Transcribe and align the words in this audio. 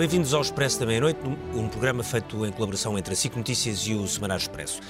Bem-vindos 0.00 0.32
ao 0.32 0.40
Expresso 0.40 0.80
da 0.80 0.86
Meia-Noite, 0.86 1.20
um 1.54 1.68
programa 1.68 2.02
feito 2.02 2.46
em 2.46 2.50
colaboração 2.50 2.98
entre 2.98 3.12
a 3.12 3.16
SIC 3.16 3.36
Notícias 3.36 3.80
e 3.80 3.92
o 3.92 4.08
Semanário 4.08 4.40
Expresso. 4.40 4.80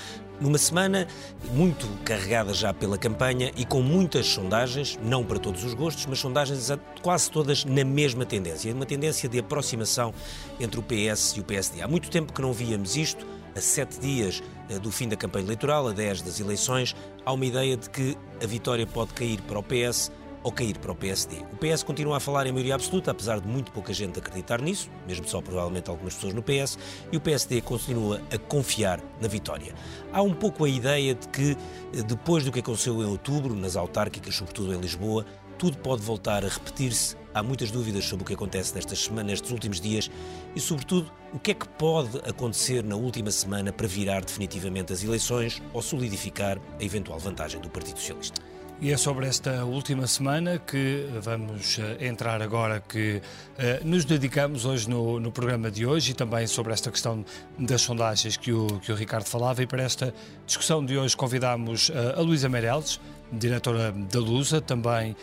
Numa 0.40 0.56
semana 0.56 1.08
muito 1.52 1.84
carregada 2.04 2.54
já 2.54 2.72
pela 2.72 2.96
campanha 2.96 3.50
e 3.56 3.64
com 3.64 3.82
muitas 3.82 4.28
sondagens, 4.28 4.96
não 5.02 5.24
para 5.24 5.40
todos 5.40 5.64
os 5.64 5.74
gostos, 5.74 6.06
mas 6.06 6.20
sondagens 6.20 6.70
quase 7.02 7.28
todas 7.28 7.64
na 7.64 7.84
mesma 7.84 8.24
tendência, 8.24 8.72
uma 8.72 8.86
tendência 8.86 9.28
de 9.28 9.40
aproximação 9.40 10.14
entre 10.60 10.78
o 10.78 10.82
PS 10.84 11.32
e 11.36 11.40
o 11.40 11.42
PSD. 11.42 11.82
Há 11.82 11.88
muito 11.88 12.08
tempo 12.08 12.32
que 12.32 12.40
não 12.40 12.52
víamos 12.52 12.94
isto, 12.94 13.26
a 13.56 13.60
sete 13.60 13.98
dias 13.98 14.40
eh, 14.68 14.78
do 14.78 14.92
fim 14.92 15.08
da 15.08 15.16
campanha 15.16 15.44
eleitoral, 15.44 15.88
a 15.88 15.92
dez 15.92 16.22
das 16.22 16.38
eleições, 16.38 16.94
há 17.26 17.32
uma 17.32 17.44
ideia 17.44 17.76
de 17.76 17.90
que 17.90 18.16
a 18.40 18.46
vitória 18.46 18.86
pode 18.86 19.12
cair 19.12 19.40
para 19.42 19.58
o 19.58 19.62
PS 19.64 20.12
ou 20.42 20.52
cair 20.52 20.78
para 20.78 20.92
o 20.92 20.94
PSD. 20.94 21.36
O 21.52 21.56
PS 21.56 21.82
continua 21.82 22.16
a 22.16 22.20
falar 22.20 22.46
em 22.46 22.52
maioria 22.52 22.74
absoluta, 22.74 23.10
apesar 23.10 23.40
de 23.40 23.48
muito 23.48 23.70
pouca 23.72 23.92
gente 23.92 24.18
acreditar 24.18 24.60
nisso, 24.60 24.90
mesmo 25.06 25.26
só 25.28 25.40
provavelmente 25.40 25.90
algumas 25.90 26.14
pessoas 26.14 26.34
no 26.34 26.42
PS, 26.42 26.78
e 27.12 27.16
o 27.16 27.20
PSD 27.20 27.60
continua 27.60 28.20
a 28.32 28.38
confiar 28.38 29.00
na 29.20 29.28
vitória. 29.28 29.74
Há 30.12 30.22
um 30.22 30.34
pouco 30.34 30.64
a 30.64 30.68
ideia 30.68 31.14
de 31.14 31.28
que, 31.28 31.56
eh, 31.94 32.02
depois 32.02 32.44
do 32.44 32.52
que 32.52 32.60
aconteceu 32.60 33.02
em 33.02 33.06
outubro, 33.06 33.54
nas 33.54 33.76
autárquicas, 33.76 34.34
sobretudo 34.34 34.74
em 34.74 34.80
Lisboa, 34.80 35.24
tudo 35.60 35.76
pode 35.76 36.00
voltar 36.00 36.42
a 36.42 36.48
repetir-se. 36.48 37.14
Há 37.34 37.42
muitas 37.42 37.70
dúvidas 37.70 38.06
sobre 38.06 38.24
o 38.24 38.26
que 38.26 38.32
acontece 38.32 38.74
nestas 38.74 38.98
semanas, 39.04 39.26
nestes 39.26 39.50
últimos 39.50 39.78
dias 39.78 40.10
e, 40.56 40.60
sobretudo, 40.60 41.12
o 41.34 41.38
que 41.38 41.50
é 41.50 41.54
que 41.54 41.68
pode 41.68 42.16
acontecer 42.26 42.82
na 42.82 42.96
última 42.96 43.30
semana 43.30 43.70
para 43.70 43.86
virar 43.86 44.24
definitivamente 44.24 44.92
as 44.92 45.04
eleições 45.04 45.62
ou 45.74 45.82
solidificar 45.82 46.58
a 46.80 46.82
eventual 46.82 47.18
vantagem 47.18 47.60
do 47.60 47.68
Partido 47.68 47.98
Socialista. 47.98 48.49
E 48.82 48.90
é 48.90 48.96
sobre 48.96 49.26
esta 49.26 49.62
última 49.66 50.06
semana 50.06 50.58
que 50.58 51.06
vamos 51.20 51.78
eh, 51.78 52.06
entrar 52.06 52.40
agora, 52.40 52.80
que 52.80 53.20
uh, 53.20 53.86
nos 53.86 54.06
dedicamos 54.06 54.64
hoje 54.64 54.88
no, 54.88 55.20
no, 55.20 55.30
programa 55.30 55.70
de 55.70 55.84
hoje 55.84 56.12
e 56.12 56.14
também 56.14 56.46
sobre 56.46 56.72
esta 56.72 56.90
questão 56.90 57.22
das 57.58 57.82
sondagens 57.82 58.38
que 58.38 58.54
o, 58.54 58.66
que 58.80 58.90
o 58.90 58.94
Ricardo 58.94 59.26
falava. 59.26 59.62
E 59.62 59.66
para 59.66 59.82
esta 59.82 60.14
discussão 60.46 60.82
de 60.82 60.96
hoje 60.96 61.14
convidamos 61.14 61.90
uh, 61.90 62.16
a 62.16 62.22
Luísa 62.22 62.48
Meireles, 62.48 62.98
diretora 63.30 63.92
da 63.92 64.18
Lusa, 64.18 64.60
também 64.60 65.14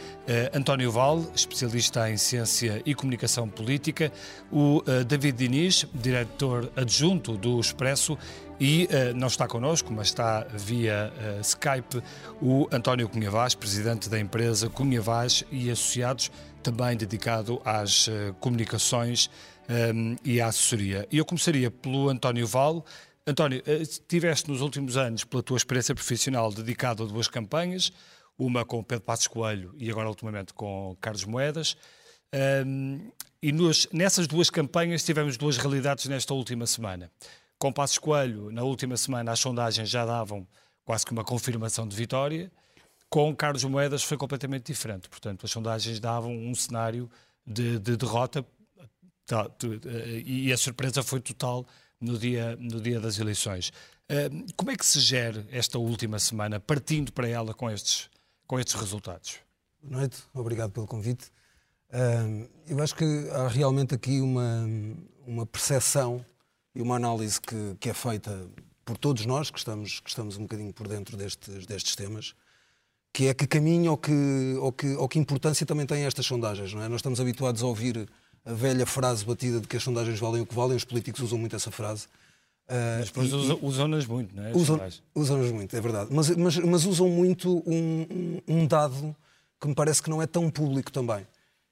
António 0.53 0.89
Val, 0.89 1.25
especialista 1.35 2.09
em 2.09 2.15
Ciência 2.15 2.81
e 2.85 2.95
Comunicação 2.95 3.49
Política, 3.49 4.13
o 4.49 4.81
David 5.05 5.37
Diniz, 5.37 5.85
diretor 5.93 6.71
adjunto 6.73 7.35
do 7.35 7.59
Expresso, 7.59 8.17
e 8.59 8.87
eh, 8.89 9.13
não 9.13 9.27
está 9.27 9.47
connosco, 9.47 9.93
mas 9.93 10.07
está 10.07 10.45
via 10.53 11.13
eh, 11.19 11.39
Skype, 11.41 12.01
o 12.41 12.67
António 12.71 13.07
Cunha 13.07 13.29
Vaz, 13.29 13.53
presidente 13.53 14.09
da 14.09 14.19
empresa 14.19 14.69
Cunha 14.69 15.01
Vaz 15.01 15.43
e 15.51 15.69
Associados, 15.69 16.31
também 16.63 16.97
dedicado 16.97 17.61
às 17.63 18.07
eh, 18.07 18.33
comunicações 18.39 19.29
eh, 19.69 19.91
e 20.23 20.41
à 20.41 20.47
assessoria. 20.47 21.07
E 21.11 21.17
eu 21.17 21.25
começaria 21.25 21.69
pelo 21.69 22.09
António 22.09 22.47
Val, 22.47 22.83
António, 23.25 23.61
tiveste 24.07 24.49
nos 24.49 24.61
últimos 24.61 24.95
anos, 24.95 25.25
pela 25.25 25.43
tua 25.43 25.57
experiência 25.57 25.93
profissional, 25.93 26.51
dedicado 26.51 27.03
a 27.03 27.05
duas 27.05 27.27
campanhas, 27.27 27.91
uma 28.37 28.63
com 28.63 28.81
Pedro 28.81 29.03
Passos 29.03 29.27
Coelho 29.27 29.73
e 29.77 29.91
agora 29.91 30.07
ultimamente 30.07 30.53
com 30.53 30.95
Carlos 31.01 31.25
Moedas. 31.25 31.75
Um, 32.65 33.11
e 33.41 33.51
nos, 33.51 33.87
nessas 33.91 34.27
duas 34.27 34.49
campanhas 34.49 35.03
tivemos 35.03 35.37
duas 35.37 35.57
realidades 35.57 36.05
nesta 36.05 36.33
última 36.33 36.65
semana. 36.65 37.11
Com 37.59 37.73
Passos 37.73 37.97
Coelho, 37.97 38.51
na 38.51 38.63
última 38.63 38.95
semana, 38.97 39.31
as 39.31 39.39
sondagens 39.39 39.89
já 39.89 40.05
davam 40.05 40.47
quase 40.85 41.05
que 41.05 41.11
uma 41.11 41.23
confirmação 41.23 41.87
de 41.87 41.95
vitória. 41.95 42.51
Com 43.09 43.35
Carlos 43.35 43.63
Moedas 43.63 44.03
foi 44.03 44.17
completamente 44.17 44.71
diferente. 44.71 45.09
Portanto, 45.09 45.45
as 45.45 45.51
sondagens 45.51 45.99
davam 45.99 46.31
um 46.31 46.53
cenário 46.53 47.09
de, 47.45 47.79
de 47.79 47.97
derrota 47.97 48.45
tá, 49.25 49.49
e 50.25 50.51
a 50.51 50.57
surpresa 50.57 51.01
foi 51.01 51.19
total 51.19 51.65
no 51.99 52.17
dia, 52.17 52.55
no 52.57 52.79
dia 52.79 52.99
das 52.99 53.17
eleições. 53.17 53.71
Como 54.55 54.71
é 54.71 54.75
que 54.75 54.85
se 54.85 54.99
gera 54.99 55.45
esta 55.51 55.79
última 55.79 56.19
semana, 56.19 56.59
partindo 56.59 57.11
para 57.11 57.27
ela 57.27 57.53
com 57.53 57.69
estes, 57.69 58.09
com 58.45 58.59
estes 58.59 58.75
resultados? 58.75 59.39
Boa 59.81 60.01
noite, 60.01 60.17
obrigado 60.33 60.71
pelo 60.71 60.85
convite. 60.85 61.31
Eu 62.67 62.83
acho 62.83 62.95
que 62.95 63.29
há 63.31 63.47
realmente 63.47 63.95
aqui 63.95 64.21
uma, 64.21 64.65
uma 65.25 65.45
percepção 65.45 66.25
e 66.77 66.81
uma 66.81 66.95
análise 66.95 67.41
que, 67.41 67.75
que 67.79 67.89
é 67.89 67.93
feita 67.93 68.47
por 68.85 68.97
todos 68.97 69.25
nós, 69.25 69.49
que 69.49 69.57
estamos, 69.57 69.99
que 69.99 70.09
estamos 70.09 70.37
um 70.37 70.43
bocadinho 70.43 70.71
por 70.71 70.87
dentro 70.87 71.17
destes, 71.17 71.65
destes 71.65 71.95
temas, 71.95 72.35
que 73.11 73.27
é 73.27 73.33
que 73.33 73.47
caminho 73.47 73.91
ou 73.91 73.97
que, 73.97 74.55
ou, 74.61 74.71
que, 74.71 74.95
ou 74.95 75.09
que 75.09 75.17
importância 75.17 75.65
também 75.65 75.87
têm 75.87 76.05
estas 76.05 76.27
sondagens. 76.27 76.71
Não 76.73 76.83
é? 76.83 76.87
Nós 76.87 76.99
estamos 76.99 77.19
habituados 77.19 77.63
a 77.63 77.65
ouvir 77.65 78.07
a 78.45 78.53
velha 78.53 78.85
frase 78.85 79.25
batida 79.25 79.59
de 79.59 79.67
que 79.67 79.75
as 79.75 79.81
sondagens 79.81 80.19
valem 80.19 80.43
o 80.43 80.45
que 80.45 80.53
valem, 80.53 80.77
os 80.77 80.85
políticos 80.85 81.19
usam 81.21 81.39
muito 81.39 81.55
essa 81.55 81.71
frase. 81.71 82.05
Uh, 82.69 82.99
mas 82.99 83.07
depois 83.07 83.33
usam-nas 83.63 84.05
muito, 84.05 84.35
não 84.35 84.45
é? 84.45 84.51
Usam-nas 84.53 85.01
usam 85.15 85.37
muito, 85.53 85.75
é 85.75 85.81
verdade. 85.81 86.09
Mas, 86.13 86.29
mas, 86.29 86.57
mas 86.57 86.85
usam 86.85 87.09
muito 87.09 87.63
um, 87.65 88.39
um, 88.47 88.67
dado 88.67 89.15
que 89.59 89.67
me 89.67 89.73
parece 89.73 90.03
que 90.03 90.11
não 90.11 90.21
é 90.21 90.27
tão 90.27 90.47
público 90.51 90.91
também, 90.91 91.25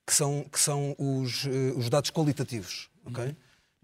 que 0.08 0.16
são, 0.16 0.44
que 0.52 0.60
são 0.60 0.96
os, 0.98 1.46
uh, 1.46 1.78
os 1.78 1.90
dados 1.90 2.10
qualitativos. 2.10 2.90
Okay? 3.06 3.26
Uhum. 3.26 3.36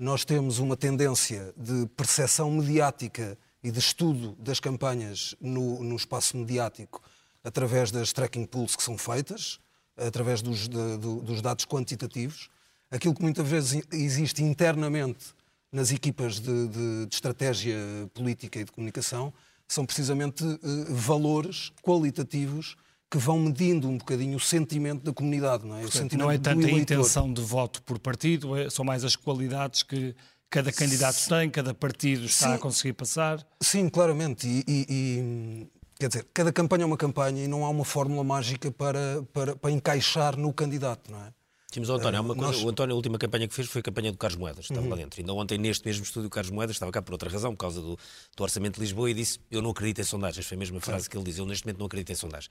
Nós 0.02 0.26
temos 0.26 0.58
uma 0.58 0.76
tendência 0.76 1.54
de 1.56 1.86
percepção 1.96 2.50
mediática 2.50 3.38
e 3.64 3.70
de 3.70 3.78
estudo 3.78 4.36
das 4.40 4.60
campanhas 4.60 5.36
no, 5.40 5.84
no 5.84 5.96
espaço 5.96 6.36
mediático 6.36 7.00
através 7.44 7.92
das 7.92 8.12
tracking 8.12 8.48
pools 8.48 8.76
que 8.76 8.82
são 8.82 8.98
feitas, 8.98 9.60
através 9.96 10.42
dos, 10.42 10.68
de, 10.68 10.98
dos 10.98 11.40
dados 11.40 11.66
quantitativos. 11.66 12.50
Aquilo 12.90 13.14
que 13.14 13.22
muitas 13.22 13.48
vezes 13.48 13.84
existe 13.92 14.42
internamente 14.42 15.36
nas 15.72 15.92
equipas 15.92 16.40
de, 16.40 16.68
de, 16.68 17.06
de 17.06 17.14
estratégia 17.14 17.78
política 18.12 18.60
e 18.60 18.64
de 18.64 18.72
comunicação 18.72 19.32
são 19.68 19.86
precisamente 19.86 20.44
uh, 20.44 20.60
valores 20.96 21.72
qualitativos 21.84 22.76
que 23.12 23.18
vão 23.18 23.38
medindo 23.38 23.90
um 23.90 23.98
bocadinho 23.98 24.38
o 24.38 24.40
sentimento 24.40 25.04
da 25.04 25.12
comunidade, 25.12 25.66
não 25.66 25.78
é? 25.78 25.82
Portanto, 25.82 26.18
não 26.18 26.32
é 26.32 26.38
tanto 26.38 26.66
a 26.66 26.72
intenção 26.72 27.32
de 27.32 27.42
voto 27.42 27.84
por 27.84 28.00
partido, 28.00 28.56
é, 28.56 28.70
são 28.70 28.86
mais 28.86 29.04
as 29.04 29.18
qualidades 29.18 29.84
que 29.84 30.16
cada 30.50 30.72
candidato 30.72 31.16
Sim. 31.16 31.30
tem, 31.30 31.50
cada 31.50 31.74
partido 31.74 32.26
está 32.26 32.48
Sim. 32.48 32.54
a 32.54 32.58
conseguir 32.58 32.94
passar. 32.94 33.46
Sim, 33.60 33.90
claramente. 33.90 34.48
E, 34.48 34.64
e, 34.66 34.86
e, 34.90 35.68
quer 36.00 36.08
dizer, 36.08 36.28
cada 36.34 36.54
campanha 36.54 36.84
é 36.84 36.86
uma 36.86 36.96
campanha 36.96 37.44
e 37.44 37.48
não 37.50 37.66
há 37.66 37.70
uma 37.70 37.84
fórmula 37.84 38.24
mágica 38.24 38.72
para, 38.72 39.22
para, 39.34 39.58
para 39.58 39.72
encaixar 39.72 40.38
no 40.38 40.54
candidato, 40.54 41.12
não 41.12 41.20
é? 41.20 41.34
Tínhamos 41.70 41.90
o 41.90 41.94
António, 41.94 42.20
uma 42.20 42.36
coisa, 42.36 42.52
nós... 42.52 42.64
o 42.64 42.70
António, 42.70 42.94
a 42.94 42.96
última 42.98 43.18
campanha 43.18 43.48
que 43.48 43.54
fez 43.54 43.68
foi 43.70 43.80
a 43.80 43.84
campanha 43.84 44.12
do 44.12 44.18
Carlos 44.18 44.38
Moedas, 44.38 44.66
estava 44.66 44.82
uhum. 44.82 44.90
lá 44.90 44.96
dentro. 44.98 45.22
Ainda 45.22 45.34
ontem, 45.34 45.58
neste 45.58 45.86
mesmo 45.86 46.04
estúdio, 46.04 46.28
o 46.28 46.30
Carlos 46.30 46.52
Moedas 46.52 46.76
estava 46.76 46.92
cá 46.92 47.02
por 47.02 47.14
outra 47.14 47.30
razão, 47.30 47.54
por 47.54 47.60
causa 47.60 47.80
do, 47.80 47.98
do 48.36 48.44
Orçamento 48.44 48.76
de 48.76 48.82
Lisboa, 48.82 49.10
e 49.10 49.14
disse: 49.14 49.40
Eu 49.50 49.62
não 49.62 49.70
acredito 49.70 50.02
em 50.02 50.04
sondagens. 50.04 50.46
Foi 50.46 50.58
a 50.58 50.60
mesma 50.60 50.82
frase 50.82 51.10
que 51.10 51.16
ele 51.16 51.24
diz: 51.24 51.38
Eu 51.38 51.46
neste 51.46 51.66
momento 51.66 51.80
não 51.80 51.86
acredito 51.86 52.12
em 52.12 52.16
sondagens. 52.16 52.50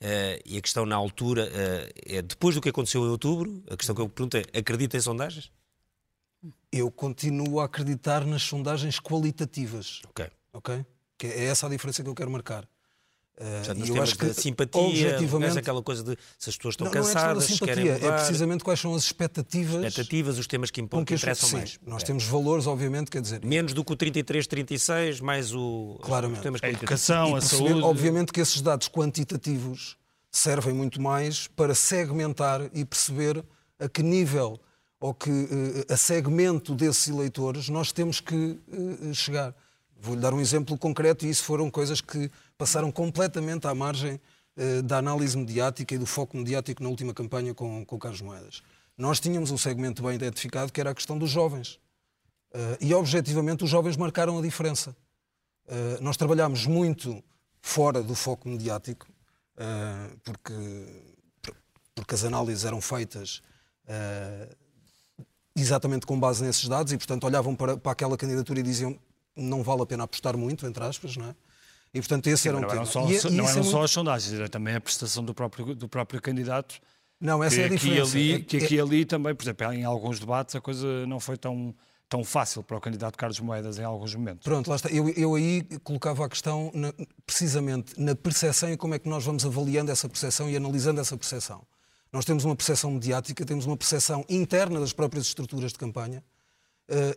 Uh, 0.00 0.38
e 0.46 0.56
a 0.56 0.60
questão 0.60 0.86
na 0.86 0.94
altura 0.94 1.48
uh, 1.48 1.92
é: 2.06 2.22
depois 2.22 2.54
do 2.54 2.60
que 2.60 2.68
aconteceu 2.68 3.04
em 3.04 3.08
outubro, 3.08 3.62
a 3.68 3.76
questão 3.76 3.94
que 3.94 4.00
eu 4.00 4.08
pergunto 4.08 4.36
é: 4.36 4.58
acredita 4.58 4.96
em 4.96 5.00
sondagens? 5.00 5.50
Eu 6.70 6.90
continuo 6.90 7.58
a 7.58 7.64
acreditar 7.64 8.24
nas 8.24 8.42
sondagens 8.42 9.00
qualitativas. 9.00 10.00
Ok. 10.08 10.30
Ok? 10.52 10.86
Que 11.18 11.26
é 11.26 11.44
essa 11.46 11.66
a 11.66 11.70
diferença 11.70 12.02
que 12.02 12.08
eu 12.08 12.14
quero 12.14 12.30
marcar. 12.30 12.68
Portanto, 13.38 13.86
eu 13.86 14.02
acho 14.02 14.18
que 14.18 14.34
simpatia, 14.34 14.80
objetivamente, 14.80 15.58
aquela 15.58 15.80
coisa 15.80 16.02
de 16.02 16.16
se 16.36 16.50
as 16.50 16.56
pessoas 16.56 16.72
estão 16.72 16.86
não, 16.86 16.92
cansadas, 16.92 17.48
não 17.48 17.56
é 17.56 17.74
querem 17.74 17.92
mudar. 17.92 18.06
É 18.06 18.12
precisamente 18.16 18.64
quais 18.64 18.80
são 18.80 18.94
as 18.94 19.04
expectativas. 19.04 19.84
Expectativas, 19.84 20.38
os 20.38 20.46
temas 20.46 20.70
que 20.70 20.80
importam, 20.80 21.04
que 21.04 21.14
interessam 21.14 21.48
sim, 21.48 21.56
mais. 21.56 21.78
Nós 21.86 22.02
é. 22.02 22.06
temos 22.06 22.24
valores, 22.24 22.66
obviamente, 22.66 23.10
quer 23.10 23.22
dizer. 23.22 23.44
Menos 23.44 23.72
do 23.72 23.84
que 23.84 23.92
o 23.92 23.96
33, 23.96 24.46
36, 24.46 25.20
mais 25.20 25.54
o. 25.54 25.98
Claramente. 26.02 26.38
Os 26.38 26.42
temas 26.42 26.60
a 26.62 26.68
educação, 26.68 27.36
a 27.36 27.40
saúde. 27.40 27.80
Obviamente 27.82 28.32
que 28.32 28.40
esses 28.40 28.60
dados 28.60 28.88
quantitativos 28.88 29.96
servem 30.30 30.74
muito 30.74 31.00
mais 31.00 31.46
para 31.46 31.74
segmentar 31.74 32.68
e 32.74 32.84
perceber 32.84 33.44
a 33.78 33.88
que 33.88 34.02
nível 34.02 34.58
ou 35.00 35.14
que 35.14 35.30
uh, 35.30 35.92
a 35.92 35.96
segmento 35.96 36.74
desses 36.74 37.08
eleitores 37.08 37.68
nós 37.68 37.92
temos 37.92 38.20
que 38.20 38.34
uh, 38.34 39.14
chegar. 39.14 39.54
Vou-lhe 40.00 40.20
dar 40.20 40.34
um 40.34 40.40
exemplo 40.40 40.76
concreto 40.76 41.24
e 41.24 41.30
isso 41.30 41.44
foram 41.44 41.70
coisas 41.70 42.00
que 42.00 42.30
passaram 42.58 42.90
completamente 42.90 43.66
à 43.66 43.74
margem 43.74 44.20
eh, 44.56 44.82
da 44.82 44.98
análise 44.98 45.38
mediática 45.38 45.94
e 45.94 45.98
do 45.98 46.04
foco 46.04 46.36
mediático 46.36 46.82
na 46.82 46.88
última 46.88 47.14
campanha 47.14 47.54
com, 47.54 47.84
com 47.84 47.96
Carlos 47.96 48.20
Moedas. 48.20 48.60
Nós 48.96 49.20
tínhamos 49.20 49.52
um 49.52 49.56
segmento 49.56 50.02
bem 50.02 50.16
identificado 50.16 50.72
que 50.72 50.80
era 50.80 50.90
a 50.90 50.94
questão 50.94 51.16
dos 51.16 51.30
jovens. 51.30 51.78
Uh, 52.52 52.76
e, 52.80 52.92
objetivamente, 52.92 53.62
os 53.62 53.70
jovens 53.70 53.96
marcaram 53.96 54.36
a 54.36 54.42
diferença. 54.42 54.96
Uh, 55.66 56.02
nós 56.02 56.16
trabalhámos 56.16 56.66
muito 56.66 57.22
fora 57.62 58.02
do 58.02 58.16
foco 58.16 58.48
mediático, 58.48 59.06
uh, 59.56 60.18
porque, 60.24 60.54
porque 61.94 62.14
as 62.14 62.24
análises 62.24 62.64
eram 62.64 62.80
feitas 62.80 63.42
exatamente 65.56 66.04
com 66.04 66.18
base 66.20 66.44
nesses 66.44 66.68
dados 66.68 66.92
e, 66.92 66.98
portanto, 66.98 67.24
olhavam 67.24 67.54
para, 67.54 67.76
para 67.76 67.92
aquela 67.92 68.18
candidatura 68.18 68.60
e 68.60 68.62
diziam 68.62 68.98
não 69.34 69.62
vale 69.62 69.82
a 69.82 69.86
pena 69.86 70.04
apostar 70.04 70.36
muito, 70.36 70.66
entre 70.66 70.84
aspas, 70.84 71.16
não 71.16 71.26
é? 71.26 71.34
E, 71.94 72.00
portanto, 72.00 72.26
esse 72.26 72.42
Sim, 72.44 72.48
era 72.50 72.58
um 72.58 72.60
tema. 72.62 72.74
Não, 72.76 72.86
só, 72.86 73.00
e, 73.08 73.30
não 73.32 73.48
eram 73.48 73.60
é 73.60 73.62
só 73.62 73.62
muito... 73.62 73.78
as 73.84 73.90
sondagens, 73.90 74.34
era 74.34 74.48
também 74.48 74.74
a 74.74 74.80
prestação 74.80 75.24
do 75.24 75.32
próprio, 75.34 75.74
do 75.74 75.88
próprio 75.88 76.20
candidato 76.20 76.80
Não, 77.20 77.42
essa 77.42 77.56
que 77.56 77.62
é 77.62 77.64
a 77.64 77.68
diferença. 77.68 78.16
Ali, 78.16 78.32
É- 78.34 78.38
que 78.40 78.56
aqui 78.58 78.74
e 78.76 78.80
ali 78.80 79.04
também, 79.04 79.34
por 79.34 79.44
exemplo, 79.44 79.72
em 79.72 79.84
alguns 79.84 80.20
debates 80.20 80.54
a 80.54 80.60
coisa 80.60 81.06
não 81.06 81.18
foi 81.18 81.36
tão, 81.38 81.74
tão 82.08 82.22
fácil 82.22 82.62
para 82.62 82.76
o 82.76 82.80
candidato 82.80 83.16
Carlos 83.16 83.40
Moedas 83.40 83.78
em 83.78 83.84
alguns 83.84 84.14
momentos. 84.14 84.44
Pronto, 84.44 84.68
lá 84.68 84.76
está. 84.76 84.88
Eu, 84.90 85.08
eu 85.10 85.34
aí 85.34 85.62
colocava 85.82 86.24
a 86.26 86.28
questão 86.28 86.70
na- 86.74 86.92
precisamente 87.26 87.98
na 88.00 88.14
percepção 88.14 88.70
e 88.70 88.76
como 88.76 88.94
é 88.94 88.98
que 88.98 89.08
nós 89.08 89.24
vamos 89.24 89.44
avaliando 89.46 89.90
essa 89.90 90.08
percepção 90.08 90.48
e 90.50 90.56
analisando 90.56 91.00
essa 91.00 91.16
percepção. 91.16 91.62
Nós 92.12 92.24
temos 92.24 92.44
uma 92.44 92.56
percepção 92.56 92.90
mediática, 92.90 93.44
temos 93.44 93.66
uma 93.66 93.76
percepção 93.76 94.24
interna 94.28 94.80
das 94.80 94.92
próprias 94.92 95.26
estruturas 95.26 95.72
de 95.72 95.78
campanha. 95.78 96.22
eh, 96.90 97.16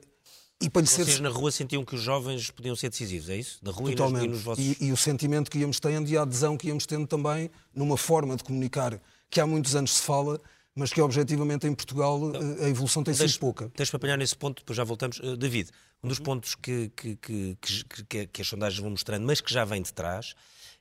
e 0.62 0.70
para 0.70 0.86
ser 0.86 1.04
Vocês 1.06 1.20
na 1.20 1.30
rua 1.30 1.52
sentiam 1.52 1.84
que 1.84 1.96
os 1.96 2.02
jovens 2.02 2.50
podiam 2.52 2.76
ser 2.76 2.90
decisivos, 2.90 3.30
é 3.30 3.38
isso? 3.38 3.60
Na 3.62 3.72
rua 3.72 3.92
e 3.92 3.96
nos, 3.96 3.98
Totalmente. 3.98 4.26
e 4.26 4.28
nos 4.30 4.42
vossos... 4.42 4.64
E, 4.64 4.78
e 4.86 4.92
o 4.92 4.98
sentimento 4.98 5.50
que 5.52 5.58
íamos 5.60 5.80
tendo 5.80 6.10
e 6.10 6.18
a 6.18 6.22
adesão 6.22 6.56
que 6.58 6.68
íamos 6.68 6.86
tendo 6.86 7.08
também 7.08 7.50
numa 7.76 7.98
forma 7.98 8.36
de 8.36 8.44
comunicar 8.44 9.02
que 9.30 9.40
há 9.40 9.48
muitos 9.48 9.76
anos 9.76 9.96
se 9.98 10.02
fala, 10.04 10.40
mas 10.76 10.94
que 10.94 11.02
objetivamente 11.02 11.68
em 11.68 11.74
Portugal 11.74 12.20
eh, 12.60 12.66
a 12.66 12.70
evolução 12.70 13.04
tem 13.04 13.14
sido 13.14 13.40
pouca. 13.40 13.72
Deixa-me 13.76 13.98
apanhar 13.98 14.18
nesse 14.18 14.36
ponto, 14.38 14.60
depois 14.62 14.78
já 14.78 14.84
voltamos. 14.84 15.20
Uh, 15.20 15.36
David, 15.36 15.70
um 16.04 16.08
dos 16.08 16.20
pontos 16.20 16.56
que, 16.56 16.90
que, 16.96 17.16
que, 17.18 17.58
que, 17.62 18.04
que- 18.06 18.28
que 18.28 18.42
as 18.42 18.48
sondagens 18.48 18.80
vão 18.80 18.90
mostrando, 18.92 19.26
mas 19.26 19.42
que 19.42 19.54
já 19.54 19.64
vem 19.66 19.82
de 19.82 19.94
trás, 19.94 20.34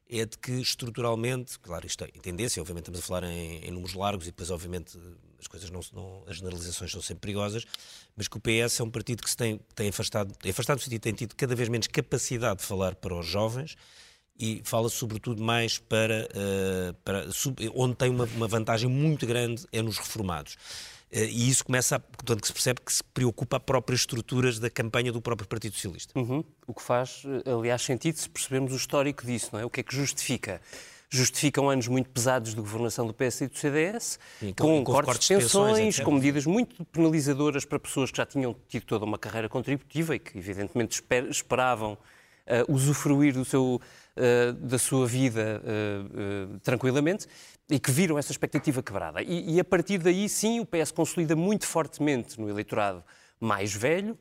é 0.08 0.24
de 0.24 0.36
que 0.38 0.52
estruturalmente, 0.60 1.58
claro, 1.60 1.86
isto 1.86 2.04
é 2.04 2.08
em 2.14 2.20
tendência, 2.20 2.60
obviamente 2.60 2.84
estamos 2.84 3.00
a 3.00 3.02
falar 3.02 3.24
em, 3.24 3.58
em 3.64 3.70
números 3.70 3.94
largos 3.94 4.26
e 4.26 4.30
depois, 4.30 4.50
obviamente, 4.50 4.98
as 5.40 5.46
coisas 5.46 5.70
não, 5.70 5.80
não- 5.92 6.22
as 6.28 6.36
generalizações 6.36 6.92
são 6.92 7.00
sempre 7.00 7.22
perigosas, 7.22 7.64
mas 8.16 8.28
que 8.28 8.36
o 8.36 8.40
PS 8.40 8.80
é 8.80 8.84
um 8.84 8.90
partido 8.90 9.22
que 9.22 9.30
se 9.30 9.36
tem, 9.36 9.58
tem 9.74 9.88
afastado, 9.88 10.34
afastado 10.48 10.76
no 10.78 10.82
sentido, 10.84 11.00
tem 11.00 11.12
tido 11.14 11.34
cada 11.34 11.54
vez 11.54 11.68
menos 11.68 11.86
capacidade 11.86 12.60
de 12.60 12.66
falar 12.66 12.94
para 12.94 13.14
os 13.18 13.26
jovens 13.26 13.76
e 14.38 14.62
fala 14.64 14.88
sobretudo 14.88 15.42
mais 15.42 15.78
para, 15.78 16.28
eh, 16.34 16.94
para 17.04 17.30
sub- 17.32 17.56
onde 17.74 17.94
tem 17.94 18.08
uma, 18.10 18.24
uma 18.24 18.48
vantagem 18.48 18.88
muito 18.88 19.26
grande 19.26 19.66
é 19.72 19.82
nos 19.82 19.98
reformados. 19.98 20.56
Eh, 21.12 21.24
e 21.26 21.48
isso 21.50 21.64
começa, 21.64 21.96
a, 21.96 21.98
portanto, 21.98 22.40
que 22.40 22.46
se 22.46 22.52
percebe 22.52 22.80
que 22.84 22.92
se 22.92 23.02
preocupa 23.04 23.56
a 23.56 23.60
próprias 23.60 24.00
estruturas 24.00 24.58
da 24.58 24.70
campanha 24.70 25.10
do 25.12 25.20
próprio 25.20 25.46
Partido 25.48 25.74
Socialista. 25.74 26.18
Uhum. 26.18 26.42
O 26.66 26.72
que 26.72 26.80
faz, 26.82 27.22
eh, 27.44 27.50
aliás, 27.50 27.82
sentido 27.82 28.16
se 28.18 28.28
percebermos 28.30 28.72
o 28.72 28.76
histórico 28.76 29.26
disso, 29.26 29.50
não 29.52 29.60
é? 29.60 29.64
O 29.64 29.70
que 29.70 29.80
é 29.80 29.82
que 29.82 29.94
justifica? 29.94 30.60
Justificam 31.12 31.68
anos 31.68 31.88
muito 31.88 32.08
pesados 32.08 32.54
de 32.54 32.60
governação 32.60 33.04
do 33.04 33.12
PS 33.12 33.40
e 33.40 33.48
do 33.48 33.58
CDS, 33.58 34.18
Sim, 34.38 34.52
com, 34.56 34.84
com 34.84 34.84
cortes, 34.92 35.06
cortes 35.06 35.28
de 35.28 35.34
pensões, 35.34 35.98
com 36.00 36.12
medidas 36.12 36.46
muito 36.46 36.84
penalizadoras 36.86 37.64
para 37.64 37.80
pessoas 37.80 38.12
que 38.12 38.16
já 38.18 38.24
tinham 38.24 38.54
tido 38.68 38.84
toda 38.84 39.04
uma 39.04 39.18
carreira 39.18 39.48
contributiva 39.48 40.14
e 40.14 40.20
que, 40.20 40.38
evidentemente, 40.38 40.92
esper- 40.94 41.28
esperavam 41.28 41.98
eh, 42.46 42.64
usufruir 42.68 43.34
do 43.34 43.44
seu, 43.44 43.80
eh, 44.16 44.52
da 44.52 44.78
sua 44.78 45.04
vida 45.04 45.60
eh, 45.64 46.46
tranquilamente 46.62 47.26
e 47.68 47.78
que 47.80 47.90
viram 47.90 48.16
essa 48.16 48.30
expectativa 48.30 48.80
quebrada. 48.80 49.20
E, 49.20 49.56
e 49.56 49.60
a 49.60 49.64
partir 49.64 49.98
daí, 49.98 50.28
sim, 50.28 50.60
o 50.60 50.66
PS 50.66 50.92
consolida 50.92 51.34
muito 51.34 51.66
fortemente 51.66 52.40
no 52.40 52.48
eleitorado 52.48 53.02
mais 53.40 53.72
velho. 53.74 54.18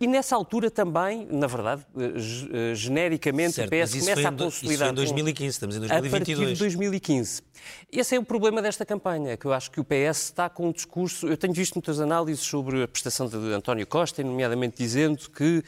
e 0.00 0.06
nessa 0.06 0.36
altura 0.36 0.70
também, 0.70 1.26
na 1.28 1.48
verdade, 1.48 1.84
eh, 1.96 2.72
genericamente, 2.72 3.54
Certo, 3.54 3.66
o 3.66 3.70
PS 3.70 3.98
começa 3.98 4.28
a 4.28 4.32
consolidar. 4.32 4.52
Isso 4.52 4.76
foi 4.78 4.86
em 4.86 4.88
com- 4.90 4.94
2015, 4.94 5.50
estamos 5.50 5.76
em 5.76 5.84
a 5.84 5.88
partir 5.88 6.36
de 6.36 6.54
2022. 6.54 6.58
2015. 6.58 7.42
Esse 7.90 8.14
é 8.14 8.18
o 8.20 8.22
problema 8.24 8.62
desta 8.62 8.86
campanha, 8.86 9.36
que 9.36 9.44
eu 9.44 9.52
acho 9.52 9.68
que 9.72 9.80
o 9.80 9.84
PS 9.84 10.22
está 10.26 10.48
com 10.48 10.68
um 10.68 10.72
discurso. 10.72 11.26
Eu 11.26 11.36
tenho 11.36 11.52
visto 11.52 11.74
muitas 11.74 11.98
análises 12.00 12.44
sobre 12.44 12.84
a 12.84 12.86
prestação 12.86 13.26
de 13.26 13.36
António 13.52 13.84
Costa, 13.88 14.22
nomeadamente 14.22 14.76
dizendo 14.78 15.28
que 15.30 15.64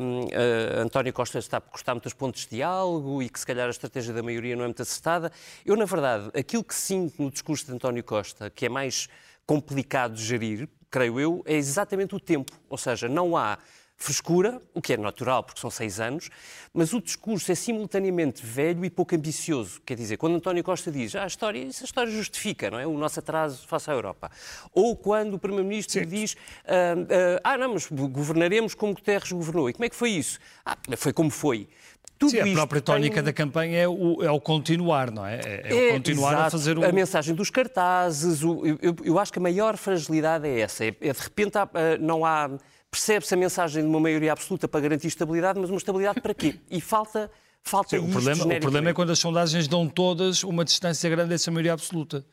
hum, 0.00 0.26
eh, 0.32 0.80
António 0.80 1.12
Costa 1.12 1.38
está 1.38 1.58
a 1.58 1.60
cortar 1.60 1.94
muitos 1.94 2.12
pontos 2.14 2.42
de 2.42 2.56
diálogo 2.56 3.22
e 3.22 3.28
que 3.28 3.38
se 3.38 3.46
calhar 3.46 3.68
a 3.68 3.70
estratégia 3.70 4.12
da 4.12 4.22
maioria 4.22 4.56
não 4.56 4.64
é 4.64 4.66
muito 4.66 4.82
acertada. 4.82 5.30
Eu, 5.64 5.76
na 5.76 5.84
verdade, 5.84 6.28
aquilo 6.36 6.64
que 6.64 6.74
sinto 6.74 7.22
no 7.22 7.30
discurso 7.30 7.66
de 7.66 7.72
António 7.72 8.02
Costa, 8.02 8.50
que 8.50 8.66
é 8.66 8.68
mais 8.68 9.08
complicado 9.46 10.14
de 10.14 10.24
gerir, 10.24 10.68
creio 10.90 11.20
eu, 11.20 11.42
é 11.46 11.54
exatamente 11.54 12.14
o 12.14 12.20
tempo. 12.20 12.52
Ou 12.68 12.78
seja, 12.78 13.08
não 13.08 13.36
há 13.36 13.58
frescura, 14.00 14.62
o 14.72 14.80
que 14.80 14.92
é 14.92 14.96
natural, 14.96 15.42
porque 15.42 15.60
são 15.60 15.68
seis 15.68 15.98
anos, 15.98 16.30
mas 16.72 16.92
o 16.92 17.02
discurso 17.02 17.50
é 17.50 17.54
simultaneamente 17.56 18.46
velho 18.46 18.84
e 18.84 18.88
pouco 18.90 19.14
ambicioso. 19.16 19.80
Quer 19.84 19.96
dizer, 19.96 20.16
quando 20.16 20.36
António 20.36 20.62
Costa 20.62 20.90
diz 20.92 21.16
ah, 21.16 21.24
a 21.24 21.26
história, 21.26 21.58
isso 21.58 21.82
a 21.82 21.86
história 21.86 22.12
justifica, 22.12 22.70
não 22.70 22.78
é? 22.78 22.86
O 22.86 22.96
nosso 22.96 23.18
atraso 23.18 23.66
face 23.66 23.90
à 23.90 23.92
Europa. 23.94 24.30
Ou 24.72 24.94
quando 24.96 25.34
o 25.34 25.38
Primeiro-Ministro 25.38 26.06
diz 26.06 26.36
ah, 26.64 26.70
ah, 27.44 27.52
ah, 27.54 27.58
não, 27.58 27.74
mas 27.74 27.88
governaremos 27.90 28.72
como 28.72 28.94
Guterres 28.94 29.32
governou. 29.32 29.68
E 29.68 29.72
como 29.72 29.84
é 29.84 29.88
que 29.88 29.96
foi 29.96 30.10
isso? 30.10 30.38
Ah, 30.64 30.76
foi 30.96 31.12
como 31.12 31.28
foi. 31.30 31.68
Tudo 32.16 32.30
Sim, 32.30 32.40
a 32.40 32.52
própria 32.52 32.80
tónica 32.80 33.16
tem- 33.16 33.24
da 33.24 33.32
campanha 33.32 33.78
é 33.78 33.88
o, 33.88 34.22
é 34.22 34.30
o 34.30 34.40
continuar, 34.40 35.10
não 35.10 35.24
é? 35.26 35.40
É, 35.44 35.62
é 35.70 35.90
o 35.90 35.92
continuar 35.94 36.30
a 36.30 36.34
exato. 36.34 36.50
fazer 36.52 36.76
um... 36.78 36.84
A 36.84 36.90
mensagem 36.90 37.32
dos 37.34 37.48
cartazes, 37.48 38.42
o- 38.42 38.64
eu, 38.66 38.78
eu- 38.82 38.96
eu 39.04 39.18
acho 39.20 39.32
que 39.32 39.38
a 39.38 39.42
maior 39.42 39.76
fragilidade 39.76 40.46
é 40.48 40.60
essa. 40.60 40.84
É, 40.84 40.88
é 41.00 41.12
de 41.12 41.20
repente 41.20 41.56
há, 41.58 41.62
ah, 41.62 41.96
não 42.00 42.24
há. 42.24 42.48
Percebe-se 42.90 43.34
a 43.34 43.36
mensagem 43.36 43.82
de 43.82 43.88
uma 43.88 44.00
maioria 44.00 44.32
absoluta 44.32 44.66
para 44.66 44.80
garantir 44.80 45.08
estabilidade, 45.08 45.58
mas 45.60 45.68
uma 45.70 45.76
estabilidade 45.78 46.20
para 46.20 46.32
quê? 46.34 46.54
E 46.70 46.80
falta. 46.80 47.30
Falta 47.60 47.90
Sim, 47.90 47.98
o, 47.98 48.08
problema, 48.08 48.14
o 48.14 48.20
problema 48.20 48.54
é 48.54 48.60
genericamente. 48.60 48.94
quando 48.94 49.10
as 49.10 49.18
sondagens 49.18 49.68
dão 49.68 49.86
todas 49.88 50.42
uma 50.44 50.64
distância 50.64 51.10
grande 51.10 51.30
dessa 51.30 51.50
maioria 51.50 51.72
absoluta. 51.74 52.24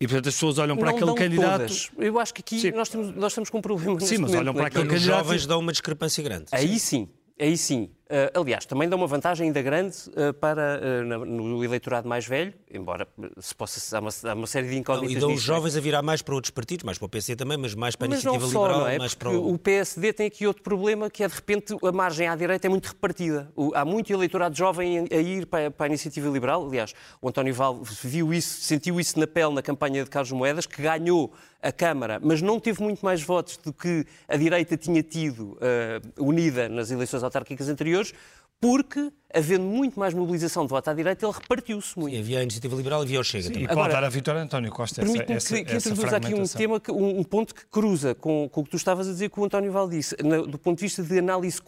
E 0.00 0.06
portanto 0.06 0.28
as 0.28 0.34
pessoas 0.34 0.56
olham 0.56 0.76
para 0.76 0.86
Não 0.86 0.90
aquele 0.92 1.06
dão 1.06 1.14
candidato. 1.14 1.58
todas. 1.58 1.90
Eu 1.98 2.18
acho 2.18 2.32
que 2.32 2.40
aqui 2.40 2.72
nós, 2.72 2.88
temos, 2.88 3.14
nós 3.14 3.32
estamos 3.32 3.50
com 3.50 3.58
um 3.58 3.60
problema 3.60 4.00
Sim, 4.00 4.18
mas 4.18 4.32
olham 4.32 4.52
é? 4.52 4.56
para 4.56 4.66
aquele 4.68 4.84
E 4.84 4.86
os 4.86 4.92
candidato- 4.94 5.18
jovens 5.24 5.46
dão 5.46 5.58
uma 5.58 5.72
discrepância 5.72 6.22
grande. 6.22 6.46
Aí 6.52 6.78
sim, 6.78 7.08
aí 7.38 7.58
sim. 7.58 7.90
Ah, 8.10 8.40
aliás, 8.40 8.64
também 8.64 8.88
dá 8.88 8.96
uma 8.96 9.06
vantagem 9.06 9.48
ainda 9.48 9.60
grande 9.60 9.94
ah, 10.16 10.32
para, 10.32 11.04
na- 11.04 11.18
no 11.18 11.62
eleitorado 11.62 12.08
mais 12.08 12.26
velho, 12.26 12.54
embora 12.72 13.06
se 13.38 13.54
possa, 13.54 13.96
há, 13.96 14.00
uma, 14.00 14.10
há 14.24 14.34
uma 14.34 14.46
série 14.46 14.66
de 14.66 14.72
Não, 14.72 14.80
incógnitas 14.80 15.16
e 15.16 15.20
dão 15.20 15.28
os 15.32 15.46
não 15.46 15.54
é? 15.54 15.56
jovens 15.58 15.76
a 15.76 15.80
virar 15.80 16.00
mais 16.02 16.22
para 16.22 16.34
outros 16.34 16.50
partidos, 16.50 16.84
mais 16.84 16.96
para 16.96 17.04
o 17.06 17.08
PC 17.08 17.36
também, 17.36 17.58
mas 17.58 17.74
mais 17.74 17.94
para 17.96 18.06
a 18.06 18.10
Mas 18.10 18.24
não 18.24 18.32
iniciativa 18.34 18.58
só, 18.58 18.66
liberal, 18.66 18.80
não 18.80 18.88
é? 18.88 18.98
mais 18.98 19.14
para 19.14 19.30
o... 19.30 19.52
o 19.52 19.58
PSD 19.58 20.12
tem 20.14 20.26
aqui 20.26 20.46
outro 20.46 20.62
problema, 20.62 21.10
que 21.10 21.22
é 21.22 21.28
de 21.28 21.34
repente 21.34 21.76
a 21.82 21.92
margem 21.92 22.26
à 22.28 22.34
direita 22.34 22.66
é 22.66 22.70
muito 22.70 22.86
repartida. 22.86 23.52
Há 23.74 23.84
muito 23.84 24.10
eleitorado 24.12 24.56
jovem 24.56 25.06
a 25.10 25.16
ir 25.16 25.44
para, 25.46 25.70
para 25.70 25.86
a 25.86 25.88
iniciativa 25.88 26.28
liberal. 26.30 26.66
Aliás, 26.66 26.94
o 27.20 27.28
António 27.28 27.52
Val 27.52 27.80
viu 27.82 28.32
isso, 28.32 28.60
sentiu 28.62 28.98
isso 28.98 29.18
na 29.18 29.26
pele 29.26 29.52
na 29.52 29.62
campanha 29.62 30.02
de 30.02 30.08
Carlos 30.10 30.32
Moedas, 30.32 30.64
que 30.64 30.80
ganhou 30.80 31.32
a 31.62 31.72
Câmara, 31.72 32.20
mas 32.22 32.40
não 32.40 32.60
teve 32.60 32.82
muito 32.82 33.04
mais 33.04 33.22
votos 33.22 33.56
do 33.56 33.72
que 33.72 34.04
a 34.28 34.36
direita 34.36 34.76
tinha 34.76 35.02
tido 35.02 35.58
eh, 35.60 36.00
unida 36.18 36.68
nas 36.68 36.90
eleições 36.90 37.22
autárquicas 37.22 37.68
anteriores, 37.68 38.12
porque, 38.60 39.12
havendo 39.32 39.62
muito 39.64 40.00
mais 40.00 40.12
mobilização 40.12 40.64
de 40.64 40.70
voto 40.70 40.88
à 40.90 40.94
direita, 40.94 41.24
ele 41.24 41.32
repartiu-se 41.32 41.96
muito. 41.96 42.14
E 42.16 42.18
havia 42.18 42.40
a 42.40 42.42
iniciativa 42.42 42.74
liberal 42.74 43.02
e 43.02 43.04
havia 43.04 43.20
o 43.20 43.24
Chega 43.24 43.46
E 43.46 43.50
também. 43.52 43.66
pode 43.68 43.78
Agora, 43.80 43.92
dar 43.92 44.04
a 44.04 44.08
vitória 44.08 44.40
a 44.40 44.44
António 44.44 44.70
Costa. 44.72 45.00
Essa, 45.00 45.10
Permite-me 45.12 45.36
essa, 45.36 45.54
que, 45.56 45.64
que 45.64 45.72
essa 45.76 45.88
introduza 45.90 46.16
aqui 46.16 46.34
um 46.34 46.44
tema, 46.44 46.80
que- 46.80 46.90
um, 46.90 47.20
um 47.20 47.24
ponto 47.24 47.54
que 47.54 47.64
cruza 47.66 48.16
com, 48.16 48.48
com 48.50 48.60
o 48.60 48.64
que 48.64 48.70
tu 48.70 48.76
estavas 48.76 49.06
a 49.08 49.12
dizer 49.12 49.30
que 49.30 49.38
o 49.38 49.44
António 49.44 49.70
Val 49.70 49.88
disse, 49.88 50.16
na- 50.24 50.38
do 50.42 50.58
ponto 50.58 50.78
de 50.78 50.84
vista 50.84 51.02
de 51.04 51.18
análise 51.18 51.60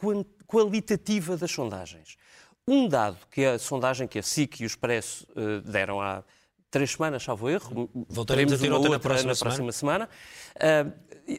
qualitativa 0.46 1.36
das 1.36 1.50
sondagens. 1.50 2.16
Um 2.66 2.88
dado 2.88 3.18
que 3.30 3.44
a 3.44 3.58
sondagem 3.58 4.06
que 4.08 4.18
a 4.18 4.22
SIC 4.22 4.60
e 4.60 4.64
o 4.64 4.66
Expresso 4.66 5.26
eh, 5.36 5.60
deram 5.64 6.00
há 6.00 6.22
três 6.70 6.92
semanas, 6.92 7.22
salvo 7.22 7.48
erro, 7.48 7.90
Voltaremos 8.08 8.52
a 8.52 8.58
ter 8.58 8.68
uma 8.68 8.76
outra 8.76 8.92
na 8.92 8.98
próxima 8.98 9.34
próxima 9.34 9.72
semana, 9.72 10.08
eh, 10.54 10.86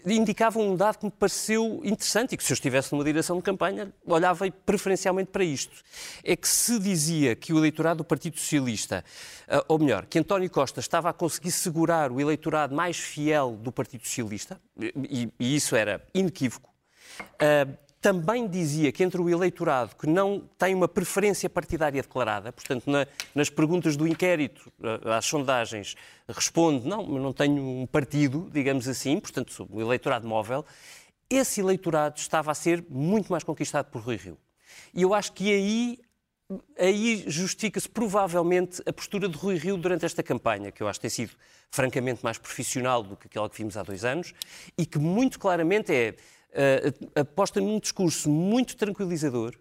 indicava 0.06 0.60
um 0.60 0.76
dado 0.76 0.98
que 0.98 1.06
me 1.06 1.12
pareceu 1.12 1.82
interessante 1.84 2.34
e 2.34 2.38
que 2.38 2.44
se 2.44 2.52
eu 2.52 2.56
estivesse 2.56 2.92
numa 2.92 3.04
direção 3.04 3.38
de 3.38 3.44
campanha 3.44 3.92
olhava 4.06 4.50
preferencialmente 4.66 5.32
para 5.32 5.44
isto. 5.44 5.76
É 6.24 6.36
que 6.36 6.48
se 6.48 6.80
dizia 6.80 7.36
que 7.36 7.54
o 7.54 7.58
eleitorado 7.58 8.00
do 8.00 8.04
Partido 8.04 8.38
Socialista, 8.38 9.06
eh, 9.48 9.64
ou 9.68 9.80
melhor, 9.80 10.06
que 10.06 10.20
António 10.20 10.50
Costa 10.50 10.80
estava 10.80 11.10
a 11.10 11.14
conseguir 11.14 11.52
segurar 11.52 12.12
o 12.12 12.20
eleitorado 12.20 12.76
mais 12.76 12.98
fiel 12.98 13.52
do 13.52 13.72
Partido 13.72 14.06
Socialista, 14.06 14.60
e, 14.78 15.30
e 15.40 15.56
isso 15.56 15.76
era 15.76 16.06
inequívoco, 16.14 16.72
Uh, 17.42 17.78
também 18.02 18.48
dizia 18.48 18.92
que 18.92 19.04
entre 19.04 19.22
o 19.22 19.30
eleitorado 19.30 19.96
que 19.96 20.08
não 20.08 20.42
tem 20.58 20.74
uma 20.74 20.88
preferência 20.88 21.48
partidária 21.50 22.02
declarada, 22.02 22.52
portanto, 22.52 22.90
na- 22.90 23.06
nas 23.36 23.50
perguntas 23.50 23.96
do 23.96 24.08
inquérito, 24.08 24.72
uh, 24.80 25.10
às 25.12 25.26
sondagens, 25.26 25.96
responde: 26.28 26.88
não, 26.88 27.06
não 27.06 27.32
tenho 27.32 27.62
um 27.62 27.86
partido, 27.86 28.50
digamos 28.52 28.88
assim, 28.88 29.20
portanto, 29.20 29.54
sou 29.54 29.68
um 29.72 29.80
eleitorado 29.80 30.28
móvel. 30.28 30.66
Esse 31.30 31.62
eleitorado 31.62 32.18
estava 32.18 32.52
a 32.52 32.56
ser 32.56 32.84
muito 32.90 33.32
mais 33.32 33.44
conquistado 33.44 33.86
por 33.92 34.02
Rui 34.02 34.18
Rio. 34.18 34.38
E 34.94 35.04
eu 35.04 35.14
acho 35.14 35.32
que 35.32 35.52
aí 35.54 36.00
aí 36.78 37.24
justifica-se 37.28 37.88
provavelmente 37.88 38.82
a 38.86 38.92
postura 38.92 39.30
de 39.30 39.38
Rui 39.38 39.56
Rio 39.58 39.78
durante 39.78 40.04
esta 40.06 40.22
campanha, 40.22 40.70
que 40.70 40.84
eu 40.84 40.88
acho 40.90 41.00
que 41.00 41.04
tem 41.04 41.10
sido 41.10 41.32
francamente 41.70 42.22
mais 42.24 42.38
profissional 42.38 43.02
do 43.02 43.16
que 43.16 43.28
aquela 43.28 43.50
que 43.50 43.58
vimos 43.58 43.78
há 43.78 43.84
dois 43.84 44.04
anos, 44.04 44.34
e 44.78 44.86
que 44.86 45.00
muito 45.00 45.40
claramente 45.40 45.94
é 45.94 46.08
eh, 46.08 46.16
aposta 47.16 47.60
num 47.62 47.80
discurso 47.80 48.30
muito 48.30 48.76
tranquilizador, 48.76 49.56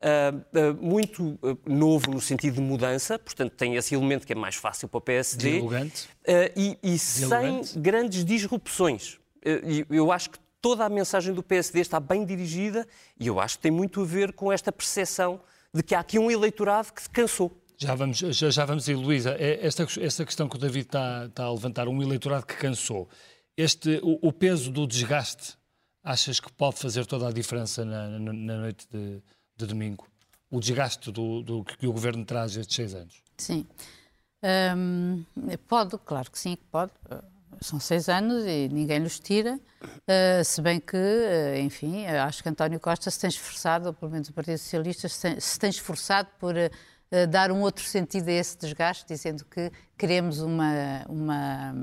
eh, 0.00 0.32
eh, 0.54 0.72
muito 0.72 1.38
eh, 1.44 1.56
novo 1.64 2.10
no 2.10 2.20
sentido 2.20 2.54
de 2.54 2.60
mudança, 2.60 3.18
portanto 3.18 3.52
tem 3.52 3.76
esse 3.76 3.94
elemento 3.94 4.26
que 4.26 4.32
é 4.32 4.36
mais 4.36 4.56
fácil 4.56 4.88
para 4.88 4.98
o 4.98 5.00
PSD, 5.00 5.52
Dialogante. 5.52 6.08
eh, 6.26 6.52
e, 6.56 6.78
e 6.82 6.98
sem 6.98 7.28
Dialogante. 7.28 7.78
grandes 7.78 8.24
disrupções. 8.24 9.20
Eh, 9.44 9.84
eu 9.88 10.10
acho 10.10 10.30
que 10.30 10.38
toda 10.60 10.84
a 10.84 10.88
mensagem 10.88 11.32
do 11.32 11.42
PSD 11.42 11.80
está 11.80 12.00
bem 12.00 12.24
dirigida 12.24 12.86
e 13.18 13.26
eu 13.28 13.38
acho 13.38 13.56
que 13.56 13.62
tem 13.62 13.70
muito 13.70 14.00
a 14.00 14.04
ver 14.04 14.32
com 14.32 14.52
esta 14.52 14.72
percepção 14.72 15.40
de 15.72 15.82
que 15.82 15.94
há 15.94 16.00
aqui 16.00 16.18
um 16.18 16.30
eleitorado 16.30 16.92
que 16.92 17.02
se 17.02 17.08
cansou. 17.10 17.56
Já 17.78 17.94
vamos, 17.94 18.18
já, 18.18 18.50
já 18.50 18.64
vamos 18.64 18.86
ir, 18.88 18.94
Luísa. 18.94 19.36
É, 19.38 19.64
esta, 19.66 19.86
esta 20.00 20.24
questão 20.24 20.48
que 20.48 20.54
o 20.56 20.58
David 20.58 20.86
está, 20.86 21.26
está 21.26 21.44
a 21.44 21.52
levantar, 21.52 21.88
um 21.88 22.00
eleitorado 22.02 22.44
que 22.46 22.54
cansou, 22.56 23.08
este, 23.56 23.98
o, 24.02 24.28
o, 24.28 24.32
peso 24.32 24.70
do 24.70 24.86
desgaste, 24.86 25.54
achas 26.02 26.40
que 26.40 26.52
pode 26.52 26.78
fazer 26.78 27.06
toda 27.06 27.28
a 27.28 27.32
diferença 27.32 27.84
na, 27.84 28.08
na, 28.08 28.32
na 28.32 28.56
noite 28.56 28.86
de, 28.90 29.22
de, 29.56 29.66
domingo? 29.66 30.06
O 30.50 30.60
desgaste 30.60 31.10
do, 31.10 31.42
do, 31.42 31.64
que 31.64 31.86
o 31.86 31.92
Governo 31.92 32.24
traz 32.24 32.56
estes 32.56 32.76
seis 32.76 32.94
anos? 32.94 33.22
Sim. 33.38 33.66
Um, 34.76 35.24
pode, 35.68 35.96
claro 35.98 36.30
que 36.30 36.38
sim, 36.38 36.56
pode. 36.70 36.92
São 37.60 37.78
seis 37.78 38.08
anos 38.08 38.44
e 38.44 38.68
ninguém 38.68 38.98
nos 38.98 39.20
tira, 39.20 39.54
uh, 39.54 40.44
se 40.44 40.60
bem 40.60 40.80
que, 40.80 40.96
uh, 40.96 41.56
enfim, 41.60 42.06
acho 42.06 42.42
que 42.42 42.48
António 42.48 42.80
Costa 42.80 43.08
se 43.08 43.20
tem 43.20 43.30
esforçado, 43.30 43.86
ou 43.86 43.94
pelo 43.94 44.10
menos 44.10 44.28
o 44.28 44.32
Partido 44.32 44.58
Socialista, 44.58 45.08
se 45.08 45.22
tem, 45.22 45.40
se 45.40 45.58
tem 45.60 45.70
esforçado 45.70 46.28
por 46.40 46.56
uh, 46.56 47.26
dar 47.28 47.52
um 47.52 47.60
outro 47.60 47.84
sentido 47.84 48.28
a 48.28 48.32
esse 48.32 48.58
desgaste, 48.58 49.06
dizendo 49.06 49.44
que 49.44 49.70
queremos 49.96 50.40
uma. 50.40 51.04
uma 51.08 51.74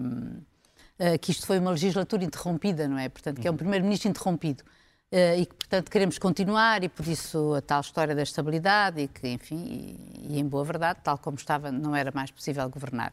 que 1.21 1.31
isto 1.31 1.47
foi 1.47 1.59
uma 1.59 1.71
legislatura 1.71 2.23
interrompida, 2.23 2.87
não 2.87 2.97
é? 2.97 3.07
Portanto, 3.07 3.39
que 3.39 3.47
é 3.47 3.49
um 3.49 3.53
uhum. 3.53 3.57
primeiro-ministro 3.57 4.09
interrompido. 4.09 4.63
Uh, 5.11 5.39
e 5.39 5.45
que, 5.47 5.55
portanto, 5.55 5.89
queremos 5.89 6.19
continuar 6.19 6.83
e 6.83 6.89
por 6.89 7.07
isso 7.07 7.55
a 7.55 7.61
tal 7.61 7.81
história 7.81 8.13
da 8.13 8.21
estabilidade 8.21 9.01
e 9.01 9.07
que, 9.07 9.27
enfim, 9.27 9.55
e, 9.57 10.35
e, 10.35 10.39
em 10.39 10.45
boa 10.47 10.63
verdade, 10.63 10.99
tal 11.03 11.17
como 11.17 11.35
estava, 11.35 11.71
não 11.71 11.95
era 11.95 12.11
mais 12.13 12.29
possível 12.29 12.69
governar. 12.69 13.11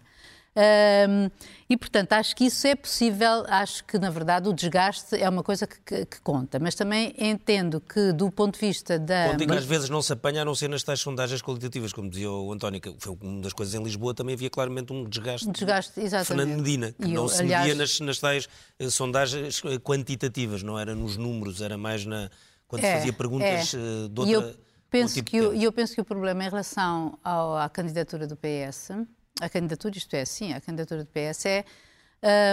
Um, 0.56 1.30
e, 1.68 1.76
portanto, 1.76 2.12
acho 2.12 2.34
que 2.34 2.44
isso 2.44 2.66
é 2.66 2.74
possível, 2.74 3.44
acho 3.48 3.84
que, 3.84 3.98
na 3.98 4.08
verdade, 4.08 4.48
o 4.48 4.52
desgaste 4.52 5.16
é 5.16 5.28
uma 5.28 5.42
coisa 5.42 5.66
que, 5.66 5.76
que, 5.84 6.06
que 6.06 6.20
conta, 6.22 6.58
mas 6.58 6.74
também 6.74 7.12
entendo 7.18 7.80
que, 7.80 8.12
do 8.12 8.30
ponto 8.30 8.54
de 8.54 8.60
vista 8.66 8.98
da... 8.98 9.34
Em 9.34 9.36
que 9.36 9.52
às 9.52 9.66
vezes 9.66 9.90
não 9.90 10.00
se 10.00 10.12
apanha, 10.12 10.42
a 10.42 10.44
não 10.44 10.54
ser 10.54 10.68
nas 10.68 10.82
tais 10.82 11.00
sondagens 11.00 11.42
qualitativas, 11.42 11.92
como 11.92 12.08
dizia 12.08 12.30
o 12.30 12.52
António, 12.52 12.80
que 12.80 12.94
foi 12.98 13.18
uma 13.20 13.42
das 13.42 13.52
coisas 13.52 13.74
em 13.74 13.82
Lisboa, 13.82 14.14
também 14.14 14.34
havia 14.34 14.48
claramente 14.48 14.92
um 14.92 15.04
desgaste. 15.04 15.46
Um 15.46 15.52
desgaste, 15.52 16.00
exatamente. 16.00 16.26
Fernando 16.26 16.56
Medina, 16.62 16.92
que 16.92 17.04
e 17.04 17.12
não 17.12 17.24
eu, 17.24 17.28
se 17.28 17.42
aliás... 17.42 17.66
media 17.66 17.78
nas, 17.78 18.00
nas 18.00 18.18
tais 18.18 18.48
eh, 18.78 18.88
sondagens 18.88 19.60
eh, 19.64 19.78
quantitativas, 19.78 20.62
não 20.62 20.78
era 20.78 20.94
nos 20.94 21.18
números, 21.18 21.60
era 21.60 21.76
mais 21.76 22.06
na... 22.06 22.30
quando 22.66 22.84
é, 22.84 22.96
fazia 22.96 23.12
perguntas 23.12 23.74
é. 23.74 23.76
Eh, 23.76 24.08
de 24.08 24.20
outra... 24.20 24.24
E 24.24 24.32
eu 24.32 24.54
penso, 24.88 25.14
tipo 25.16 25.30
que 25.30 25.40
o, 25.40 25.52
eu 25.52 25.72
penso 25.72 25.94
que 25.94 26.00
o 26.00 26.04
problema 26.04 26.44
em 26.44 26.48
relação 26.48 27.18
ao, 27.22 27.58
à 27.58 27.68
candidatura 27.68 28.26
do 28.26 28.36
PS 28.36 28.92
a 29.40 29.48
candidatura, 29.48 29.96
isto 29.96 30.14
é, 30.14 30.24
sim, 30.24 30.52
a 30.52 30.60
candidatura 30.60 31.04
do 31.04 31.10
PS 31.10 31.46
é, 31.46 31.64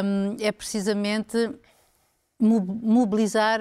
um, 0.04 0.36
é 0.40 0.52
precisamente 0.52 1.38
mobilizar 2.40 3.60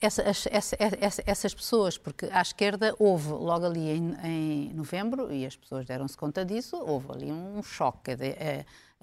essa, 0.00 0.22
essa, 0.22 0.76
essa, 0.78 1.22
essas 1.26 1.54
pessoas, 1.54 1.98
porque 1.98 2.26
à 2.32 2.40
esquerda 2.40 2.94
houve, 2.98 3.28
logo 3.30 3.66
ali 3.66 3.90
em, 3.90 4.14
em 4.24 4.72
novembro, 4.72 5.32
e 5.32 5.44
as 5.44 5.56
pessoas 5.56 5.84
deram-se 5.84 6.16
conta 6.16 6.44
disso, 6.44 6.76
houve 6.76 7.12
ali 7.12 7.30
um 7.30 7.62
choque. 7.62 8.12
A, 8.12 8.16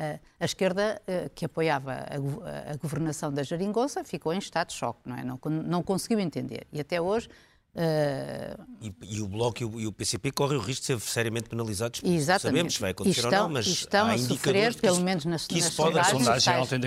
a, 0.03 0.19
a 0.39 0.45
esquerda 0.45 1.01
eh, 1.07 1.29
que 1.33 1.45
apoiava 1.45 1.91
a, 1.91 2.71
a, 2.71 2.77
governação 2.77 3.31
da 3.31 3.43
Jeringonça 3.43 4.03
ficou 4.03 4.33
em 4.33 4.37
estado 4.37 4.67
de 4.67 4.73
choque, 4.73 5.01
não 5.05 5.15
é? 5.15 5.23
Não, 5.23 5.39
não 5.63 5.83
conseguiu 5.83 6.19
entender. 6.19 6.67
E 6.71 6.79
até 6.79 7.01
hoje 7.01 7.29
Uh... 7.77 8.65
E, 8.81 8.91
e, 9.03 9.21
o 9.21 9.27
Bloco 9.27 9.61
e 9.61 9.65
o, 9.65 9.79
e 9.81 9.85
o, 9.85 9.91
PCP 9.91 10.31
correm 10.31 10.57
o 10.57 10.61
risco 10.61 10.81
de 10.81 10.87
ser 10.87 10.99
seriamente 10.99 11.47
penalizados. 11.47 12.01
Exatamente. 12.03 12.41
Sabemos 12.41 12.73
se 12.73 12.81
vai 12.81 12.91
acontecer 12.91 13.19
estão, 13.19 13.41
ou 13.43 13.47
não, 13.47 13.53
mas 13.53 13.67
estão 13.67 14.07
a 14.07 14.17
sofrer, 14.17 14.73
pelo 14.75 14.99
menos 15.01 15.25
nas, 15.25 15.45
que 15.45 15.61
nas 15.61 15.73
sondagens, 15.73 16.25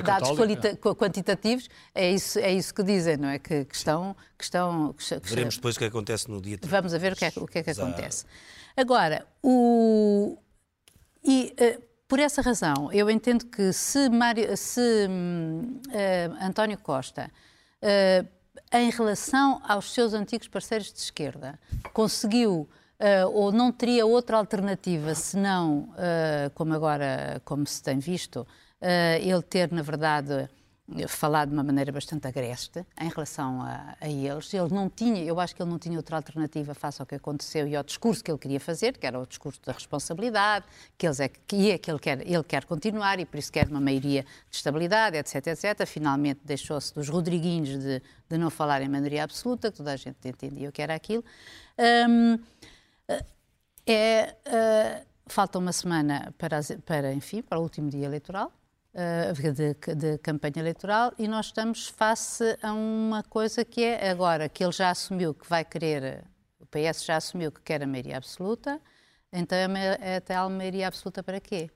dados 0.02 0.30
quantitativos, 0.96 1.68
é 1.94 2.10
isso, 2.10 2.40
é 2.40 2.52
isso 2.52 2.74
que 2.74 2.82
dizem, 2.82 3.16
não 3.16 3.28
é? 3.28 3.38
Que, 3.38 3.64
que 3.64 3.76
estão, 3.76 4.16
que 4.36 4.42
estão 4.42 4.92
que, 4.94 5.20
Veremos 5.28 5.54
depois 5.56 5.76
o 5.76 5.78
que 5.78 5.84
acontece 5.84 6.28
no 6.28 6.40
dia 6.40 6.58
30. 6.58 6.76
Vamos 6.76 6.92
ver 6.92 7.12
o 7.12 7.16
que 7.16 7.24
é, 7.24 7.32
o 7.36 7.46
que, 7.46 7.58
é 7.60 7.62
que 7.62 7.70
acontece. 7.70 8.24
Agora, 8.76 9.24
o... 9.42 10.36
E, 11.22 11.54
uh, 11.60 11.82
por 12.08 12.18
essa 12.18 12.42
razão, 12.42 12.90
eu 12.92 13.08
entendo 13.08 13.46
que 13.46 13.72
se, 13.72 14.08
Mário, 14.08 14.56
se 14.56 14.80
uh, 14.80 16.44
António 16.44 16.78
Costa 16.78 17.30
uh, 17.80 18.39
em 18.72 18.90
relação 18.90 19.60
aos 19.66 19.92
seus 19.92 20.14
antigos 20.14 20.48
parceiros 20.48 20.92
de 20.92 20.98
esquerda, 20.98 21.58
conseguiu 21.92 22.68
uh, 23.00 23.28
ou 23.32 23.50
não 23.50 23.72
teria 23.72 24.06
outra 24.06 24.36
alternativa 24.36 25.14
senão, 25.14 25.88
uh, 25.94 26.50
como 26.54 26.74
agora, 26.74 27.40
como 27.44 27.66
se 27.66 27.82
tem 27.82 27.98
visto, 27.98 28.46
uh, 28.80 29.16
ele 29.20 29.42
ter, 29.42 29.72
na 29.72 29.82
verdade, 29.82 30.48
falar 31.08 31.46
de 31.46 31.52
uma 31.52 31.62
maneira 31.62 31.92
bastante 31.92 32.26
agreste 32.26 32.84
em 33.00 33.08
relação 33.08 33.62
a, 33.62 33.96
a, 34.00 34.08
eles. 34.08 34.52
Ele 34.52 34.72
não 34.72 34.88
tinha, 34.88 35.22
eu 35.22 35.38
acho 35.38 35.54
que 35.54 35.62
ele 35.62 35.70
não 35.70 35.78
tinha 35.78 35.96
outra 35.96 36.16
alternativa 36.16 36.74
face 36.74 37.00
ao 37.00 37.06
que 37.06 37.14
aconteceu 37.14 37.66
e 37.68 37.76
ao 37.76 37.82
discurso 37.82 38.22
que 38.22 38.30
ele 38.30 38.38
queria 38.38 38.60
fazer, 38.60 38.96
que 38.98 39.06
era 39.06 39.18
o 39.18 39.26
discurso 39.26 39.60
da 39.64 39.72
responsabilidade, 39.72 40.64
que, 40.98 41.06
eles 41.06 41.20
é, 41.20 41.28
que, 41.28 41.70
é, 41.70 41.78
que 41.78 41.90
ele, 41.90 41.98
quer, 41.98 42.20
ele 42.26 42.44
quer 42.44 42.64
continuar 42.64 43.20
e 43.20 43.24
por 43.24 43.38
isso 43.38 43.52
quer 43.52 43.68
uma 43.68 43.80
maioria 43.80 44.22
de 44.50 44.56
estabilidade, 44.56 45.16
etc, 45.16 45.46
etc. 45.46 45.86
Finalmente 45.86 46.40
deixou-se 46.44 46.94
dos 46.94 47.08
Rodriguinhos 47.08 47.78
de, 47.78 48.02
de 48.28 48.38
não 48.38 48.50
falar 48.50 48.82
em 48.82 48.88
maioria 48.88 49.24
absoluta, 49.24 49.70
que 49.70 49.76
toda 49.76 49.92
a 49.92 49.96
gente 49.96 50.16
entendia 50.24 50.68
o 50.68 50.72
que 50.72 50.82
era 50.82 50.94
aquilo. 50.94 51.24
Um, 52.08 52.38
é, 53.86 54.36
uh, 54.46 55.06
falta 55.26 55.58
uma 55.58 55.72
semana 55.72 56.34
para, 56.36 56.60
para, 56.84 57.12
enfim, 57.12 57.42
para 57.42 57.58
o 57.58 57.62
último 57.62 57.88
dia 57.88 58.06
eleitoral. 58.06 58.52
Eh, 58.92 59.32
de, 59.32 59.94
de, 59.94 60.18
campanha 60.18 60.54
eleitoral 60.56 61.12
e 61.16 61.28
nós 61.28 61.46
estamos 61.46 61.86
face 61.86 62.58
a 62.60 62.72
uma 62.72 63.22
coisa 63.22 63.64
que 63.64 63.84
é 63.84 64.10
agora 64.10 64.48
que 64.48 64.64
ele 64.64 64.72
já 64.72 64.90
assumiu 64.90 65.32
que 65.32 65.48
vai 65.48 65.64
querer, 65.64 66.24
o 66.58 66.66
PS 66.66 67.04
já 67.04 67.16
assumiu 67.16 67.52
que 67.52 67.60
quer 67.60 67.84
a 67.84 67.86
maioria 67.86 68.16
absoluta, 68.16 68.80
então 69.32 69.56
é 69.56 70.16
a 70.16 70.20
tal 70.20 70.50
maioria 70.50 70.88
absoluta 70.88 71.22
para 71.22 71.38
quê? 71.38 71.70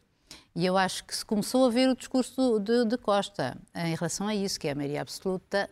E 0.57 0.67
eu 0.67 0.77
acho 0.77 1.05
que 1.05 1.15
se 1.15 1.25
começou 1.25 1.65
a 1.67 1.71
ver 1.71 1.89
o 1.89 1.95
discurso 1.95 2.59
de, 2.59 2.85
de 2.85 2.99
Costa 2.99 3.57
em 3.77 3.95
relação 3.95 4.27
a 4.27 4.35
isso, 4.35 4.59
que 4.59 4.67
é 4.67 4.73
a 4.73 4.75
maioria 4.75 5.03
absoluta 5.03 5.71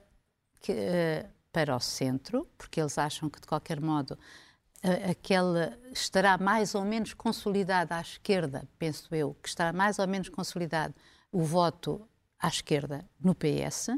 que, 0.60 0.70
uh, 0.70 1.28
para 1.52 1.74
o 1.74 1.80
centro, 1.80 2.48
porque 2.56 2.80
eles 2.80 2.96
acham 2.98 3.28
que 3.28 3.40
de 3.40 3.48
qualquer 3.48 3.80
modo 3.80 4.12
uh, 4.12 5.10
aquele 5.10 5.76
estará 5.92 6.38
mais 6.38 6.76
ou 6.76 6.84
menos 6.84 7.14
consolidado 7.14 7.94
à 7.94 8.00
esquerda, 8.00 8.62
penso 8.78 9.12
eu, 9.12 9.34
que 9.42 9.48
estará 9.48 9.72
mais 9.72 9.98
ou 9.98 10.06
menos 10.06 10.28
consolidado 10.28 10.94
o 11.32 11.42
voto 11.42 12.06
à 12.38 12.48
esquerda 12.48 13.08
no 13.18 13.34
PS, 13.34 13.88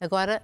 agora 0.00 0.42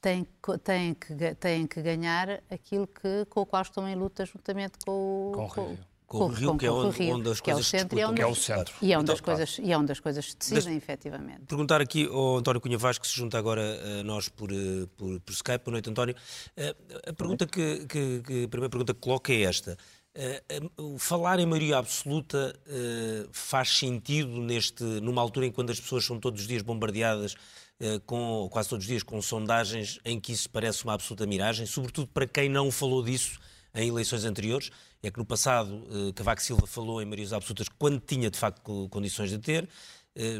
têm, 0.00 0.26
têm, 0.64 0.94
que, 0.94 1.34
têm 1.34 1.66
que 1.66 1.82
ganhar 1.82 2.42
aquilo 2.50 2.86
que, 2.86 3.26
com 3.28 3.40
o 3.42 3.46
qual 3.46 3.62
estão 3.62 3.86
em 3.88 3.94
luta 3.94 4.24
juntamente 4.24 4.78
com 4.84 4.92
o, 4.92 5.32
com 5.32 5.42
o 5.42 5.46
Rio. 5.46 5.78
Com, 6.06 6.18
com 6.18 6.24
o 6.26 6.28
Rio, 6.28 6.56
que 6.56 6.66
é 6.66 6.70
onde, 6.70 6.96
Rio, 6.96 7.16
onde 7.16 7.30
as 7.30 7.40
que 7.40 7.50
coisas 7.50 7.74
é 7.74 7.76
o 7.76 7.80
centro, 7.80 7.98
e 7.98 8.00
é 8.00 8.06
onde, 8.06 8.22
é 8.22 8.26
o 8.26 8.34
centro. 8.34 8.74
E 8.80 8.92
é 8.92 8.96
onde, 8.96 9.02
então, 9.04 9.14
as 9.16 9.20
coisas, 9.20 9.58
e 9.58 9.72
é 9.72 9.76
onde 9.76 9.90
as 9.90 9.98
coisas 9.98 10.24
se 10.24 10.36
decidem, 10.36 10.62
Deixe 10.62 10.76
efetivamente. 10.76 11.40
Perguntar 11.46 11.80
aqui 11.80 12.06
ao 12.06 12.36
António 12.36 12.60
Cunha 12.60 12.78
Vaz, 12.78 12.96
que 12.96 13.08
se 13.08 13.14
junta 13.16 13.36
agora 13.36 13.60
a 14.00 14.04
nós 14.04 14.28
por, 14.28 14.52
eh, 14.52 14.86
por, 14.96 15.18
por 15.18 15.32
Skype. 15.32 15.64
Boa 15.64 15.72
noite, 15.72 15.90
António. 15.90 16.14
Eh, 16.56 16.76
a 17.08 17.12
pergunta 17.12 17.44
que, 17.44 17.86
que, 17.86 18.22
que, 18.24 18.44
a 18.44 18.48
primeira 18.48 18.70
pergunta 18.70 18.94
que 18.94 19.00
coloco 19.00 19.32
é 19.32 19.42
esta. 19.42 19.76
Uh, 20.16 20.98
falar 20.98 21.38
em 21.38 21.44
maioria 21.44 21.76
absoluta 21.76 22.58
uh, 22.66 23.28
faz 23.32 23.68
sentido 23.76 24.40
neste, 24.40 24.82
numa 24.82 25.20
altura 25.20 25.44
em 25.44 25.52
quando 25.52 25.68
as 25.68 25.78
pessoas 25.78 26.06
são 26.06 26.18
todos 26.18 26.40
os 26.40 26.48
dias 26.48 26.62
bombardeadas 26.62 27.34
uh, 27.34 28.00
com, 28.06 28.48
quase 28.50 28.70
todos 28.70 28.84
os 28.84 28.88
dias, 28.88 29.02
com 29.02 29.20
sondagens 29.20 30.00
em 30.06 30.18
que 30.18 30.32
isso 30.32 30.48
parece 30.48 30.84
uma 30.84 30.94
absoluta 30.94 31.26
miragem, 31.26 31.66
sobretudo 31.66 32.08
para 32.08 32.26
quem 32.26 32.48
não 32.48 32.72
falou 32.72 33.04
disso 33.04 33.38
em 33.74 33.88
eleições 33.88 34.24
anteriores. 34.24 34.70
É 35.02 35.10
que 35.10 35.18
no 35.18 35.24
passado 35.24 35.86
Cavaco 36.16 36.42
Silva 36.42 36.66
falou 36.66 37.00
em 37.00 37.04
maiorias 37.04 37.32
absolutas 37.32 37.68
quando 37.68 38.00
tinha 38.00 38.30
de 38.30 38.38
facto 38.38 38.88
condições 38.88 39.30
de 39.30 39.38
ter. 39.38 39.68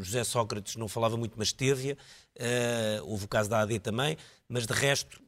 José 0.01 0.25
Sócrates 0.25 0.75
não 0.75 0.89
falava 0.89 1.17
muito, 1.17 1.35
mas 1.37 1.53
teve. 1.53 1.97
houve 3.05 3.27
o 3.27 3.29
caso 3.29 3.49
da 3.49 3.61
AD 3.61 3.79
também, 3.79 4.17
mas 4.49 4.67
de 4.67 4.73
resto 4.73 5.21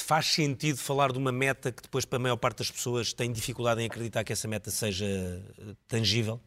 faz 0.00 0.26
sentido 0.26 0.78
falar 0.78 1.12
de 1.12 1.18
uma 1.18 1.32
meta 1.32 1.72
que 1.72 1.82
depois 1.82 2.04
para 2.04 2.18
a 2.18 2.22
maior 2.22 2.36
parte 2.36 2.58
das 2.58 2.70
pessoas 2.70 3.12
tem 3.12 3.32
dificuldade 3.32 3.80
em 3.80 3.86
acreditar 3.86 4.24
que 4.24 4.32
essa 4.32 4.48
meta 4.48 4.70
seja 4.70 5.06
eh, 5.06 5.74
tangível? 5.88 6.40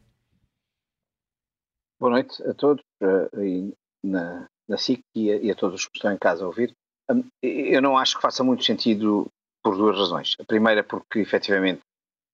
Boa 2.00 2.12
noite 2.12 2.42
a 2.44 2.54
todos 2.54 2.84
uh, 3.01 3.74
na, 4.04 4.48
na 4.68 4.77
SIC 4.77 5.01
e 5.16 5.32
a, 5.32 5.38
e 5.38 5.51
a, 5.51 5.56
todos 5.56 5.82
os 5.82 5.88
que 5.88 5.98
estão 5.98 6.12
em 6.12 6.18
casa 6.18 6.44
a 6.44 6.48
ouvir. 6.48 6.74
Um, 7.10 7.24
eu 7.42 7.82
não 7.82 7.98
acho 7.98 8.16
que 8.16 8.22
faça 8.22 8.44
muito 8.44 8.63
sentido 8.63 9.27
por 9.63 9.75
duas 9.75 9.98
razões. 9.98 10.36
A 10.39 10.44
primeira 10.44 10.84
porque, 10.84 11.20
efetivamente, 11.20 11.82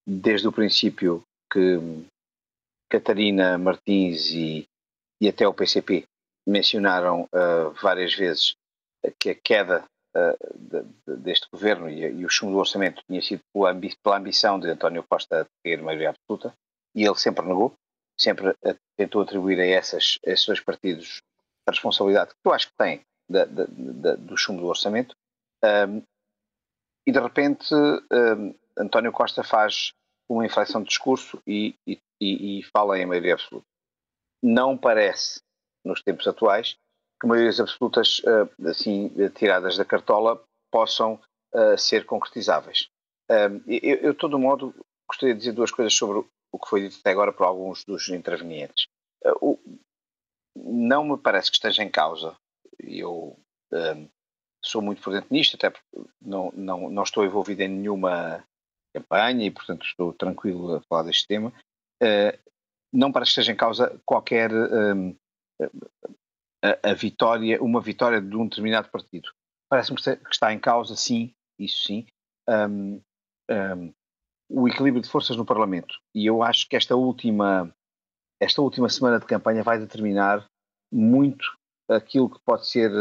desde 0.06 0.48
o 0.48 0.52
princípio 0.52 1.24
que 1.52 1.80
Catarina 2.90 3.58
Martins 3.58 4.32
e, 4.32 4.66
e 5.22 5.28
até 5.28 5.48
o 5.48 5.54
PCP 5.54 6.04
mencionaram 6.46 7.24
uh, 7.24 7.72
várias 7.82 8.14
vezes 8.14 8.56
que 9.20 9.30
a 9.30 9.36
queda 9.36 9.84
de, 10.56 10.84
de, 11.08 11.16
deste 11.18 11.48
governo 11.52 11.90
e, 11.90 12.02
e, 12.02 12.26
o 12.26 12.30
chumbo 12.30 12.54
do 12.54 12.60
orçamento 12.60 13.02
tinha 13.08 13.22
sido 13.22 13.42
pela, 13.54 13.72
ambi 13.72 13.96
pela 14.04 14.18
ambição 14.18 14.60
de 14.60 14.70
António 14.70 15.04
Costa 15.04 15.48
ter 15.64 15.82
maioria 15.82 16.12
absoluta 16.12 16.56
e 16.96 17.04
ele 17.04 17.16
sempre 17.16 17.46
negou, 17.46 17.74
sempre 18.20 18.56
tentou 18.96 19.22
atribuir 19.22 19.60
a, 19.60 19.66
essas, 19.66 20.20
a 20.26 20.32
esses 20.32 20.46
dois 20.46 20.60
partidos 20.60 21.22
a 21.68 21.72
responsabilidade 21.72 22.32
que 22.32 22.48
eu 22.48 22.54
acho 22.54 22.68
que 22.68 22.78
tem 22.78 23.02
da, 23.30 23.46
da, 23.46 24.16
do 24.16 24.38
chumbo 24.38 24.62
do 24.62 24.68
orçamento 24.68 25.16
um, 25.64 26.04
e 27.08 27.12
de 27.12 27.20
repente 27.20 27.74
um, 27.74 28.54
António 28.78 29.12
Costa 29.12 29.44
faz 29.44 29.94
uma 30.30 30.46
inflexão 30.46 30.82
de 30.82 30.90
discurso 30.90 31.42
e, 31.46 31.76
e, 31.88 32.00
e, 32.22 32.64
fala 32.76 32.98
em 32.98 33.06
maioria 33.06 33.34
absoluta. 33.34 33.68
Não 34.42 34.78
parece, 34.78 35.42
nos 35.86 36.02
tempos 36.02 36.28
atuais, 36.28 36.78
maiorias 37.24 37.60
absolutas, 37.60 38.22
assim, 38.66 39.12
tiradas 39.36 39.78
da 39.78 39.86
cartola, 39.86 40.44
possam 40.72 41.20
ser 41.78 42.06
concretizáveis. 42.06 42.90
Eu, 43.68 43.96
eu, 43.96 44.12
de 44.14 44.18
todo 44.18 44.40
modo, 44.40 44.74
gostaria 45.08 45.34
de 45.34 45.40
dizer 45.40 45.54
duas 45.54 45.72
coisas 45.72 45.94
sobre 45.94 46.20
o 46.52 46.60
que 46.60 46.70
foi 46.70 46.82
dito 46.82 46.98
até 47.00 47.12
agora 47.12 47.32
por 47.32 47.46
alguns 47.46 47.84
dos 47.84 48.10
intervenientes. 48.10 48.88
Não 50.56 51.04
me 51.04 51.18
parece 51.18 51.50
que 51.50 51.56
esteja 51.56 51.84
em 51.84 51.90
causa, 51.90 52.36
e 52.84 53.00
eu 53.00 53.38
sou 54.64 54.82
muito 54.82 55.02
por 55.02 55.14
dentro 55.14 55.30
nisto, 55.32 55.56
até 55.56 55.70
porque 55.70 56.10
não, 56.22 56.52
não, 56.56 56.90
não 56.90 57.04
estou 57.04 57.26
envolvido 57.26 57.62
em 57.62 57.68
nenhuma 57.68 58.44
campanha 58.94 59.46
e, 59.46 59.52
portanto, 59.52 59.86
estou 59.86 60.14
tranquilo 60.14 60.76
a 60.76 60.82
falar 60.82 61.04
deste 61.04 61.28
tema. 61.28 61.52
Uh, 62.02 62.38
não 62.92 63.12
parece 63.12 63.30
que 63.30 63.40
esteja 63.40 63.52
em 63.52 63.58
causa 63.58 64.00
qualquer 64.06 64.52
um, 64.54 65.16
a, 66.64 66.94
vitória, 66.94 67.62
uma 67.62 67.82
vitória 67.82 68.22
de 68.22 68.36
um 68.36 68.48
determinado 68.48 68.90
partido. 68.90 69.30
Parece-me 69.70 69.98
que 69.98 70.32
está 70.32 70.54
em 70.54 70.60
causa, 70.60 70.96
sim, 70.96 71.34
isso 71.60 71.84
sim, 71.88 72.06
um, 72.50 73.02
um, 73.50 73.94
o 74.50 74.68
equilíbrio 74.68 75.02
de 75.02 75.10
forças 75.10 75.36
no 75.36 75.46
Parlamento. 75.46 75.96
E 76.16 76.26
eu 76.26 76.42
acho 76.42 76.68
que 76.70 76.76
esta 76.76 76.96
última, 76.96 77.74
esta 78.42 78.62
última 78.62 78.90
semana 78.90 79.20
de 79.20 79.26
campanha 79.26 79.64
vai 79.64 79.78
determinar 79.78 80.46
muito 80.92 81.46
aquilo 81.90 82.30
que 82.30 82.40
pode 82.46 82.68
ser 82.68 82.92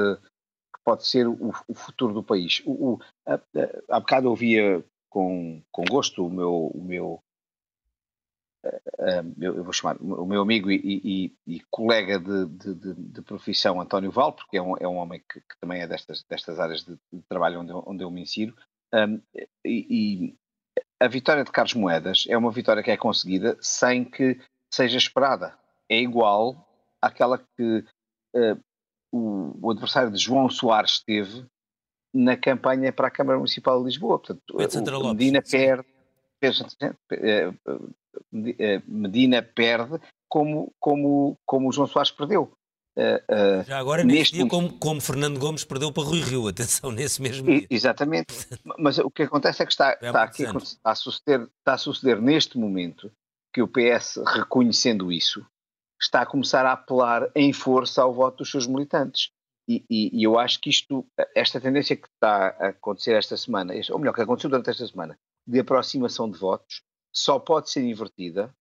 pode 0.85 1.07
ser 1.07 1.29
o, 1.29 1.53
o 1.69 1.75
futuro 1.75 2.13
do 2.13 2.25
país. 2.25 2.61
O, 2.67 2.95
o, 2.95 3.01
a, 3.25 3.35
a, 3.35 3.97
há 3.97 4.01
bocado 4.01 4.29
ouvia 4.29 4.85
com, 5.09 5.63
com 5.71 5.85
gosto 5.85 6.27
o 6.27 6.31
meu, 6.31 6.67
o 6.75 6.83
meu 6.83 7.23
eu 9.41 9.65
vou 9.65 9.73
chamar 9.73 9.97
o 10.01 10.25
meu 10.25 10.41
amigo 10.41 10.71
e, 10.71 10.77
e, 11.47 11.57
e 11.57 11.61
colega 11.71 12.19
de, 12.19 12.47
de, 12.47 12.95
de, 12.95 13.23
profissão 13.23 13.81
António 13.81 14.11
Val, 14.11 14.33
porque 14.33 14.57
é 14.57 14.63
um, 14.63 14.77
é 14.77 14.87
um 14.87 14.97
homem 14.97 15.21
que, 15.29 15.41
que 15.41 15.59
também 15.61 15.81
é 15.81 15.87
destas, 15.87 16.25
destas 16.29 16.61
áreas 16.61 16.85
de, 16.85 16.97
de 17.13 17.23
trabalho 17.29 17.61
onde 17.61 17.73
eu, 17.73 17.83
onde 17.87 18.05
eu 18.05 18.11
me 18.11 18.23
insiro, 18.23 18.55
um, 18.95 19.21
e, 19.65 19.87
e, 19.91 20.37
a 21.01 21.09
vitória 21.09 21.43
de 21.43 21.51
Carlos 21.51 21.75
Moedas 21.75 22.25
é 22.29 22.37
uma 22.37 22.53
vitória 22.53 22.83
que 22.83 22.91
é 22.91 22.97
conseguida 22.97 23.57
sem 23.61 24.05
que 24.05 24.39
seja 24.73 24.97
esperada. 24.97 25.59
É 25.89 25.99
igual 25.99 26.65
àquela 27.01 27.39
que 27.39 27.85
uh, 28.37 28.61
o, 29.11 29.67
o, 29.67 29.71
adversário 29.73 30.13
de 30.13 30.19
João 30.19 30.49
Soares 30.49 31.03
teve 31.03 31.45
na 32.15 32.37
campanha 32.37 32.93
para 32.93 33.09
a 33.09 33.11
Câmara 33.11 33.39
Municipal 33.39 33.81
de 33.81 33.87
Lisboa. 33.87 34.19
Portanto, 34.19 34.43
o, 34.53 35.09
Medina 35.15 35.43
perde, 35.43 35.89
eh, 36.81 36.95
eh, 37.11 37.53
Medina 38.31 39.43
perde 39.43 39.99
como, 40.29 40.73
como, 40.79 41.39
como 41.45 41.69
o 41.69 41.73
João 41.73 41.87
Soares 41.87 42.11
perdeu. 42.11 42.53
Uh, 42.97 43.61
uh, 43.61 43.65
Já 43.65 43.79
agora, 43.79 44.05
neste 44.05 44.35
dia, 44.35 44.47
como, 44.47 44.79
como, 44.79 45.01
Fernando 45.01 45.39
Gomes 45.39 45.65
perdeu 45.65 45.91
para 45.91 46.03
Rui 46.03 46.21
Rio, 46.21 46.47
atenção, 46.47 46.93
nesse 46.93 47.23
mesmo 47.23 47.47
dia. 47.47 47.67
Exatamente. 47.71 48.35
Mas 48.79 48.99
o 48.99 49.11
que 49.11 49.23
acontece 49.23 49.63
é 49.63 49.67
que 49.67 49.73
está, 49.73 49.99
é 50.01 50.07
está 50.07 50.23
aqui, 50.23 50.43
está 50.43 50.91
a, 50.91 50.95
suceder, 50.95 51.41
está 51.41 51.75
a 51.75 51.79
suceder 51.79 52.21
neste 52.21 52.59
momento 52.59 53.11
que 53.53 53.63
o 53.63 53.69
PS, 53.69 54.21
reconhecendo 54.27 55.11
isso, 55.11 55.45
está 56.01 56.23
a 56.23 56.27
começar 56.27 56.67
a 56.67 56.73
apelar 56.73 57.31
em 57.35 57.53
força 57.53 58.03
ao 58.03 58.13
voto 58.13 58.39
dos 58.39 58.51
seus 58.51 58.67
militantes. 58.67 59.31
E, 59.69 59.85
e, 59.89 60.21
e, 60.21 60.23
eu 60.25 60.39
acho 60.39 60.61
que 60.61 60.69
isto, 60.69 61.07
esta 61.35 61.61
tendência 61.61 61.97
que 61.97 62.09
está 62.09 62.49
a 62.59 62.69
acontecer 62.69 63.13
esta 63.13 63.37
semana, 63.37 63.73
ou 63.91 63.99
melhor, 63.99 64.13
que 64.13 64.21
aconteceu 64.21 64.51
durante 64.51 64.71
esta 64.71 64.87
semana, 64.87 65.19
de 65.47 65.61
aproximação 65.61 66.29
de 66.29 66.39
votos, 66.39 66.83
só 67.13 67.39
pode 67.39 67.71
ser 67.71 67.83
invertida 67.83 68.55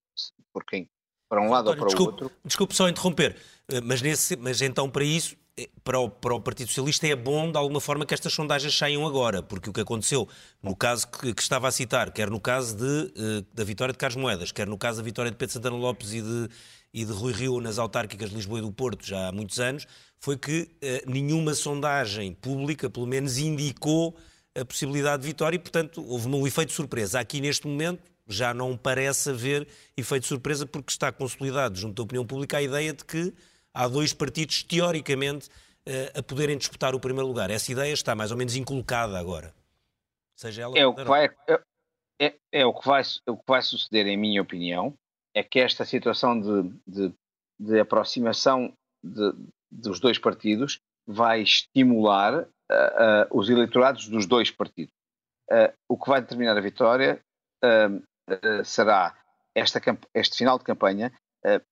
por 0.53 0.65
quem? 0.65 0.89
Para 1.29 1.41
um 1.41 1.49
lado 1.49 1.69
ou 1.69 1.75
para 1.75 1.85
desculpe, 1.85 2.21
o 2.21 2.25
outro. 2.25 2.37
Desculpe 2.43 2.75
só 2.75 2.89
interromper, 2.89 3.37
eh, 3.69 3.79
mas, 3.81 4.01
nesse, 4.01 4.35
mas 4.35 4.61
então 4.61 4.89
para 4.89 5.03
isso 5.03 5.35
eh, 5.57 5.69
para 5.83 5.99
o, 5.99 6.09
para 6.09 6.35
o, 6.35 6.41
Partido 6.41 6.67
Socialista 6.67 7.07
é 7.07 7.15
bom, 7.15 7.51
de 7.51 7.57
alguma 7.57 7.79
forma, 7.79 8.05
que 8.05 8.13
estas 8.13 8.33
sondagens 8.33 8.77
saiam 8.77 9.07
agora, 9.07 9.41
porque 9.41 9.69
o 9.69 9.73
que 9.73 9.81
aconteceu 9.81 10.27
no 10.61 10.75
caso 10.75 11.07
que, 11.07 11.33
que 11.33 11.41
estava 11.41 11.67
a 11.67 11.71
citar, 11.71 12.11
quer 12.11 12.29
no 12.29 12.39
caso 12.39 12.75
de, 12.75 12.83
uh, 12.83 13.45
da 13.53 13.63
vitória 13.63 13.93
de 13.93 13.97
Carlos 13.97 14.21
Moedas, 14.21 14.51
quer 14.51 14.67
no 14.67 14.77
caso 14.77 14.97
da 14.97 15.03
vitória 15.03 15.31
de 15.31 15.37
Pedro 15.37 15.53
Santana 15.53 15.75
Lopes 15.75 16.13
e 16.13 16.21
de, 16.21 16.49
e 16.93 17.05
de 17.05 17.11
Rui 17.13 17.31
Rio 17.31 17.61
nas 17.61 17.79
autárquicas 17.79 18.29
de 18.29 18.35
Lisboa 18.35 18.59
e 18.59 18.61
do 18.61 18.71
Porto 18.71 19.05
já 19.05 19.29
há 19.29 19.31
muitos 19.31 19.59
anos, 19.59 19.87
foi 20.19 20.37
que 20.37 20.63
uh, 20.63 21.09
nenhuma 21.09 21.53
sondagem 21.53 22.33
pública, 22.33 22.89
pelo 22.89 23.07
menos, 23.07 23.37
indicou 23.37 24.17
a 24.53 24.65
possibilidade 24.65 25.21
de 25.21 25.27
vitória 25.29 25.55
e, 25.55 25.59
portanto, 25.59 26.05
houve 26.05 26.27
um 26.27 26.45
efeito 26.45 26.73
surpresa. 26.73 27.19
Aqui, 27.19 27.39
neste 27.39 27.65
momento, 27.67 28.10
já 28.31 28.53
não 28.53 28.77
parece 28.77 29.29
haver 29.29 29.67
efeito 29.95 30.25
surpresa 30.25 30.65
porque 30.65 30.91
está 30.91 31.11
consolidado 31.11 31.77
junto 31.77 31.95
da 31.95 32.03
opinião 32.03 32.25
pública 32.25 32.57
a 32.57 32.61
ideia 32.61 32.93
de 32.93 33.03
que 33.03 33.33
há 33.73 33.87
dois 33.87 34.13
partidos, 34.13 34.63
teoricamente, 34.63 35.47
uh, 35.87 36.19
a 36.19 36.23
poderem 36.23 36.57
disputar 36.57 36.93
o 36.95 36.99
primeiro 36.99 37.27
lugar. 37.27 37.49
Essa 37.49 37.71
ideia 37.71 37.93
está 37.93 38.15
mais 38.15 38.31
ou 38.31 38.37
menos 38.37 38.55
incolocada 38.55 39.17
agora. 39.17 39.53
Seja 40.35 40.63
ela 40.63 40.77
é 40.77 40.85
o 40.85 40.95
que 40.95 41.03
vai, 41.03 41.29
é, 41.47 41.61
é, 42.19 42.35
é, 42.51 42.65
o 42.65 42.73
que 42.73 42.87
vai, 42.87 43.03
o 43.27 43.37
que 43.37 43.43
vai 43.47 43.61
suceder, 43.61 44.07
em 44.07 44.17
minha 44.17 44.41
opinião, 44.41 44.93
é 45.35 45.43
que 45.43 45.59
esta 45.59 45.85
situação 45.85 46.39
de, 46.39 46.73
de, 46.87 47.13
de 47.59 47.79
aproximação 47.79 48.73
de, 49.03 49.33
dos 49.71 49.99
dois 49.99 50.17
partidos 50.17 50.79
vai 51.07 51.41
estimular 51.41 52.43
uh, 52.43 52.43
uh, 52.43 53.37
os 53.37 53.49
eleitorados 53.49 54.07
dos 54.07 54.25
dois 54.25 54.51
partidos. 54.51 54.93
Uh, 55.49 55.73
o 55.89 55.97
que 55.97 56.09
vai 56.09 56.21
determinar 56.21 56.57
a 56.57 56.61
vitória 56.61 57.21
será 58.63 59.15
esta, 59.55 59.81
este 60.13 60.37
final 60.37 60.57
de 60.57 60.63
campanha. 60.63 61.11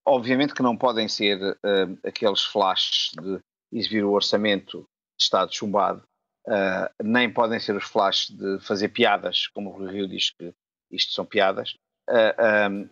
obviamente 0.05 0.53
que 0.53 0.63
não 0.63 0.75
podem 0.75 1.07
ser 1.07 1.57
aqueles 2.05 2.43
flashes 2.43 3.11
de 3.21 3.39
exibir 3.71 4.03
o 4.03 4.11
orçamento 4.11 4.79
de 5.17 5.23
Estado 5.23 5.53
chumbado, 5.53 6.03
nem 7.03 7.31
podem 7.31 7.59
ser 7.59 7.75
os 7.75 7.85
flashes 7.85 8.35
de 8.35 8.59
fazer 8.59 8.89
piadas, 8.89 9.47
como 9.47 9.71
o 9.71 9.87
Rio 9.87 10.07
diz 10.07 10.31
que 10.31 10.53
isto 10.91 11.13
são 11.13 11.25
piadas. 11.25 11.75
Uh, 12.09 12.89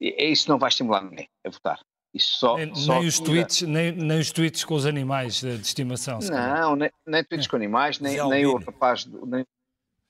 é 0.00 0.24
isso 0.26 0.48
não 0.48 0.58
vai 0.58 0.68
estimular 0.68 1.02
ninguém 1.02 1.28
a 1.44 1.50
votar. 1.50 1.80
Isso 2.14 2.38
só, 2.38 2.56
nem, 2.56 2.74
só 2.74 2.98
nem 2.98 3.08
os 3.08 3.20
tweets, 3.20 3.62
nem, 3.62 3.92
nem, 3.92 4.18
os 4.18 4.30
tweets 4.30 4.64
com 4.64 4.74
os 4.74 4.86
animais 4.86 5.40
de, 5.40 5.58
de 5.58 5.66
estimação. 5.66 6.18
Não, 6.20 6.76
nem, 6.76 6.90
nem, 7.06 7.24
tweets 7.24 7.46
é. 7.46 7.50
com 7.50 7.56
animais, 7.56 7.98
nem, 7.98 8.16
nem 8.28 8.46
o 8.46 8.56
rapaz, 8.56 9.04
nem, 9.04 9.44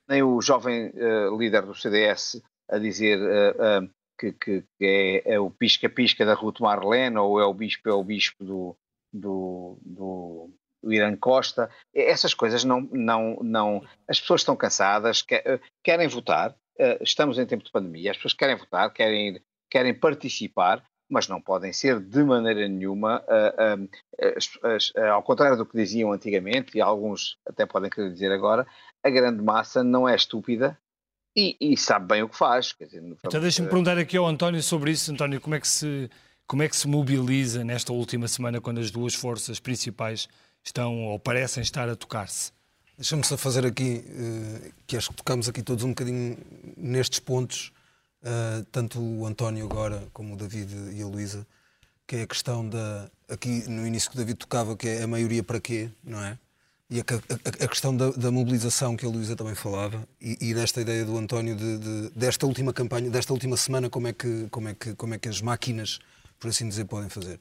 nem 0.09 0.23
o 0.23 0.41
jovem 0.41 0.91
uh, 0.91 1.37
líder 1.37 1.63
do 1.63 1.75
CDS 1.75 2.41
a 2.69 2.79
dizer 2.79 3.19
uh, 3.19 3.85
uh, 3.85 3.91
que, 4.19 4.33
que, 4.33 4.65
que 4.79 4.85
é, 5.27 5.35
é, 5.35 5.41
o 5.41 5.51
pisca-pisca 5.51 6.25
da 6.25 6.35
Ruth 6.35 6.61
Marlene 6.61 7.17
ou 7.19 7.41
é 7.41 7.45
o 7.45 7.55
bispo, 7.55 7.89
é 7.89 7.93
o 7.93 8.05
bispo 8.05 8.45
do, 8.45 8.77
do, 9.13 9.79
do, 9.83 10.51
do 10.83 10.93
Irã 10.93 11.15
Costa. 11.17 11.71
Essas 11.95 12.35
coisas 12.35 12.65
não, 12.65 12.81
não, 12.93 13.39
não. 13.43 13.85
As 14.09 14.21
pessoas 14.21 14.41
estão 14.41 14.57
cansadas, 14.57 15.25
querem 15.85 16.09
votar. 16.09 16.57
estamos 17.01 17.39
em 17.39 17.47
tempo 17.47 17.65
de 17.65 17.71
pandemia, 17.71 18.11
as 18.11 18.17
pessoas 18.17 18.35
querem 18.35 18.57
votar, 18.57 18.93
querem 18.93 19.29
ir 19.29 19.43
querem 19.71 19.95
participar, 19.95 20.83
mas 21.09 21.29
não 21.29 21.41
podem 21.41 21.73
ser 21.73 22.01
de 22.01 22.25
maneira 22.25 22.67
nenhuma, 22.69 23.23
uh, 23.23 23.85
uh, 23.85 24.99
uh, 24.99 25.05
ao 25.13 25.23
contrário 25.23 25.57
do 25.57 25.67
que 25.67 25.77
diziam 25.77 26.13
antigamente, 26.13 26.77
e 26.77 26.81
alguns 26.81 27.39
até 27.47 27.65
podem 27.65 27.91
querer 27.91 28.13
dizer 28.13 28.33
agora, 28.33 28.67
a 29.05 29.11
grande 29.11 29.43
massa 29.43 29.85
não 29.85 30.09
é 30.09 30.15
estúpida 30.15 30.79
e, 31.37 31.57
e 31.61 31.77
sabe 31.77 32.07
bem 32.07 32.23
o 32.23 32.29
que 32.29 32.37
faz. 32.37 32.75
Dizer, 32.81 33.03
então 33.25 33.41
deixa-me 33.41 33.69
perguntar 33.69 33.99
aqui 33.99 34.17
ao 34.17 34.27
António 34.27 34.63
sobre 34.63 34.91
isso. 34.91 35.13
António, 35.13 35.41
como 35.41 35.55
é 35.55 35.61
que 35.61 35.69
se, 35.69 36.11
como 36.47 36.63
é 36.63 36.69
que 36.69 36.77
se 36.77 36.89
mobiliza 36.89 37.63
nesta 37.63 37.93
última 37.93 38.27
semana 38.27 38.61
quando 38.61 38.81
as 38.81 38.91
duas 38.91 39.15
forças 39.15 39.61
principais 39.61 40.29
estão 40.65 41.05
ou 41.05 41.19
parecem 41.19 41.63
estar 41.63 41.89
a 41.89 41.95
tocar-se? 41.95 42.53
Deixa-me 42.97 43.23
só 43.25 43.37
fazer 43.37 43.67
aqui, 43.67 44.03
eh, 44.09 44.71
que 44.87 44.97
acho 44.97 45.11
que 45.11 45.17
tocamos 45.17 45.49
aqui 45.51 45.63
todos 45.63 45.85
um 45.85 45.91
bocadinho 45.91 46.39
nestes 46.79 47.21
pontos, 47.21 47.71
uh, 48.23 48.65
tanto 48.73 48.99
o 48.99 49.27
António 49.27 49.67
agora 49.67 50.03
como 50.15 50.33
o 50.33 50.37
David 50.37 50.73
e 50.95 51.03
a 51.03 51.07
Luísa, 51.07 51.47
que 52.07 52.17
é 52.17 52.23
a 52.23 52.27
questão 52.27 52.67
da. 52.67 53.11
Aqui 53.29 53.69
no 53.69 53.87
início 53.87 54.09
que 54.09 54.17
o 54.17 54.19
David 54.19 54.39
tocava, 54.39 54.75
que 54.75 54.89
é 54.89 55.03
a 55.03 55.07
maioria 55.07 55.43
para 55.43 55.61
quê, 55.61 55.91
não 56.03 56.25
é? 56.25 56.39
E 56.89 57.01
a, 57.01 57.03
a, 57.03 57.65
a 57.65 57.69
questão 57.69 57.97
da, 57.97 58.11
da, 58.11 58.31
mobilização 58.31 58.97
que 58.97 59.05
a 59.05 59.09
Luísa 59.09 59.35
também 59.35 59.57
falava, 59.57 60.07
e, 60.21 60.39
e, 60.41 60.55
desta 60.55 60.81
ideia 60.81 61.05
do 61.05 61.19
António 61.19 61.57
de, 61.57 61.79
de, 61.79 62.11
desta 62.11 62.47
última 62.47 62.73
campanha, 62.73 63.11
desta 63.11 63.33
última 63.33 63.57
semana, 63.57 63.91
como 63.91 64.07
é, 64.07 64.13
que, 64.13 64.47
como, 64.51 64.69
é 64.69 64.75
que, 64.75 64.95
como 64.95 65.13
é 65.13 65.19
que 65.19 65.29
as 65.29 65.41
máquinas, 65.41 65.99
por 66.39 66.49
assim 66.49 66.69
dizer, 66.69 66.85
podem 66.85 67.09
fazer. 67.09 67.41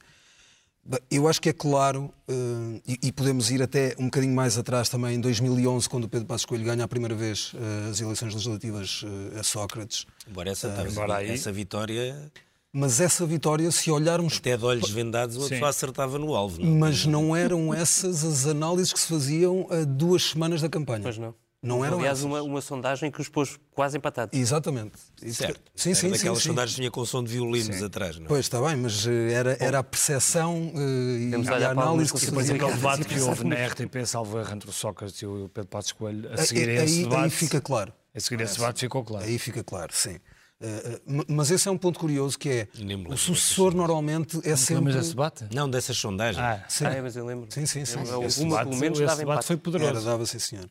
Eu 1.10 1.28
acho 1.28 1.40
que 1.40 1.48
é 1.48 1.52
claro, 1.52 2.12
uh, 2.28 2.82
e, 2.86 2.98
e, 3.04 3.12
podemos 3.12 3.50
ir 3.50 3.62
até 3.62 3.94
um 3.98 4.06
bocadinho 4.06 4.34
mais 4.34 4.58
atrás 4.58 4.88
também, 4.88 5.16
em 5.16 5.20
2011, 5.20 5.88
quando 5.88 6.04
o 6.04 6.08
Pedro 6.08 6.26
Passos 6.26 6.44
Coelho 6.44 6.64
ganha 6.64 6.84
a 6.84 6.88
primeira 6.88 7.14
vez 7.14 7.52
uh, 7.54 7.90
as 7.90 8.00
eleições 8.00 8.32
legislativas 8.34 9.02
uh, 9.02 9.38
a 9.38 9.42
Sócrates. 9.44 10.06
Embora 10.28 10.50
essa, 10.50 10.86
embora 10.88 11.24
essa 11.24 11.52
vitória 11.52 12.32
mas 12.72 13.00
essa 13.00 13.24
vitória, 13.24 13.70
se 13.70 13.90
olharmos. 13.90 14.36
Até 14.38 14.56
de 14.56 14.64
olhos 14.64 14.90
vendados, 14.90 15.36
uma 15.36 15.48
pessoa 15.48 15.70
acertava 15.70 16.18
no 16.18 16.34
alvo. 16.34 16.60
Não? 16.62 16.78
Mas 16.78 17.06
não 17.06 17.34
eram 17.34 17.72
essas 17.72 18.24
as 18.24 18.46
análises 18.46 18.92
que 18.92 19.00
se 19.00 19.08
faziam 19.08 19.66
a 19.70 19.84
duas 19.84 20.22
semanas 20.30 20.60
da 20.60 20.68
campanha. 20.68 21.02
Pois 21.02 21.18
não. 21.18 21.34
Não 21.62 21.84
eram 21.84 21.98
Aliás, 21.98 22.18
essas. 22.18 22.24
uma, 22.30 22.42
uma 22.42 22.60
sondagem 22.60 23.10
que 23.10 23.20
os 23.20 23.28
pôs 23.28 23.58
quase 23.72 23.96
empatados. 23.96 24.38
Exatamente. 24.38 24.92
Certo. 25.32 25.60
Sim, 25.74 25.88
Era 25.90 25.94
sim, 25.98 26.06
sim. 26.06 26.10
daquelas 26.10 26.38
sim. 26.42 26.48
sondagens 26.50 26.74
que 26.74 26.80
vinha 26.80 26.90
com 26.92 27.04
som 27.04 27.24
de 27.24 27.32
violinos 27.32 27.82
atrás, 27.82 28.18
não 28.18 28.26
é? 28.26 28.28
Pois, 28.28 28.40
está 28.40 28.60
bem, 28.60 28.76
mas 28.76 29.04
eh, 29.06 29.32
era, 29.32 29.56
era 29.58 29.78
a 29.80 29.82
percepção 29.82 30.70
eh, 30.76 31.26
e, 31.26 31.30
Temos 31.30 31.46
e 31.48 31.50
a 31.50 31.56
para 31.56 31.70
análise 31.70 32.12
que 32.12 32.20
se 32.20 32.26
Depois 32.26 32.46
fazia. 32.46 32.62
aquele 32.62 32.76
debate 32.76 33.04
que 33.06 33.20
houve 33.20 33.44
na 33.44 33.56
RTP, 33.66 34.04
salvo 34.06 34.38
erro, 34.38 34.52
entre 34.54 34.70
o 34.70 34.72
Sócrates 34.72 35.20
e 35.22 35.26
o 35.26 35.50
Pedro 35.52 35.68
Passos 35.70 35.92
Coelho, 35.92 36.30
a 36.32 36.36
seguir 36.36 36.68
a 36.68 36.72
Aí, 36.72 36.84
esse 36.84 36.98
aí 36.98 37.02
debate, 37.04 37.30
fica 37.34 37.60
claro. 37.60 37.92
a 38.14 38.20
seguir 38.20 38.42
a 38.42 38.44
esse 38.44 38.54
debate 38.58 38.80
ficou 38.80 39.02
claro. 39.02 39.24
Aí 39.24 39.38
fica 39.38 39.64
claro, 39.64 39.92
sim. 39.92 40.18
Eh, 40.58 41.00
eh, 41.06 41.24
mas 41.28 41.50
esse 41.50 41.68
é 41.68 41.70
um 41.70 41.76
ponto 41.76 41.98
curioso 42.00 42.38
que 42.38 42.48
é 42.48 42.68
o 43.08 43.16
sucessor 43.16 43.74
normalmente 43.74 44.38
é 44.42 44.50
Não 44.50 44.56
sempre. 44.56 44.92
desse 44.94 45.10
debate? 45.10 45.46
Não, 45.54 45.68
dessas 45.68 45.96
sondagens. 45.98 46.42
Ah, 46.42 46.64
Sim, 46.66 46.86
Ah, 46.86 46.92
é, 46.94 47.02
mas 47.02 47.14
eu 47.14 47.26
lembro. 47.26 47.46
sim, 47.50 47.66
sim. 47.66 47.84
sim. 47.84 47.98
Eu- 48.08 48.22
esse 48.24 48.40
uma, 48.40 48.48
debate, 48.50 48.68
pelo 48.68 48.80
menos, 48.80 48.98
esse 48.98 49.06
dava 49.06 49.18
debate 49.20 49.44
foi 49.44 49.56
poderoso. 49.58 49.90
Era, 49.90 50.00
dava, 50.00 50.24
sim, 50.24 50.38
senhor. 50.38 50.64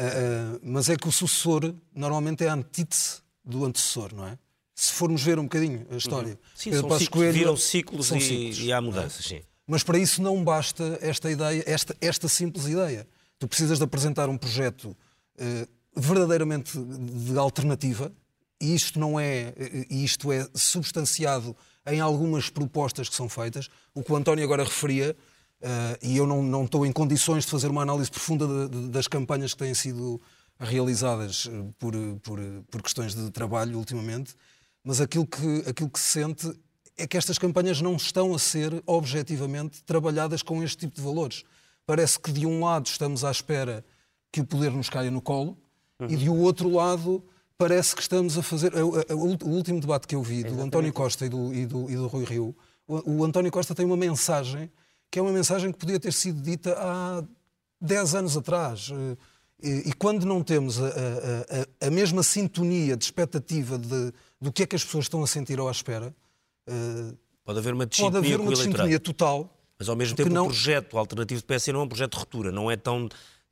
Eh, 0.00 0.58
mas 0.64 0.88
é 0.88 0.96
que 0.96 1.06
o 1.06 1.12
sucessor 1.12 1.72
normalmente 1.94 2.42
é 2.44 2.48
a 2.48 2.54
antítese 2.54 3.18
do 3.44 3.64
antecessor, 3.64 4.12
não 4.14 4.26
é? 4.26 4.36
Se 4.74 4.92
formos 4.94 5.22
ver 5.22 5.38
um 5.38 5.44
bocadinho 5.44 5.86
a 5.90 5.96
história. 5.96 6.38
Sim, 6.54 6.70
Pedro 6.70 6.88
são 6.88 6.98
ciclos, 6.98 7.20
Coelho- 7.22 7.38
viram 7.38 7.56
ciclos, 7.56 8.06
são 8.08 8.16
e, 8.16 8.20
ciclos. 8.20 8.58
e 8.58 8.72
há 8.72 8.80
mudanças, 8.80 9.24
sim. 9.24 9.42
Mas 9.66 9.84
para 9.84 9.98
isso 9.98 10.20
não 10.20 10.42
basta 10.42 10.98
esta 11.00 11.30
ideia, 11.30 11.62
esta, 11.66 11.96
esta 12.00 12.28
simples 12.28 12.66
ideia. 12.66 13.06
Tu 13.38 13.46
precisas 13.46 13.78
de 13.78 13.84
apresentar 13.84 14.28
um 14.28 14.36
projeto 14.36 14.96
verdadeiramente 15.96 16.78
de 16.78 17.38
alternativa, 17.38 18.12
e 18.60 18.74
isto 18.74 18.98
não 18.98 19.18
é, 19.18 19.54
e 19.88 20.04
isto 20.04 20.30
é 20.32 20.46
substanciado 20.54 21.56
em 21.86 22.00
algumas 22.00 22.50
propostas 22.50 23.08
que 23.08 23.14
são 23.16 23.28
feitas. 23.28 23.68
O 23.94 24.02
que 24.02 24.12
o 24.12 24.16
António 24.16 24.44
agora 24.44 24.64
referia, 24.64 25.16
eh, 25.62 25.98
e 26.02 26.16
eu 26.16 26.26
não, 26.26 26.42
não 26.42 26.64
estou 26.64 26.84
em 26.84 26.92
condições 26.92 27.44
de 27.44 27.50
fazer 27.50 27.68
uma 27.68 27.82
análise 27.82 28.10
profunda 28.10 28.46
de- 28.46 28.68
de- 28.68 28.88
das 28.88 29.06
campanhas 29.08 29.52
que 29.54 29.58
têm 29.60 29.74
sido 29.74 30.20
realizadas 30.58 31.48
eh, 31.50 31.64
por, 31.78 31.94
por, 32.22 32.38
por 32.70 32.82
questões 32.82 33.14
de 33.14 33.30
trabalho 33.30 33.78
ultimamente, 33.78 34.34
mas 34.84 35.00
aquilo 35.00 35.26
que, 35.26 35.64
aquilo 35.68 35.88
que 35.90 35.98
se 35.98 36.08
sente 36.20 36.52
é 36.96 37.06
que 37.06 37.16
estas 37.16 37.38
campanhas 37.38 37.80
não 37.80 37.96
estão 37.96 38.34
a 38.34 38.38
ser 38.38 38.82
objetivamente 38.86 39.82
trabalhadas 39.84 40.42
com 40.42 40.62
este 40.62 40.76
tipo 40.76 40.96
de 40.96 41.02
valores. 41.02 41.44
Parece 41.86 42.20
que 42.20 42.30
de 42.30 42.46
um 42.46 42.62
lado 42.64 42.86
estamos 42.86 43.24
à 43.24 43.30
espera 43.30 43.84
que 44.30 44.40
o 44.42 44.44
poder 44.46 44.70
nos 44.70 44.88
caia 44.90 45.10
no 45.10 45.20
colo 45.22 45.56
e 46.08 46.14
de 46.16 46.28
outro 46.28 46.68
lado 46.70 47.24
parece 47.60 47.94
que 47.94 48.00
estamos 48.00 48.38
a 48.38 48.42
fazer. 48.42 48.72
a- 48.74 49.14
O 49.14 49.48
último 49.50 49.78
debate 49.80 50.06
que 50.08 50.14
eu 50.16 50.22
vi 50.22 50.42
do 50.42 50.60
António 50.62 50.92
Costa 50.94 51.26
e 51.26 51.28
do, 51.28 51.52
e 51.54 51.66
do, 51.66 51.90
e 51.90 51.94
do 51.94 52.06
Rui 52.06 52.24
Rio, 52.24 52.56
o, 52.88 53.18
o 53.18 53.24
António 53.24 53.52
Costa 53.52 53.74
tem 53.74 53.84
uma 53.84 53.96
mensagem 53.98 54.70
que 55.10 55.18
é 55.18 55.22
uma 55.22 55.32
mensagem 55.32 55.70
que 55.72 55.78
podia 55.78 56.00
ter 56.00 56.12
sido 56.12 56.40
dita 56.40 56.72
há 56.78 57.22
10 57.80 58.14
anos 58.14 58.36
atrás. 58.36 58.90
Eh, 58.92 59.16
E, 59.62 59.90
e 59.90 59.92
quando 59.92 60.24
não 60.24 60.42
temos 60.42 60.80
a, 60.80 60.86
a- 60.86 60.90
a- 61.82 61.86
a 61.88 61.90
mesma 61.90 62.22
sintonia 62.22 62.96
de 62.96 63.04
expectativa 63.04 63.76
de, 63.78 64.10
do 64.40 64.50
que 64.50 64.62
é 64.62 64.66
que 64.66 64.74
as 64.74 64.82
pessoas 64.82 65.04
estão 65.04 65.22
a 65.22 65.26
sentir 65.26 65.60
ou 65.60 65.68
à 65.68 65.70
espera, 65.70 66.14
eh, 66.66 67.12
Pode 67.44 67.58
haver 67.58 67.74
uma 67.74 67.84
disciplina 67.84 68.18
haver 68.20 68.40
o 68.40 68.42
uma 68.44 68.98
total. 69.00 69.54
Mas 69.78 69.88
ao 69.90 69.96
mesmo 69.96 70.16
tempo 70.16 70.30
não- 70.30 70.44
o 70.44 70.48
projeto 70.48 70.96
alternativo 70.96 71.42
de 71.42 71.46
PS 71.46 71.68
não 71.74 71.80
é 71.80 71.82
um 71.84 71.88
projeto 71.88 72.12
de 72.12 72.18
ruptura, 72.20 72.50
não 72.50 72.70
é 72.70 72.76
tão, 72.76 73.06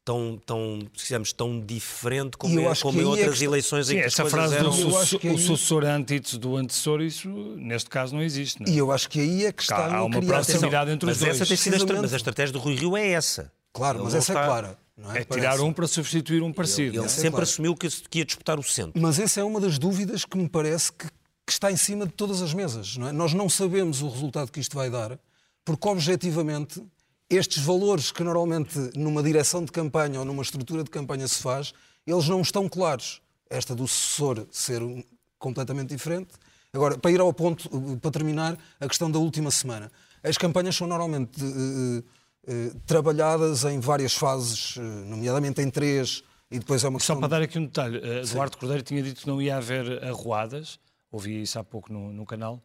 tão, 0.09 0.41
tão, 0.47 0.79
digamos, 0.95 1.35
tão 1.35 1.61
diferente 1.61 2.39
como, 2.39 2.59
eu 2.59 2.65
é, 2.65 2.69
acho 2.69 2.83
como 2.83 2.97
que 2.97 3.05
em 3.05 3.07
aí 3.07 3.07
é 3.07 3.11
outras 3.11 3.29
que 3.29 3.35
está- 3.35 3.45
eleições 3.45 3.87
Sim, 3.89 3.93
em 3.97 4.01
que 4.01 4.07
essa 4.07 4.25
frase 4.25 4.55
eram... 4.55 4.71
do 4.71 5.05
su 5.05 5.19
que 5.19 5.29
o 5.29 5.33
aí- 5.33 5.39
sucessor 5.39 5.85
é 5.85 5.91
a 5.91 5.97
antítese 5.97 6.39
do 6.39 6.57
antecessor, 6.57 7.03
isso 7.03 7.29
neste 7.59 7.91
caso 7.91 8.15
não 8.15 8.23
existe. 8.23 8.59
Não 8.63 8.67
é? 8.67 8.75
E 8.75 8.79
eu 8.79 8.91
acho 8.91 9.07
que 9.11 9.21
aí 9.21 9.45
é 9.45 9.53
que 9.53 9.61
está 9.61 9.77
Há 9.77 9.97
a 9.99 10.05
uma 10.05 10.19
proximidade 10.23 10.91
entre 10.93 11.11
os 11.11 11.19
Mas 11.21 11.29
essa 11.29 11.39
dois. 11.45 11.49
tem 11.49 11.57
sido 11.59 11.93
a 11.93 12.01
mas 12.01 12.15
a 12.15 12.17
estratégia 12.17 12.53
do 12.55 12.59
Rui 12.59 12.75
Rio 12.75 12.97
é 12.97 13.07
essa. 13.11 13.53
Claro, 13.75 13.99
Ele 13.99 14.05
mas 14.05 14.15
essa 14.15 14.33
está- 14.33 14.43
é 14.43 14.47
clara. 14.47 14.79
Não 14.97 15.13
é? 15.15 15.19
É 15.21 15.25
tirar 15.25 15.43
Parece. 15.51 15.63
um 15.63 15.73
para 15.75 15.87
substituir 15.87 16.43
um 16.43 16.53
parecido. 16.55 16.97
Ele 16.97 17.05
é? 17.05 17.09
sempre 17.09 17.31
claro. 17.33 17.43
assumiu 17.45 17.77
que, 17.77 17.89
que 17.89 18.19
ia 18.21 18.25
disputar 18.25 18.59
o 18.59 18.63
centro. 18.63 19.01
Mas 19.01 19.19
essa 19.19 19.41
é 19.41 19.45
uma 19.45 19.61
das 19.61 19.79
dúvidas 19.79 20.25
que 20.25 20.37
me 20.39 20.49
parece 20.49 20.91
que, 20.91 21.07
que 21.07 21.53
está 21.53 21.71
em 21.71 21.77
cima 21.77 22.07
de 22.07 22.13
todas 22.15 22.41
as 22.41 22.55
mesas. 22.55 22.97
Não 22.97 23.09
é? 23.09 23.13
Nós 23.13 23.33
não 23.35 23.49
sabemos 23.49 24.01
o 24.03 24.09
resultado 24.09 24.51
que 24.51 24.59
isto 24.59 24.75
vai 24.75 24.89
dar, 24.91 25.17
porque 25.65 25.87
objetivamente 25.87 26.83
estes 27.31 27.63
valores 27.63 28.11
que 28.11 28.25
normalmente 28.25 28.79
numa 28.97 29.23
direção 29.23 29.65
de 29.65 29.71
campanha 29.73 30.19
ou 30.19 30.25
numa 30.25 30.43
estrutura 30.43 30.83
de 30.83 30.91
campanha 30.91 31.27
se 31.29 31.43
faz, 31.43 31.73
eles 32.07 32.29
não 32.29 32.41
estão 32.41 32.69
claros. 32.69 33.21
Esta 33.51 33.75
do 33.75 33.87
sucessor 33.87 34.47
ser 34.51 34.83
um- 34.83 35.03
completamente 35.39 35.91
diferente. 35.91 36.31
Agora, 36.73 36.99
para 36.99 37.11
ir 37.11 37.21
ao 37.21 37.33
ponto, 37.33 37.69
para 38.01 38.11
terminar, 38.11 38.59
a 38.81 38.87
questão 38.89 39.11
da 39.11 39.19
última 39.19 39.51
semana. 39.51 39.91
As 40.23 40.37
campanhas 40.37 40.77
são 40.77 40.87
normalmente 40.87 41.41
eh, 41.43 42.03
eh, 42.47 42.73
trabalhadas 42.87 43.65
em 43.65 43.79
várias 43.81 44.13
fases, 44.15 44.77
eh, 44.77 44.81
nomeadamente 44.81 45.63
em 45.63 45.71
três, 45.71 46.23
e 46.51 46.59
depois 46.59 46.83
é 46.85 46.89
uma 46.89 46.99
Só 46.99 47.15
questão... 47.15 47.21
para 47.21 47.29
dar 47.29 47.43
aqui 47.43 47.59
um 47.59 47.65
detalhe, 47.67 47.99
Eduardo 48.23 48.57
Cordeiro 48.59 48.83
tinha 48.83 49.03
dito 49.03 49.21
que 49.21 49.27
não 49.27 49.41
ia 49.41 49.57
haver 49.57 50.03
arruadas, 50.05 50.79
ouvi 51.11 51.41
isso 51.43 51.59
há 51.59 51.65
pouco 51.65 51.93
no, 51.93 52.13
no 52.13 52.27
canal, 52.27 52.63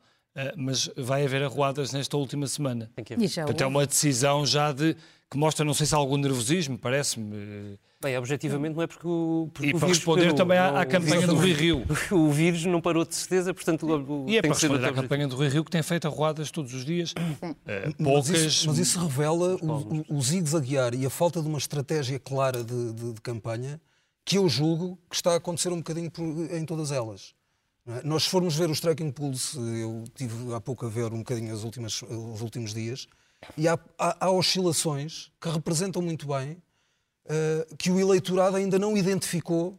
mas 0.57 0.89
vai 0.97 1.25
haver 1.25 1.43
arruadas 1.43 1.91
nesta 1.91 2.17
última 2.17 2.47
semana. 2.47 2.89
Tem 2.95 3.03
que 3.05 3.13
haver. 3.13 3.27
Já 3.27 3.43
Portanto, 3.43 3.61
é 3.61 3.67
uma 3.67 3.85
decisão 3.85 4.45
já 4.45 4.71
de 4.71 4.95
que 5.29 5.37
mostra, 5.37 5.65
não 5.65 5.73
sei 5.73 5.85
se 5.87 5.95
há 5.95 5.97
algum 5.97 6.17
nervosismo, 6.17 6.77
parece-me. 6.77 7.35
eh, 7.35 7.77
Bem, 8.01 8.17
objetivamente 8.17 8.75
não 8.75 8.83
é 8.83 8.87
porque 8.87 9.07
o. 9.07 9.49
Porque 9.53 9.69
E 9.69 9.73
o 9.73 9.79
para 9.79 9.87
vírus 9.87 9.97
responder 9.99 10.21
parou. 10.23 10.35
também 10.35 10.57
à, 10.57 10.71
Não, 10.71 10.77
à 10.79 10.85
campanha 10.85 11.25
do 11.25 11.35
Rui 11.35 11.53
Rio. 11.53 11.83
O 12.11 12.29
vírus 12.29 12.65
não 12.65 12.81
parou 12.81 13.05
de 13.05 13.15
certeza, 13.15 13.53
portanto. 13.53 13.83
o- 13.87 14.29
E 14.29 14.37
é 14.37 14.41
tem 14.41 14.51
para 14.51 14.59
responder 14.59 14.85
à 14.85 14.93
campanha 14.93 15.27
do 15.27 15.35
Rui 15.35 15.47
Rio 15.47 15.63
que 15.63 15.71
tem 15.71 15.81
feito 15.81 16.05
arruadas 16.07 16.51
todos 16.51 16.73
os 16.73 16.83
dias. 16.85 17.13
Mas 17.41 17.93
poucas. 17.95 18.29
isso, 18.41 18.67
mas 18.67 18.77
isso 18.77 18.99
revela 18.99 19.55
o, 19.61 20.03
o, 20.09 20.17
o 20.17 20.21
zigue-zaguear 20.21 20.93
e 20.93 21.05
a 21.05 21.09
falta 21.09 21.41
de 21.41 21.47
uma 21.47 21.57
estratégia 21.57 22.19
clara 22.19 22.63
de, 22.63 22.93
de- 22.93 23.13
de 23.13 23.21
campanha 23.21 23.79
que 24.25 24.37
eu 24.37 24.47
julgo 24.49 24.97
que 25.09 25.15
está 25.15 25.31
a 25.33 25.35
acontecer 25.37 25.69
um 25.69 25.77
bocadinho 25.77 26.11
por- 26.11 26.23
em 26.53 26.65
todas 26.65 26.91
elas. 26.91 27.33
É? 27.87 28.01
Nós, 28.03 28.25
formos 28.25 28.55
ver 28.55 28.69
os 28.69 28.79
tracking 28.79 29.11
pools, 29.11 29.55
eu 29.55 30.03
tive 30.15 30.53
há 30.53 30.61
pouco 30.61 30.85
a 30.85 30.89
ver 30.89 31.11
um 31.13 31.19
bocadinho 31.19 31.53
as 31.53 31.63
últimas, 31.63 32.01
os 32.01 32.41
últimos 32.41 32.73
dias, 32.73 33.07
e 33.57 33.67
há, 33.67 33.77
há- 33.97 34.17
há 34.25 34.31
oscilações 34.31 35.31
que 35.41 35.49
representam 35.49 36.01
muito 36.01 36.27
bem 36.27 36.57
eh, 37.25 37.67
que 37.77 37.89
o 37.91 37.99
eleitorado 37.99 38.55
ainda 38.55 38.77
não 38.79 38.95
identificou 38.97 39.77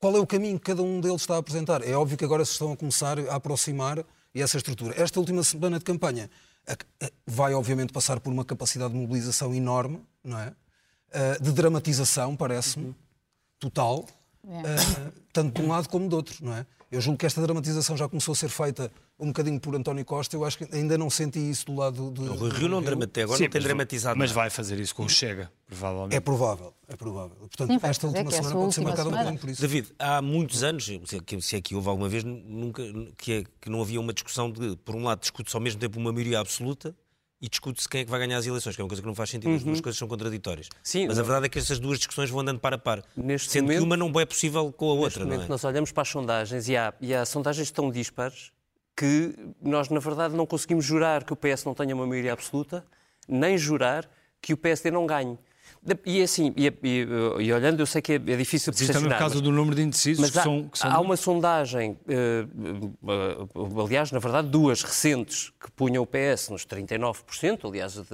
qual 0.00 0.16
é 0.16 0.20
o 0.20 0.26
caminho 0.26 0.58
que 0.58 0.66
cada 0.66 0.82
um 0.82 1.00
deles 1.00 1.22
está 1.22 1.34
a 1.34 1.38
apresentar. 1.38 1.82
É 1.82 1.92
óbvio 1.94 2.16
que 2.16 2.24
agora 2.24 2.44
se 2.44 2.52
estão 2.52 2.72
a 2.72 2.76
começar 2.76 3.18
a 3.18 3.34
aproximar 3.36 4.04
e 4.34 4.42
essa 4.42 4.56
estrutura. 4.58 4.94
Esta 5.00 5.18
última 5.20 5.42
semana 5.42 5.78
de 5.78 5.84
campanha 5.84 6.30
a- 6.66 7.10
vai, 7.26 7.54
obviamente, 7.54 7.92
passar 7.92 8.20
por 8.20 8.32
uma 8.32 8.44
capacidade 8.44 8.92
de 8.92 8.98
mobilização 8.98 9.54
enorme, 9.54 10.00
não 10.22 10.38
é? 10.38 10.54
Eh, 11.10 11.38
de 11.40 11.52
dramatização, 11.52 12.34
parece-me, 12.36 12.94
total, 13.58 14.04
É. 14.46 14.56
eh, 15.08 15.12
tanto 15.32 15.60
de 15.60 15.66
um 15.66 15.70
lado 15.70 15.88
como 15.88 16.08
do 16.08 16.16
outro, 16.16 16.36
não 16.44 16.54
é? 16.54 16.66
Eu 16.94 17.00
julgo 17.00 17.18
que 17.18 17.26
esta 17.26 17.40
dramatização 17.42 17.96
já 17.96 18.08
começou 18.08 18.32
a 18.32 18.36
ser 18.36 18.48
feita 18.48 18.90
um 19.18 19.26
bocadinho 19.28 19.58
por 19.58 19.74
António 19.74 20.04
Costa. 20.04 20.36
Eu 20.36 20.44
acho 20.44 20.58
que 20.58 20.68
ainda 20.74 20.96
não 20.96 21.10
senti 21.10 21.38
isso 21.38 21.66
do 21.66 21.74
lado 21.74 22.10
de. 22.12 22.20
O 22.22 22.34
Rui 22.34 22.50
Rio 22.50 22.68
não 22.68 22.80
drama- 22.80 23.04
até 23.04 23.22
agora 23.22 23.36
Sim, 23.38 23.44
não 23.44 23.50
tem 23.50 23.60
mas- 23.60 23.64
dramatizado 23.64 24.18
Mas 24.18 24.30
nada. 24.30 24.40
vai 24.40 24.50
fazer 24.50 24.78
isso 24.78 24.94
com 24.94 25.04
o 25.04 25.08
Chega, 25.08 25.50
provavelmente. 25.66 26.14
É 26.14 26.20
provável, 26.20 26.72
é 26.88 26.96
provável. 26.96 27.36
Portanto, 27.36 27.68
Sim, 27.72 27.78
esta 27.82 28.06
última 28.06 28.30
que 28.30 28.34
é 28.34 28.36
semana 28.42 28.54
pode 28.60 28.74
ser 28.74 28.80
marcada 28.82 29.02
um 29.08 29.12
semana. 29.12 29.22
bocadinho 29.24 29.40
por 29.40 29.50
isso. 29.50 29.60
David, 29.62 29.88
há 29.98 30.22
muitos 30.22 30.62
anos, 30.62 30.84
se 30.84 31.16
é 31.16 31.20
que- 31.20 31.40
se 31.42 31.56
é 31.56 31.60
que 31.60 31.74
houve 31.74 31.88
alguma 31.88 32.08
vez, 32.08 32.22
nunca, 32.24 32.82
que, 33.18 33.32
é- 33.32 33.44
que 33.60 33.68
não 33.68 33.80
havia 33.82 34.00
uma 34.00 34.12
discussão 34.12 34.50
de, 34.50 34.76
por 34.84 34.94
um 34.94 35.02
lado, 35.02 35.20
discute-se 35.20 35.56
ao 35.56 35.60
mesmo 35.62 35.80
tempo 35.80 35.98
uma 35.98 36.12
maioria 36.12 36.38
absoluta 36.38 36.94
e 37.40 37.48
discute-se 37.48 37.88
quem 37.88 38.00
é 38.00 38.04
que 38.04 38.10
vai 38.10 38.18
ganhar 38.20 38.38
as 38.38 38.46
eleições, 38.46 38.74
que 38.74 38.80
é 38.80 38.84
uma 38.84 38.88
coisa 38.88 39.02
que 39.02 39.06
não 39.08 39.14
faz 39.14 39.28
sentido, 39.30 39.54
as 39.54 39.62
duas 39.62 39.80
coisas 39.80 39.98
são 39.98 40.08
contraditórias. 40.08 40.68
Sim, 40.82 41.06
Mas 41.08 41.18
a 41.18 41.22
verdade 41.22 41.46
é 41.46 41.48
que 41.48 41.58
essas 41.58 41.78
duas 41.78 41.98
discussões 41.98 42.30
vão 42.30 42.40
andando 42.40 42.58
para 42.60 42.76
a 42.76 42.78
par, 42.78 43.02
Neste 43.16 43.50
sendo 43.50 43.64
momento- 43.64 43.78
que 43.80 43.84
uma 43.84 43.96
não 43.96 44.20
é 44.20 44.24
possível 44.24 44.72
com 44.72 44.90
a 44.90 44.94
outra, 44.94 45.20
não 45.24 45.30
momento 45.32 45.46
é? 45.46 45.48
nós 45.48 45.64
olhamos 45.64 45.92
para 45.92 46.02
as 46.02 46.08
sondagens 46.08 46.68
e 46.68 46.76
há, 46.76 46.94
e 47.00 47.14
há 47.14 47.24
sondagens 47.26 47.70
tão 47.70 47.90
dispares 47.90 48.50
que 48.96 49.34
nós, 49.60 49.88
na 49.88 49.98
verdade, 50.00 50.34
não 50.34 50.46
conseguimos 50.46 50.84
jurar 50.84 51.24
que 51.24 51.32
o 51.32 51.36
PS 51.36 51.64
não 51.66 51.74
tenha 51.74 51.94
uma 51.94 52.06
maioria 52.06 52.32
absoluta, 52.32 52.84
nem 53.28 53.58
jurar 53.58 54.08
que 54.40 54.52
o 54.52 54.56
PSD 54.56 54.90
não 54.90 55.06
ganhe. 55.06 55.38
E 56.06 56.22
assim, 56.22 56.52
e, 56.56 56.66
e- 56.66 57.06
e 57.40 57.52
olhando, 57.52 57.80
eu 57.80 57.86
sei 57.86 58.00
que 58.00 58.12
é, 58.12 58.14
é 58.16 58.36
difícil 58.36 58.72
isso 58.72 58.86
também 58.86 59.02
por 59.02 59.08
percepcionar, 59.10 59.18
causa 59.18 59.34
mas- 59.34 59.42
do 59.42 59.52
número 59.52 59.76
de 59.76 59.82
indecisos 59.82 60.20
mas 60.20 60.30
que 60.30 60.38
há, 60.38 60.42
são. 60.42 60.68
Que 60.68 60.78
são 60.78 60.90
há 60.90 60.98
uma 60.98 61.16
sondagem, 61.16 61.98
eh, 62.08 62.46
eh, 63.06 63.82
aliás, 63.84 64.10
na 64.10 64.18
verdade, 64.18 64.48
duas 64.48 64.82
recentes, 64.82 65.52
que 65.60 65.70
punham 65.72 66.02
o 66.02 66.06
PS 66.06 66.48
nos 66.50 66.64
39%, 66.64 67.68
aliás, 67.68 67.96
o, 67.98 68.04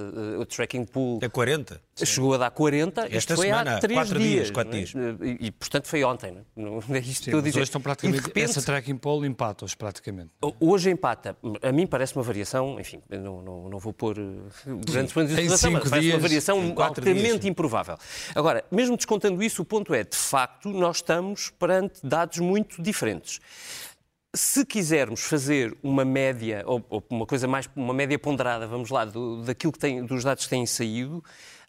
o 0.41 0.45
tracking 0.45 0.83
pool 0.85 1.19
É 1.21 1.29
40. 1.29 1.79
Chegou 1.95 2.33
a 2.33 2.37
dar 2.37 2.51
40%, 2.51 3.05
Esta 3.05 3.17
isto 3.17 3.35
foi 3.35 3.47
semana, 3.47 3.77
há 3.77 3.79
três 3.79 3.99
quatro 3.99 4.19
dias. 4.19 4.51
dias, 4.51 4.57
é? 4.57 4.63
dias. 4.63 4.93
E, 5.21 5.47
e, 5.47 5.51
portanto, 5.51 5.87
foi 5.87 6.03
ontem. 6.03 6.37
Não, 6.55 6.79
não 6.87 6.95
é 6.95 6.99
isto 6.99 7.25
que 7.25 7.31
Sim, 7.31 7.41
dizer. 7.41 7.59
hoje 7.59 7.63
estão 7.63 7.79
E, 7.79 7.83
praticamente. 7.83 8.21
repente, 8.23 8.49
Essa 8.49 8.61
tracking 8.61 8.97
poll 8.97 9.25
empata-os 9.25 9.75
praticamente. 9.75 10.29
Hoje 10.59 10.89
empata. 10.89 11.35
A 11.61 11.71
mim 11.71 11.85
parece 11.85 12.15
uma 12.15 12.23
variação, 12.23 12.79
enfim, 12.79 13.01
não, 13.09 13.41
não, 13.41 13.69
não 13.69 13.79
vou 13.79 13.93
pôr 13.93 14.17
eh, 14.17 14.21
grandes 14.89 15.13
pontos 15.13 15.35
de 15.35 15.41
situação, 15.41 15.71
mas 15.71 15.81
cinco 15.83 15.89
parece 15.89 16.07
uma 16.07 16.11
dias, 16.19 16.21
variação 16.21 16.73
altamente 16.77 17.21
dias. 17.39 17.45
improvável. 17.45 17.97
Agora, 18.33 18.63
mesmo 18.71 18.95
descontando 18.95 19.43
isso, 19.43 19.61
o 19.61 19.65
ponto 19.65 19.93
é, 19.93 20.03
de 20.03 20.15
facto, 20.15 20.69
nós 20.69 20.97
estamos 20.97 21.49
perante 21.51 21.99
dados 22.03 22.39
muito 22.39 22.81
diferentes. 22.81 23.39
Se 24.33 24.65
quisermos 24.65 25.19
fazer 25.23 25.75
uma 25.83 26.05
média, 26.05 26.63
ou, 26.65 26.81
ou 26.89 27.03
uma 27.09 27.25
coisa 27.25 27.49
mais, 27.49 27.69
uma 27.75 27.93
média 27.93 28.17
ponderada, 28.17 28.65
vamos 28.65 28.89
lá, 28.89 29.03
do, 29.03 29.43
daquilo 29.43 29.73
que 29.73 29.79
tem, 29.79 30.05
dos 30.05 30.23
dados 30.23 30.45
que 30.45 30.49
têm 30.49 30.65
saído, 30.65 31.21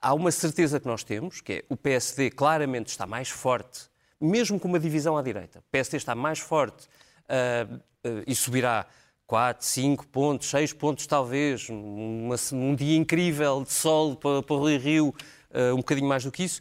Há 0.05 0.15
uma 0.15 0.33
certeza 0.33 0.81
que 0.81 0.87
nós 0.89 1.05
temos, 1.05 1.41
que 1.41 1.53
é 1.53 1.65
o 1.69 1.77
PSD 1.77 2.29
claramente 2.29 2.89
está 2.89 3.07
mais 3.07 3.29
forte, 3.29 3.83
mesmo 4.21 4.59
com 4.59 4.67
uma 4.67 4.81
divisão 4.81 5.17
à 5.17 5.23
direita. 5.23 5.61
O 5.61 5.71
PSD 5.71 5.97
está 5.97 6.13
mais 6.13 6.41
forte 6.41 6.89
uh, 7.29 7.77
uh, 7.77 8.23
e 8.27 8.35
subirá 8.35 8.85
4, 9.29 9.65
5 9.65 10.09
pontos, 10.09 10.51
6 10.51 10.73
pontos 10.73 11.07
talvez, 11.07 11.69
uma, 11.69 12.35
um 12.53 12.75
dia 12.75 12.97
incrível 12.97 13.63
de 13.63 13.73
sol 13.73 14.17
para, 14.17 14.43
para 14.43 14.57
o 14.57 14.67
Rio 14.77 15.15
uh, 15.51 15.73
um 15.73 15.77
bocadinho 15.77 16.09
mais 16.09 16.25
do 16.25 16.33
que 16.33 16.43
isso, 16.43 16.61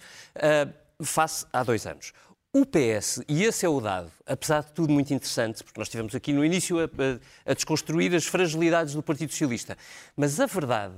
face 1.01 1.43
há 1.51 1.63
dois 1.63 1.87
anos. 1.87 2.13
O 2.53 2.63
PS, 2.63 3.23
e 3.27 3.43
esse 3.43 3.65
é 3.65 3.69
o 3.69 3.81
dado, 3.81 4.11
apesar 4.23 4.61
de 4.61 4.71
tudo 4.73 4.93
muito 4.93 5.11
interessante, 5.11 5.63
porque 5.63 5.79
nós 5.79 5.87
estivemos 5.87 6.13
aqui 6.13 6.31
no 6.31 6.45
início 6.45 6.79
a, 6.79 6.83
a, 6.83 7.51
a 7.51 7.53
desconstruir 7.55 8.13
as 8.13 8.25
fragilidades 8.25 8.93
do 8.93 9.01
Partido 9.01 9.31
Socialista, 9.31 9.75
mas 10.15 10.39
a 10.39 10.45
verdade 10.45 10.93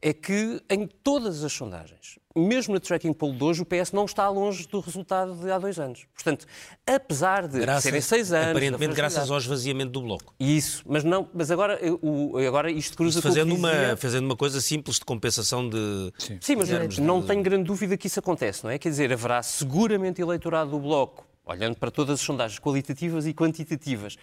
é 0.00 0.12
que 0.12 0.62
em 0.68 0.86
todas 0.86 1.42
as 1.42 1.52
sondagens, 1.52 2.18
mesmo 2.34 2.74
na 2.74 2.80
tracking 2.80 3.12
poll 3.12 3.34
de 3.34 3.42
hoje, 3.42 3.62
o 3.62 3.64
PS 3.64 3.92
não 3.92 4.04
está 4.04 4.28
longe 4.28 4.66
do 4.68 4.80
resultado 4.80 5.34
de 5.34 5.50
há 5.50 5.58
dois 5.58 5.78
anos. 5.78 6.06
Portanto, 6.14 6.46
apesar 6.86 7.48
de 7.48 7.60
graças, 7.60 7.82
serem 7.84 8.00
seis 8.00 8.32
anos... 8.32 8.50
Aparentemente 8.50 8.94
graças 8.94 9.30
ao 9.30 9.38
esvaziamento 9.38 9.92
do 9.92 10.02
Bloco. 10.02 10.34
Isso, 10.38 10.82
mas, 10.86 11.02
não, 11.02 11.28
mas 11.32 11.50
agora, 11.50 11.80
o, 12.02 12.36
agora 12.38 12.70
isto 12.70 12.96
cruza 12.96 13.18
isto 13.18 13.28
fazendo 13.28 13.48
com 13.48 13.54
o 13.54 13.58
uma 13.58 13.96
Fazendo 13.96 14.26
uma 14.26 14.36
coisa 14.36 14.60
simples 14.60 14.98
de 14.98 15.04
compensação 15.04 15.68
de... 15.68 16.12
Sim, 16.18 16.38
Sim 16.40 16.56
mas 16.56 16.98
não 16.98 17.20
de... 17.20 17.26
tenho 17.26 17.42
grande 17.42 17.64
dúvida 17.64 17.96
que 17.96 18.06
isso 18.06 18.20
acontece, 18.20 18.64
não 18.64 18.70
é? 18.70 18.78
Quer 18.78 18.90
dizer, 18.90 19.12
haverá 19.12 19.42
seguramente 19.42 20.20
eleitorado 20.20 20.70
do 20.70 20.78
Bloco 20.78 21.26
olhando 21.46 21.76
para 21.76 21.92
todas 21.92 22.14
as 22.14 22.20
sondagens 22.20 22.58
qualitativas 22.58 23.24
e 23.24 23.32
quantitativas, 23.32 24.16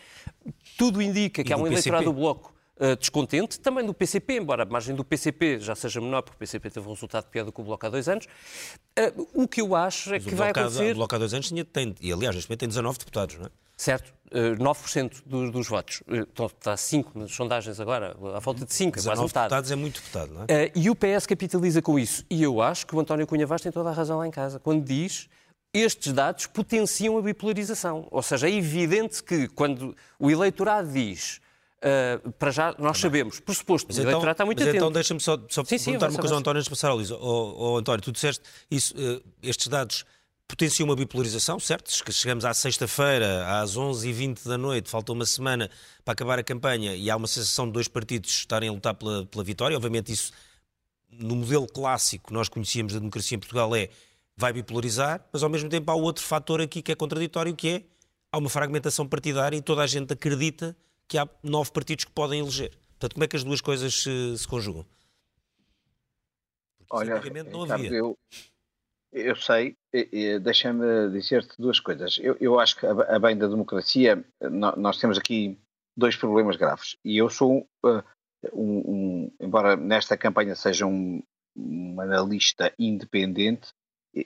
tudo 0.77 1.01
indica 1.01 1.41
que 1.41 1.53
há 1.53 1.57
um 1.57 1.65
eleitorado 1.65 2.03
do 2.03 2.13
Bloco 2.13 2.53
uh, 2.79 2.95
descontente, 2.95 3.59
também 3.59 3.85
do 3.85 3.93
PCP, 3.93 4.37
embora 4.37 4.63
a 4.63 4.65
margem 4.65 4.95
do 4.95 5.03
PCP 5.03 5.59
já 5.59 5.75
seja 5.75 5.99
menor, 6.01 6.21
porque 6.21 6.35
o 6.35 6.39
PCP 6.39 6.69
teve 6.69 6.87
um 6.87 6.93
resultado 6.93 7.25
pior 7.25 7.45
do 7.45 7.51
que 7.51 7.61
o 7.61 7.63
Bloco 7.63 7.85
há 7.85 7.89
dois 7.89 8.07
anos. 8.07 8.25
Uh, 8.97 9.27
o 9.43 9.47
que 9.47 9.61
eu 9.61 9.75
acho 9.75 10.09
é 10.09 10.13
Mas 10.13 10.25
que 10.25 10.35
vai 10.35 10.51
acontecer... 10.51 10.91
O 10.91 10.95
Bloco 10.95 11.15
há 11.15 11.17
dois 11.17 11.33
anos 11.33 11.47
tinha, 11.47 11.65
tem, 11.65 11.95
e 12.01 12.11
aliás, 12.11 12.35
neste 12.35 12.49
momento 12.49 12.59
tem 12.59 12.69
19 12.69 12.99
deputados, 12.99 13.37
não 13.37 13.45
é? 13.45 13.49
Certo, 13.75 14.13
uh, 14.31 14.55
9% 14.63 15.23
dos, 15.25 15.51
dos 15.51 15.67
votos. 15.67 16.03
Então, 16.07 16.45
está 16.45 16.77
5 16.77 17.17
nas 17.17 17.31
sondagens 17.31 17.79
agora, 17.79 18.15
à 18.35 18.39
falta 18.39 18.65
de 18.65 18.73
5, 18.73 18.93
quase 18.93 19.09
metade. 19.09 19.27
deputados 19.27 19.71
é 19.71 19.75
muito 19.75 19.99
deputado, 19.99 20.33
não 20.33 20.45
é? 20.47 20.71
E 20.75 20.89
o 20.89 20.95
PS 20.95 21.25
capitaliza 21.25 21.81
com 21.81 21.97
isso. 21.97 22.23
E 22.29 22.43
eu 22.43 22.61
acho 22.61 22.85
que 22.85 22.95
o 22.95 22.99
António 22.99 23.25
Cunha 23.25 23.47
Vaz 23.47 23.61
tem 23.61 23.71
toda 23.71 23.89
a 23.89 23.93
razão 23.93 24.19
lá 24.19 24.27
em 24.27 24.31
casa, 24.31 24.59
quando 24.59 24.83
diz 24.85 25.27
estes 25.73 26.13
dados 26.13 26.45
potenciam 26.45 27.17
a 27.17 27.21
bipolarização. 27.21 28.07
Ou 28.11 28.21
seja, 28.21 28.47
é 28.47 28.53
evidente 28.53 29.23
que 29.23 29.47
quando 29.47 29.95
o 30.19 30.29
eleitorado 30.29 30.91
diz 30.91 31.41
Uh, 31.83 32.31
para 32.33 32.49
já, 32.49 32.67
nós 32.67 32.77
Também. 32.77 32.93
sabemos, 32.93 33.39
pressuposto, 33.41 33.87
mas 33.89 33.97
o 33.97 34.07
então, 34.07 34.31
está 34.31 34.45
muito 34.45 34.59
mas 34.59 34.67
atento. 34.69 34.77
Então 34.77 34.91
deixa-me 34.91 35.19
só, 35.19 35.37
só 35.49 35.65
sim, 35.65 35.77
perguntar 35.77 36.09
sim, 36.09 36.15
uma 36.15 36.19
coisa 36.19 36.33
ao 36.33 36.39
António 36.39 36.59
antes 36.59 36.65
de 36.65 36.69
passar 36.69 36.89
ao 36.91 36.95
Luís. 36.95 37.11
Oh, 37.11 37.55
oh, 37.57 37.77
António, 37.77 38.01
tu 38.01 38.11
disseste 38.13 38.41
isso, 38.71 38.95
uh, 38.95 39.21
estes 39.41 39.67
dados 39.67 40.05
potenciam 40.47 40.87
uma 40.87 40.95
bipolarização, 40.95 41.59
certo? 41.59 41.91
Chegamos 42.13 42.45
à 42.45 42.53
sexta-feira, 42.53 43.59
às 43.59 43.75
11h20 43.75 44.47
da 44.47 44.57
noite, 44.57 44.89
falta 44.89 45.11
uma 45.11 45.25
semana 45.25 45.69
para 46.05 46.13
acabar 46.13 46.39
a 46.39 46.43
campanha 46.43 46.95
e 46.95 47.09
há 47.09 47.17
uma 47.17 47.27
sensação 47.27 47.65
de 47.65 47.73
dois 47.73 47.89
partidos 47.89 48.29
estarem 48.29 48.69
a 48.69 48.71
lutar 48.71 48.93
pela, 48.93 49.25
pela 49.25 49.43
vitória. 49.43 49.75
Obviamente 49.75 50.11
isso, 50.11 50.31
no 51.11 51.35
modelo 51.35 51.67
clássico 51.67 52.27
que 52.27 52.33
nós 52.33 52.47
conhecíamos 52.47 52.93
da 52.93 52.99
democracia 52.99 53.35
em 53.35 53.39
Portugal, 53.39 53.75
é 53.75 53.89
vai 54.37 54.53
bipolarizar, 54.53 55.25
mas 55.33 55.43
ao 55.43 55.49
mesmo 55.49 55.69
tempo 55.69 55.91
há 55.91 55.95
outro 55.95 56.23
fator 56.23 56.61
aqui 56.61 56.81
que 56.81 56.93
é 56.93 56.95
contraditório, 56.95 57.53
que 57.53 57.67
é 57.69 57.83
há 58.31 58.37
uma 58.37 58.49
fragmentação 58.49 59.05
partidária 59.05 59.57
e 59.57 59.61
toda 59.61 59.81
a 59.81 59.87
gente 59.87 60.13
acredita 60.13 60.75
que 61.13 61.17
há 61.19 61.29
nove 61.43 61.71
partidos 61.71 62.05
que 62.05 62.11
podem 62.11 62.39
eleger. 62.39 62.71
Portanto, 62.93 63.13
como 63.13 63.23
é 63.23 63.27
que 63.27 63.35
as 63.35 63.43
duas 63.43 63.61
coisas 63.61 64.01
se, 64.01 64.35
se 64.35 64.47
conjugam? 64.47 64.83
Porque, 66.89 67.11
Olha, 67.11 67.43
não 67.43 67.71
havia. 67.71 67.91
Eu, 67.91 68.17
eu 69.11 69.35
sei, 69.35 69.77
deixa-me 70.41 71.11
dizer-te 71.11 71.53
duas 71.59 71.79
coisas. 71.79 72.17
Eu, 72.19 72.35
eu, 72.39 72.59
acho 72.59 72.79
que, 72.79 72.87
a 72.87 73.19
bem 73.19 73.37
da 73.37 73.47
democracia, 73.47 74.25
nós 74.41 74.97
temos 74.97 75.19
aqui 75.19 75.55
dois 75.95 76.15
problemas 76.15 76.55
graves. 76.55 76.97
E 77.05 77.15
eu 77.15 77.29
sou, 77.29 77.59
uh, 77.85 78.03
um, 78.51 78.77
um, 78.79 79.31
embora 79.39 79.75
nesta 79.75 80.17
campanha 80.17 80.55
seja 80.55 80.87
um, 80.87 81.21
um, 81.55 82.01
analista 82.01 82.73
independente, 82.79 83.71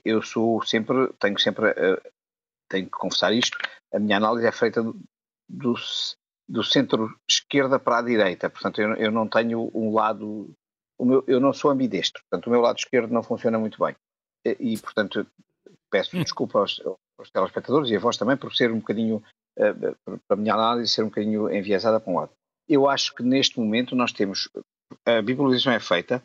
eu 0.05 0.21
sou 0.21 0.63
sempre, 0.63 1.11
tenho 1.19 1.37
sempre, 1.37 1.69
uh, 1.71 2.01
tenho 2.69 2.85
que 2.85 2.91
confessar 2.91 3.33
isto, 3.33 3.57
a 3.93 3.99
minha 3.99 4.15
análise 4.15 4.47
é 4.47 4.51
feita 4.53 4.81
do, 4.81 4.97
do, 5.49 5.75
do 6.47 6.63
centro-esquerda 6.63 7.79
para 7.79 7.99
a 7.99 8.01
direita. 8.01 8.49
Portanto, 8.49 8.81
eu, 8.81 8.95
eu 8.95 9.11
não 9.11 9.27
tenho 9.27 9.69
um 9.73 9.93
lado. 9.93 10.49
Meu, 10.99 11.23
eu 11.27 11.39
não 11.39 11.53
sou 11.53 11.69
ambidestro. 11.69 12.23
Portanto, 12.29 12.47
o 12.47 12.49
meu 12.49 12.61
lado 12.61 12.77
esquerdo 12.77 13.11
não 13.11 13.21
funciona 13.21 13.59
muito 13.59 13.77
bem. 13.83 13.95
E, 14.45 14.73
e 14.73 14.77
portanto, 14.77 15.27
peço 15.91 16.15
hum. 16.15 16.23
desculpa 16.23 16.59
aos, 16.59 16.81
aos, 17.19 17.29
telespectadores 17.31 17.91
e 17.91 17.95
a 17.95 17.99
vós 17.99 18.17
também 18.17 18.37
por 18.37 18.55
ser 18.55 18.71
um 18.71 18.79
bocadinho. 18.79 19.21
Uh, 19.59 19.95
para 20.05 20.19
a 20.29 20.35
minha 20.35 20.53
análise, 20.53 20.93
ser 20.93 21.01
um 21.01 21.07
bocadinho 21.07 21.51
enviesada 21.51 21.99
para 21.99 22.13
um 22.13 22.17
lado. 22.17 22.31
Eu 22.69 22.87
acho 22.87 23.13
que 23.15 23.23
neste 23.23 23.59
momento 23.59 23.95
nós 23.95 24.11
temos. 24.11 24.49
A 25.05 25.21
bipolarização 25.21 25.73
é 25.73 25.79
feita 25.79 26.21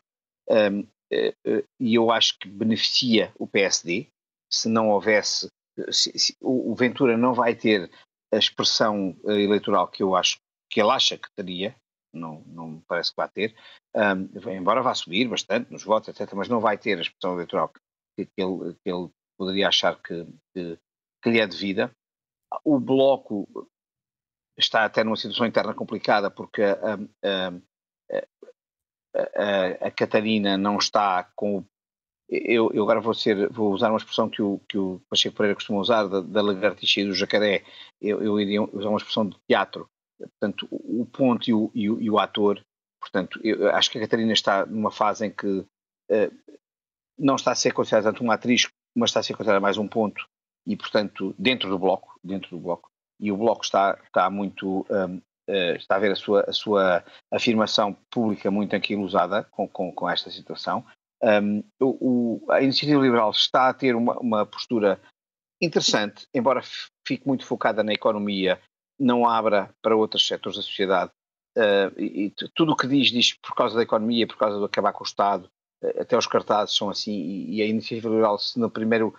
um, 0.49 0.55
ehm, 0.55 0.81
uh, 0.81 0.87
eh, 1.11 1.35
uh, 1.47 1.65
e 1.81 1.95
eu 1.95 2.11
acho 2.11 2.39
que 2.39 2.49
beneficia 2.49 3.33
o 3.39 3.47
PSD. 3.47 4.07
Se 4.53 4.69
não 4.69 4.91
houvesse. 4.91 5.49
Se, 5.91 6.17
se, 6.19 6.37
o 6.43 6.75
Ventura 6.75 7.17
não 7.17 7.33
vai 7.33 7.55
ter 7.55 7.91
a 8.33 8.37
expressão 8.37 9.17
eh, 9.27 9.43
eleitoral 9.43 9.89
que 9.89 10.03
eu 10.03 10.17
acho 10.17 10.39
que 10.71 10.81
ele 10.81 10.91
acha 10.91 11.19
que 11.19 11.29
teria, 11.37 11.77
não, 12.13 12.43
não 12.47 12.69
me 12.69 12.83
parece 12.89 13.11
que 13.11 13.17
vai 13.17 13.29
ter, 13.29 13.55
um, 13.95 14.51
embora 14.51 14.83
vá 14.83 14.95
subir 14.95 15.29
bastante 15.29 15.71
nos 15.71 15.85
votos, 15.85 16.09
etc., 16.09 16.33
mas 16.35 16.49
não 16.49 16.61
vai 16.61 16.79
ter 16.79 16.99
a 16.99 17.03
expressão 17.03 17.35
eleitoral 17.35 17.69
que, 17.69 18.25
que, 18.27 18.43
ele, 18.43 18.75
que 18.83 18.91
ele, 18.91 19.11
poderia 19.37 19.69
achar 19.69 20.01
que, 20.01 20.27
que, 20.55 20.79
que 21.23 21.31
lhe 21.31 21.41
é 21.41 21.47
devida. 21.47 21.91
O 22.65 22.79
Bloco 22.79 23.69
está 24.57 24.85
até 24.85 25.03
numa 25.03 25.17
situação 25.17 25.47
interna 25.47 25.75
complicada 25.75 26.31
porque 26.31 26.63
a, 26.63 26.95
a, 27.25 27.49
a, 29.15 29.87
a, 29.87 29.91
Catarina 29.91 30.57
não 30.57 30.77
está 30.77 31.25
com 31.35 31.59
o 31.59 31.67
eu, 32.29 32.71
eu, 32.73 32.83
agora 32.83 33.01
vou, 33.01 33.15
ser, 33.15 33.49
vou 33.51 33.73
usar 33.73 33.91
uma 33.91 33.99
expressão 33.99 34.29
que 34.29 34.41
o, 34.41 34.59
que 34.69 34.79
o 34.79 35.01
Pacheco 35.09 35.37
Pereira 35.37 35.55
costuma 35.55 35.81
usar, 35.81 36.07
da, 36.07 36.21
da 36.21 36.43
lagartixa 36.43 37.01
e 37.01 37.07
do 37.07 37.15
jacaré, 37.15 37.65
eu, 38.01 38.23
eu, 38.23 38.41
iria 38.41 38.63
usar 38.63 38.89
uma 38.89 38.99
expressão 38.99 39.29
de 39.29 39.37
teatro, 39.49 39.89
portanto, 40.19 40.67
o 40.71 41.07
ponto 41.07 41.49
e 41.49 41.53
o, 41.53 41.71
e 41.75 41.91
o, 41.91 42.01
e 42.01 42.11
o 42.11 42.19
ator, 42.19 42.65
portanto, 43.01 43.41
eu 43.45 43.71
acho 43.71 43.91
que 43.91 43.99
a 43.99 44.01
Catarina 44.01 44.33
está 44.33 44.65
numa 44.65 44.91
fase 44.91 45.27
em 45.27 45.31
que 45.31 45.47
uh, 45.47 46.57
não 47.19 47.37
está 47.37 47.53
a 47.53 47.57
ser 47.57 47.73
considerada 47.73 48.11
tanto 48.11 48.25
uma 48.25 48.35
atriz, 48.35 48.69
mas 48.97 49.11
está 49.11 49.21
a 49.21 49.23
ser 49.23 49.35
considerada 49.35 49.61
mais 49.61 49.77
um 49.77 49.89
ponto, 49.89 50.27
e 50.67 50.77
portanto, 50.77 51.35
dentro 51.39 51.69
do 51.69 51.79
bloco, 51.79 52.19
dentro 52.25 52.51
do 52.51 52.61
bloco, 52.61 52.89
e 53.21 53.31
o 53.31 53.37
bloco 53.37 53.63
está, 53.63 53.99
está 54.05 54.31
muito, 54.31 54.87
um, 54.89 55.17
uh, 55.17 55.23
eh, 55.49 55.77
está 55.77 55.97
a 55.97 55.99
ver 55.99 56.13
a 56.13 56.17
sua, 56.17 56.45
a 56.49 56.53
sua 56.53 57.05
afirmação 57.31 57.97
pública 58.11 58.51
muito 58.51 58.75
anquilosada 58.75 59.45
com, 59.45 59.69
com, 59.69 59.93
com 59.93 60.09
esta 60.09 60.31
situação, 60.31 60.85
um, 61.23 61.63
o, 61.81 62.45
a 62.51 62.61
iniciativa 62.61 63.01
liberal 63.01 63.31
está 63.31 63.69
a 63.69 63.75
ter 63.75 63.95
uma, 63.95 64.19
uma, 64.19 64.47
postura 64.47 65.01
interessante, 65.61 66.27
embora 66.35 66.63
fique 67.07 67.27
muito 67.27 67.47
focada 67.47 67.85
na 67.85 67.93
economia, 67.93 68.61
não 68.99 69.29
abra 69.29 69.73
para 69.81 69.97
outros 69.97 70.27
setores 70.27 70.57
da 70.57 70.63
sociedade. 70.63 71.13
Uh, 71.57 72.01
e, 72.01 72.25
e, 72.25 72.31
tudo 72.55 72.73
o 72.73 72.77
que 72.77 72.89
diz, 72.89 73.09
diz 73.09 73.35
por 73.35 73.55
causa 73.55 73.77
da 73.77 73.83
economia, 73.83 74.27
por 74.27 74.37
causa 74.37 74.59
do 74.59 74.65
acabar 74.65 74.93
com 74.93 75.05
o 75.05 75.07
Estado, 75.07 75.49
uh, 75.85 76.01
até 76.01 76.17
os 76.17 76.27
cartazes 76.27 76.75
são 76.75 76.91
assim, 76.91 77.13
e, 77.13 77.57
e, 77.57 77.63
a 77.63 77.67
iniciativa 77.67 78.09
liberal, 78.09 78.39
se 78.39 78.59
na 78.59 78.69
primeira 78.69 79.11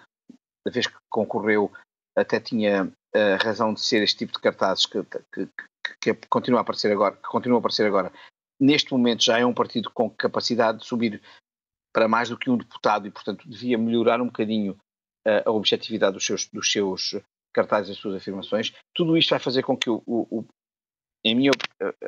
vez 0.68 0.88
que 0.88 0.96
concorreu, 1.10 1.72
até 2.18 2.39
tinha 2.39 2.86
uh, 2.86 3.44
razão 3.44 3.74
de 3.74 3.82
ser 3.82 4.02
este 4.04 4.18
tipo 4.18 4.34
de 4.34 4.39
cartazes 4.39 4.86
que, 4.86 5.04
que, 5.04 5.48
que, 6.02 6.13
que 6.13 6.28
continua 6.28 6.60
a 6.60 6.63
aparecer 6.63 6.92
agora, 6.92 7.16
que 7.16 7.30
continua 7.30 7.58
a 7.58 7.60
aparecer 7.60 7.86
agora, 7.86 8.12
neste 8.60 8.92
momento 8.92 9.24
já 9.24 9.39
é 9.39 9.46
um 9.46 9.54
partido 9.54 9.89
com 9.92 10.10
capacidade 10.10 10.80
de 10.80 10.86
subir 10.86 11.22
para 11.94 12.08
mais 12.08 12.30
do 12.30 12.38
que 12.38 12.50
um 12.50 12.58
deputado 12.58 13.08
e, 13.08 13.12
portanto, 13.12 13.48
devia 13.48 13.78
melhorar 13.78 14.20
um 14.20 14.26
bocadinho 14.26 14.74
uh, 15.26 15.48
a 15.48 15.52
objetividade 15.52 16.14
dos 16.14 16.26
seus, 16.26 16.48
dos 16.50 16.72
seus 16.72 17.16
cartazes 17.54 17.90
das 17.90 17.98
suas 17.98 18.16
afirmações. 18.16 18.74
Tudo 18.94 19.16
isto 19.16 19.30
vai 19.30 19.40
fazer 19.40 19.62
com 19.62 19.78
que, 19.78 19.90
o, 19.90 20.02
o, 20.06 20.40
o 20.40 20.46
minha, 21.24 21.52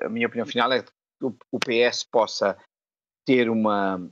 a 0.02 0.10
minha 0.10 0.28
opinião 0.28 0.46
final, 0.46 0.72
é 0.74 0.82
que 0.82 0.92
o, 1.22 1.36
o 1.52 1.60
PS 1.60 2.04
possa 2.04 2.58
ter 3.26 3.50
uma. 3.50 4.10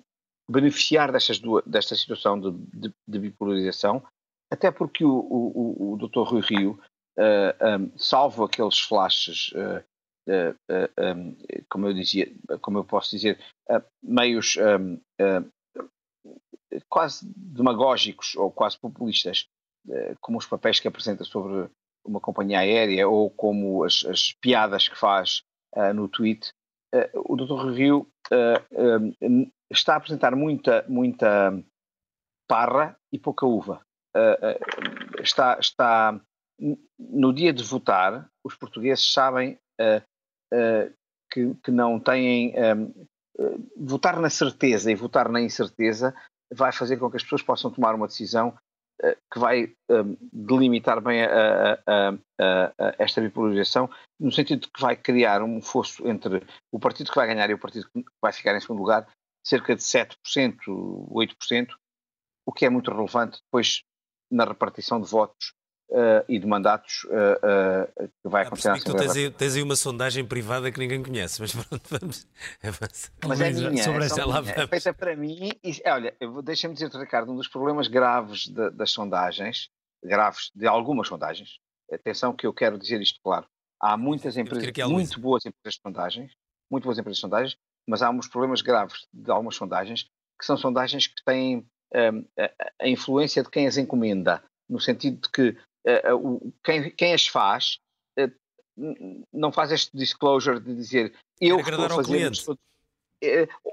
beneficiar 0.50 1.12
destas 1.12 1.40
duas, 1.40 1.64
desta 1.66 1.96
situação 1.96 2.40
de, 2.40 2.52
de, 2.52 2.94
de, 3.08 3.20
bipolarização, 3.20 4.04
até 4.52 4.72
porque 4.72 5.04
o, 5.04 5.12
o, 5.12 5.94
o, 5.94 5.98
Dr. 5.98 6.22
Rui 6.22 6.42
Rio, 6.42 6.72
uh, 7.18 7.22
eh, 7.22 7.78
um, 7.78 7.98
salvo 7.98 8.44
aqueles 8.44 8.80
flashes. 8.80 9.52
Uh, 9.54 9.84
Uh, 10.26 10.56
um, 11.18 11.36
como 11.70 11.88
eu 11.88 11.94
dizia, 11.94 12.34
como 12.62 12.78
eu 12.78 12.86
posso 12.86 13.12
dizer, 13.12 13.38
meios 14.02 14.56
quase 16.90 17.26
demagógicos 17.36 18.36
ou 18.36 18.52
quase 18.52 18.78
populistas, 18.78 19.48
eh, 19.90 20.16
como 20.22 20.38
os 20.38 20.46
papéis 20.46 20.80
que 20.80 20.88
apresenta 20.88 21.24
sobre 21.24 21.70
uma 22.06 22.20
companhia 22.20 22.60
aérea 22.60 23.08
ou 23.08 23.30
como 23.30 23.84
as, 23.84 24.06
as 24.06 24.34
piadas 24.34 24.88
que 24.88 24.98
faz 24.98 25.44
uh, 25.76 25.94
no 25.94 26.08
tweet, 26.08 26.52
uh, 26.94 27.34
o 27.34 27.36
Dr. 27.36 27.66
Review 27.66 28.08
uh, 28.32 29.52
está 29.72 29.94
a 29.94 29.98
apresentar 29.98 30.36
muita, 30.36 30.86
muita 30.88 31.64
parra 32.48 32.98
e 33.12 33.18
pouca 33.18 33.46
uva. 33.46 33.82
Está, 35.20 35.58
está 35.60 36.22
no 37.00 37.34
dia 37.34 37.52
de 37.52 37.64
votar, 37.64 38.30
os 38.44 38.54
portugueses 38.56 39.12
sabem 39.12 39.58
que, 41.32 41.56
que, 41.64 41.72
não 41.72 42.00
têm. 42.00 42.54
Um, 42.60 43.08
votar 43.76 44.20
na 44.20 44.30
certeza 44.30 44.92
e 44.92 44.96
votar 44.96 45.30
na 45.30 45.42
incerteza 45.42 46.14
vai 46.54 46.72
fazer 46.72 46.98
com 46.98 47.10
que 47.10 47.18
as 47.18 47.24
pessoas 47.24 47.42
possam 47.42 47.72
tomar 47.72 47.96
uma 47.96 48.08
decisão 48.08 48.58
que 49.32 49.39
vai 49.39 49.74
um, 49.89 50.16
delimitar 50.32 51.02
bem 51.02 51.24
a, 51.24 51.74
a, 51.86 52.10
a, 52.39 52.96
esta 52.98 53.20
bipolarização, 53.20 53.89
no 54.20 54.32
sentido 54.32 54.62
de 54.62 54.72
que 54.72 54.82
vai 54.82 54.96
criar 54.96 55.42
um 55.42 55.62
fosso 55.62 56.08
entre 56.08 56.46
o 56.72 56.80
partido 56.80 57.10
que 57.10 57.16
vai 57.16 57.28
ganhar 57.28 57.50
e 57.50 57.54
o 57.54 57.60
partido 57.60 57.89
que 57.89 58.04
vai 58.22 58.32
ficar 58.32 58.56
em 58.56 58.62
segundo 58.62 58.80
lugar, 58.80 59.08
cerca 59.46 59.76
de 59.76 59.82
7%, 59.82 60.16
8%, 60.66 61.68
o 62.46 62.54
que 62.54 62.66
é 62.66 62.70
muito 62.70 62.92
relevante 62.92 63.42
depois 63.44 63.84
na 64.32 64.46
repartição 64.46 65.02
de 65.02 65.10
votos 65.10 65.54
uh, 65.93 66.25
e 66.27 66.39
de 66.39 66.47
mandatos 66.47 67.06
uh, 67.06 68.03
uh, 68.03 68.10
que 68.21 68.27
vai 68.27 68.43
acontecer 68.43 68.69
na 68.69 68.73
Assembleia. 68.75 69.08
Tu 69.08 69.13
tens 69.13 69.23
aí, 69.23 69.32
tens 69.32 69.56
aí 69.56 69.62
uma 69.62 69.75
sondagem 69.75 70.25
privada 70.25 70.71
que 70.71 70.79
ninguém 70.79 71.03
conhece, 71.03 71.39
mas 71.39 71.53
pronto, 71.53 71.84
vamos 71.89 72.27
Mas 73.25 73.41
é 73.41 73.51
minha, 73.51 73.84
sobre 73.84 74.06
é, 74.06 74.10
minha, 74.10 74.63
é 74.63 74.67
feita 74.67 74.93
para 74.93 75.15
mim. 75.15 75.51
E, 75.63 75.82
olha, 75.86 76.15
deixa-me 76.43 76.73
dizer-te, 76.73 76.97
Ricardo, 76.97 77.32
um 77.32 77.36
dos 77.36 77.47
problemas 77.47 77.88
graves 77.88 78.47
de, 78.47 78.71
das 78.71 78.91
sondagens, 78.91 79.69
graves 80.03 80.51
de 80.53 80.67
algumas 80.67 81.08
sondagens, 81.08 81.60
atenção 81.91 82.34
que 82.34 82.47
eu 82.47 82.53
quero 82.53 82.77
dizer 82.77 82.99
isto 83.01 83.19
claro, 83.23 83.45
há 83.79 83.95
muitas 83.95 84.36
empresas, 84.36 84.71
muito 84.89 85.19
boas 85.19 85.45
empresas 85.45 85.75
de 85.75 85.82
sondagens, 85.82 86.32
muito 86.69 86.84
boas 86.86 86.97
empresas 86.97 87.17
de 87.17 87.21
sondagens, 87.21 87.58
mas 87.88 88.01
há 88.01 88.10
uns 88.10 88.27
problemas 88.27 88.62
graves 88.62 89.06
de 89.13 89.29
algumas 89.29 89.56
sondagens, 89.56 90.10
que 90.39 90.45
são 90.45 90.58
sondagens 90.58 91.06
que 91.06 91.23
têm 91.23 91.65
um, 91.93 92.25
a, 92.39 92.51
a, 92.82 92.88
influência 92.88 93.43
de 93.43 93.49
quem 93.49 93.67
as 93.67 93.77
encomenda, 93.77 94.43
no 94.67 94.79
sentido 94.79 95.21
de 95.21 95.29
que 95.29 95.58
uh, 95.88 96.15
uh, 96.15 96.54
quem, 96.63 96.89
quem, 96.91 97.13
as 97.13 97.28
faz 97.28 97.80
uh, 98.19 98.32
não 99.32 99.52
faz 99.52 99.72
este 99.72 99.96
disclosure 99.96 100.60
de 100.60 100.76
dizer 100.76 101.13
eu 101.39 101.60
estou 101.60 101.86
a 101.86 101.89
fazer 101.89 102.32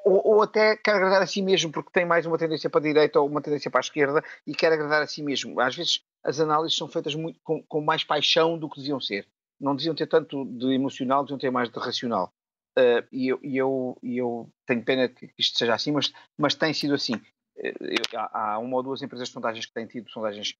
ou, 0.04 0.26
ou, 0.26 0.42
até 0.42 0.76
quer 0.76 0.94
agradar 0.94 1.22
a 1.22 1.26
si 1.26 1.42
mesmo 1.42 1.72
porque 1.72 1.90
tem 1.92 2.04
mais 2.04 2.24
uma 2.24 2.38
tendência 2.38 2.70
para 2.70 2.80
a 2.80 2.84
direita 2.84 3.20
ou 3.20 3.28
uma 3.28 3.42
tendência 3.42 3.70
para 3.70 3.80
a 3.80 3.82
esquerda 3.82 4.24
e 4.46 4.54
quer 4.54 4.72
agradar 4.72 5.02
a 5.02 5.06
si 5.06 5.22
mesmo. 5.22 5.60
Às 5.60 5.74
vezes 5.74 6.00
as 6.22 6.38
análises 6.38 6.76
são 6.76 6.88
feitas 6.88 7.14
muito, 7.14 7.40
com, 7.42 7.62
com 7.62 7.80
mais 7.80 8.04
paixão 8.04 8.58
do 8.58 8.68
que 8.68 8.78
deviam 8.78 9.00
ser. 9.00 9.26
Não 9.60 9.74
deviam 9.74 9.94
ter 9.94 10.06
tanto 10.06 10.44
de 10.44 10.72
emocional, 10.72 11.24
deviam 11.24 11.38
ter 11.38 11.50
mais 11.50 11.68
de 11.68 11.78
racional. 11.78 12.32
Uh, 12.78 13.02
e, 13.10 13.28
eu, 13.28 13.40
e, 13.42 13.56
eu, 13.56 13.98
e 14.02 14.18
eu 14.18 14.48
tenho 14.66 14.84
pena 14.84 15.08
que 15.08 15.30
isto 15.36 15.58
seja 15.58 15.74
assim, 15.74 15.90
mas, 15.90 16.12
mas 16.38 16.54
tem 16.54 16.72
sido 16.72 16.94
assim. 16.94 17.14
Uh, 17.56 18.16
há, 18.16 18.52
há 18.52 18.58
uma 18.58 18.76
ou 18.76 18.82
duas 18.82 19.02
empresas 19.02 19.28
de 19.28 19.34
sondagens 19.34 19.66
que 19.66 19.72
têm 19.72 19.86
tido 19.86 20.08
sondagens 20.10 20.54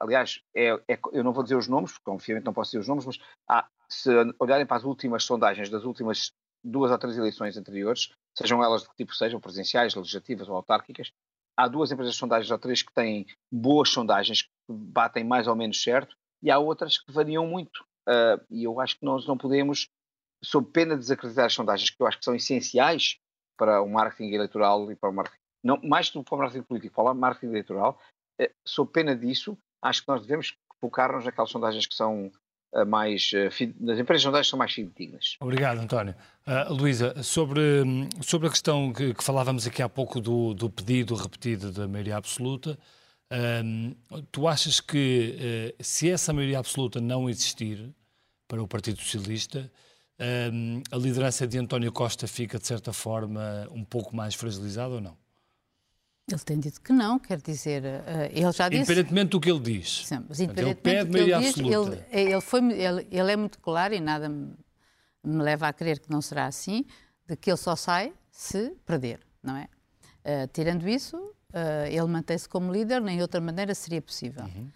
aliás, 0.00 0.40
é, 0.54 0.68
é, 0.88 0.98
eu 1.12 1.24
não 1.24 1.32
vou 1.32 1.42
dizer 1.42 1.56
os 1.56 1.68
nomes, 1.68 1.92
porque 1.92 2.10
obviamente 2.10 2.44
não 2.44 2.52
posso 2.52 2.70
dizer 2.70 2.80
os 2.80 2.88
nomes, 2.88 3.06
mas 3.06 3.18
há, 3.48 3.68
se 3.88 4.10
olharem 4.38 4.66
para 4.66 4.76
as 4.76 4.84
últimas 4.84 5.24
sondagens 5.24 5.68
das 5.68 5.84
últimas 5.84 6.32
duas 6.62 6.90
ou 6.90 6.98
três 6.98 7.16
eleições 7.16 7.56
anteriores, 7.56 8.12
sejam 8.36 8.62
elas 8.62 8.82
de 8.82 8.88
que 8.88 8.96
tipo 8.96 9.14
sejam, 9.14 9.40
presidenciais, 9.40 9.94
legislativas 9.94 10.48
ou 10.48 10.56
autárquicas, 10.56 11.12
há 11.56 11.68
duas 11.68 11.90
empresas 11.90 12.14
de 12.14 12.20
sondagens 12.20 12.50
ou 12.50 12.58
três 12.58 12.82
que 12.82 12.92
têm 12.92 13.26
boas 13.50 13.88
sondagens, 13.88 14.42
que 14.42 14.50
batem 14.68 15.24
mais 15.24 15.46
ou 15.46 15.56
menos 15.56 15.82
certo, 15.82 16.16
e 16.42 16.50
há 16.50 16.58
outras 16.58 16.98
que 16.98 17.10
variam 17.10 17.46
muito. 17.46 17.84
Uh, 18.08 18.38
e 18.50 18.64
eu 18.64 18.78
acho 18.80 18.98
que 18.98 19.04
nós 19.04 19.26
não 19.26 19.38
podemos, 19.38 19.88
sob 20.44 20.70
pena 20.70 20.94
de 20.94 21.00
desacreditar 21.00 21.46
as 21.46 21.54
sondagens, 21.54 21.90
que 21.90 22.00
eu 22.00 22.06
acho 22.06 22.18
que 22.18 22.24
são 22.24 22.34
essenciais 22.34 23.18
para 23.56 23.80
o 23.80 23.88
marketing 23.88 24.34
eleitoral 24.34 24.90
e 24.92 24.96
para 24.96 25.08
o 25.08 25.12
marketing, 25.12 25.40
não, 25.64 25.80
mais 25.82 26.10
do 26.10 26.22
que 26.22 26.28
para 26.28 26.36
o 26.36 26.40
marketing 26.40 26.62
político, 26.64 26.94
para 26.94 27.10
o 27.10 27.14
marketing 27.14 27.46
eleitoral, 27.46 27.98
uh, 28.40 28.50
sob 28.64 28.92
pena 28.92 29.16
disso, 29.16 29.56
acho 29.88 30.02
que 30.02 30.08
nós 30.08 30.22
devemos 30.22 30.54
focar-nos 30.80 31.24
naquelas 31.24 31.50
sondagens 31.50 31.86
que 31.86 31.94
são 31.94 32.30
uh, 32.72 32.86
mais. 32.86 33.30
Uh, 33.32 33.46
as 33.90 33.98
empresas 33.98 34.22
sondagens 34.22 34.48
são 34.48 34.58
mais 34.58 34.72
fidedignas. 34.72 35.36
Obrigado, 35.40 35.78
António. 35.78 36.14
Uh, 36.46 36.72
Luísa, 36.72 37.22
sobre, 37.22 37.82
sobre 38.22 38.48
a 38.48 38.50
questão 38.50 38.92
que, 38.92 39.14
que, 39.14 39.24
falávamos 39.24 39.66
aqui 39.66 39.82
há 39.82 39.88
pouco 39.88 40.20
do, 40.20 40.54
do 40.54 40.70
pedido 40.70 41.14
repetido 41.14 41.72
da 41.72 41.88
maioria 41.88 42.16
absoluta, 42.16 42.78
tu 44.30 44.46
achas 44.46 44.80
que 44.80 45.74
se 45.80 46.08
essa 46.08 46.32
maioria 46.32 46.60
absoluta 46.60 47.00
não 47.00 47.28
existir 47.28 47.92
para 48.46 48.62
o 48.62 48.68
Partido 48.68 49.00
Socialista, 49.00 49.68
a 50.92 50.96
liderança 50.96 51.44
de 51.44 51.58
António 51.58 51.90
Costa 51.90 52.28
fica, 52.28 52.56
de 52.56 52.68
certa 52.68 52.92
forma, 52.92 53.66
um 53.72 53.82
pouco 53.82 54.14
mais 54.14 54.36
fragilizada 54.36 54.94
ou 54.94 55.00
não? 55.00 55.18
Ele 56.28 56.40
tem 56.40 56.58
dito 56.58 56.80
que 56.80 56.92
não, 56.92 57.20
quer 57.20 57.40
dizer, 57.40 57.84
uh, 57.84 58.24
ele 58.32 58.50
já 58.50 58.68
disse... 58.68 58.82
Independentemente 58.82 59.28
do 59.30 59.40
que 59.40 59.48
ele 59.48 59.60
diz. 59.60 60.06
Sim, 60.06 60.24
mas 60.28 60.40
independentemente 60.40 60.88
ele 60.88 61.04
pede 61.04 61.10
maioria 61.12 61.36
absoluta. 61.36 62.06
Ele, 62.10 62.32
ele, 62.32 62.40
foi, 62.40 62.60
ele, 62.72 63.06
ele, 63.12 63.32
é 63.32 63.36
muito 63.36 63.60
claro 63.60 63.94
e 63.94 64.00
nada 64.00 64.28
me, 64.28 64.52
me, 65.22 65.42
leva 65.42 65.68
a 65.68 65.72
crer 65.72 66.00
que 66.00 66.10
não 66.10 66.20
será 66.20 66.46
assim, 66.46 66.84
de 67.28 67.36
que 67.36 67.48
ele 67.48 67.56
só 67.56 67.76
sai 67.76 68.12
se 68.28 68.70
perder, 68.84 69.20
não 69.40 69.56
é? 69.56 69.68
Uh, 70.24 70.48
tirando 70.52 70.88
isso, 70.88 71.16
uh, 71.16 71.86
ele 71.88 72.06
mantém-se 72.06 72.48
como 72.48 72.72
líder, 72.72 73.00
nem 73.00 73.16
de 73.16 73.22
outra 73.22 73.40
maneira 73.40 73.72
seria 73.72 74.02
possível. 74.02 74.46
Uhum. 74.46 74.68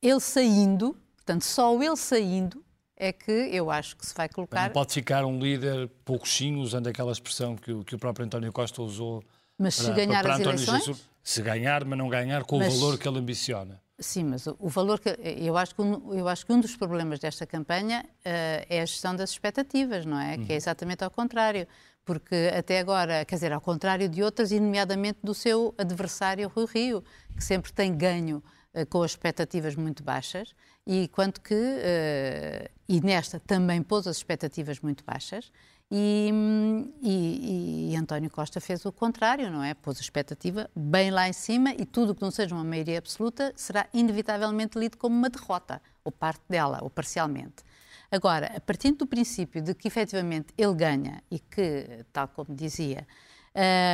ele 0.00 0.20
saindo, 0.20 0.96
portanto, 1.14 1.42
só 1.42 1.74
ele 1.82 1.96
saindo, 1.96 2.64
é 2.96 3.12
que 3.12 3.30
eu 3.30 3.70
acho 3.70 3.98
que 3.98 4.06
se 4.06 4.14
vai 4.14 4.30
colocar... 4.30 4.64
Não 4.64 4.70
pode 4.70 4.94
ficar 4.94 5.26
um 5.26 5.38
líder 5.38 5.90
pouquinho, 6.06 6.60
usando 6.60 6.86
aquela 6.86 7.12
expressão 7.12 7.54
que 7.54 7.84
que 7.84 7.94
o 7.94 7.98
próprio 7.98 8.24
António 8.24 8.50
Costa 8.50 8.80
usou 8.80 9.22
mas 9.58 9.76
para, 9.76 9.84
se 9.84 9.92
ganhar 9.92 10.22
para, 10.22 10.34
para 10.34 10.34
as 10.34 10.40
eleições... 10.40 10.84
Jesus, 10.84 11.08
se 11.22 11.40
ganhar, 11.40 11.84
mas 11.84 11.98
não 11.98 12.08
ganhar 12.08 12.44
com 12.44 12.58
mas, 12.58 12.74
o 12.74 12.80
valor 12.80 12.98
que 12.98 13.08
ele 13.08 13.18
ambiciona. 13.18 13.80
Sim, 13.98 14.24
mas 14.24 14.46
o, 14.46 14.56
o 14.58 14.68
valor 14.68 15.00
que... 15.00 15.08
Eu 15.22 15.56
acho 15.56 15.74
que, 15.74 15.80
um, 15.80 16.12
eu 16.12 16.28
acho 16.28 16.44
que 16.44 16.52
um 16.52 16.60
dos 16.60 16.76
problemas 16.76 17.18
desta 17.18 17.46
campanha 17.46 18.04
uh, 18.04 18.66
é 18.68 18.82
a 18.82 18.86
gestão 18.86 19.16
das 19.16 19.30
expectativas, 19.30 20.04
não 20.04 20.20
é? 20.20 20.36
Uhum. 20.36 20.44
Que 20.44 20.52
é 20.52 20.54
uhum. 20.54 20.58
exatamente 20.58 21.02
ao 21.02 21.10
contrário. 21.10 21.66
Porque 22.04 22.52
até 22.54 22.80
agora, 22.80 23.24
quer 23.24 23.36
dizer, 23.36 23.52
ao 23.52 23.60
contrário 23.62 24.06
de 24.08 24.22
outras, 24.22 24.52
e 24.52 24.60
nomeadamente 24.60 25.20
do 25.22 25.32
seu 25.32 25.74
adversário 25.78 26.52
Rui 26.54 26.66
Rio, 26.66 27.02
que 27.34 27.42
sempre 27.42 27.72
tem 27.72 27.96
ganho 27.96 28.44
uh, 28.74 28.84
com 28.86 29.02
as 29.02 29.12
expectativas 29.12 29.74
muito 29.74 30.02
baixas, 30.02 30.54
e 30.86 31.08
quanto 31.08 31.40
que, 31.40 31.54
uh, 31.54 32.70
e 32.86 33.00
nesta 33.00 33.40
também 33.40 33.82
pôs 33.82 34.06
as 34.06 34.18
expectativas 34.18 34.80
muito 34.80 35.02
baixas, 35.02 35.50
e, 35.96 36.90
e, 37.00 37.92
e, 37.92 37.96
António 37.96 38.28
Costa 38.28 38.60
fez 38.60 38.84
o 38.84 38.90
contrário, 38.90 39.48
não 39.48 39.62
é? 39.62 39.74
Pôs 39.74 39.98
a 39.98 40.00
expectativa 40.00 40.68
bem 40.74 41.12
lá 41.12 41.28
em 41.28 41.32
cima 41.32 41.70
e 41.70 41.86
tudo 41.86 42.16
que 42.16 42.20
não 42.20 42.32
seja 42.32 42.52
uma 42.52 42.64
maioria 42.64 42.98
absoluta 42.98 43.52
será 43.54 43.86
inevitavelmente 43.94 44.76
lido 44.76 44.96
como 44.96 45.14
uma 45.14 45.30
derrota, 45.30 45.80
ou 46.02 46.10
parte 46.10 46.42
dela, 46.48 46.80
ou 46.82 46.90
parcialmente. 46.90 47.62
Agora, 48.10 48.52
a 48.56 48.60
partir 48.60 48.90
do 48.90 49.06
princípio 49.06 49.62
de 49.62 49.72
que 49.72 49.86
efetivamente 49.86 50.52
ele 50.58 50.74
ganha 50.74 51.22
e 51.30 51.38
que, 51.38 52.04
tal 52.12 52.26
como 52.26 52.52
dizia, 52.56 53.06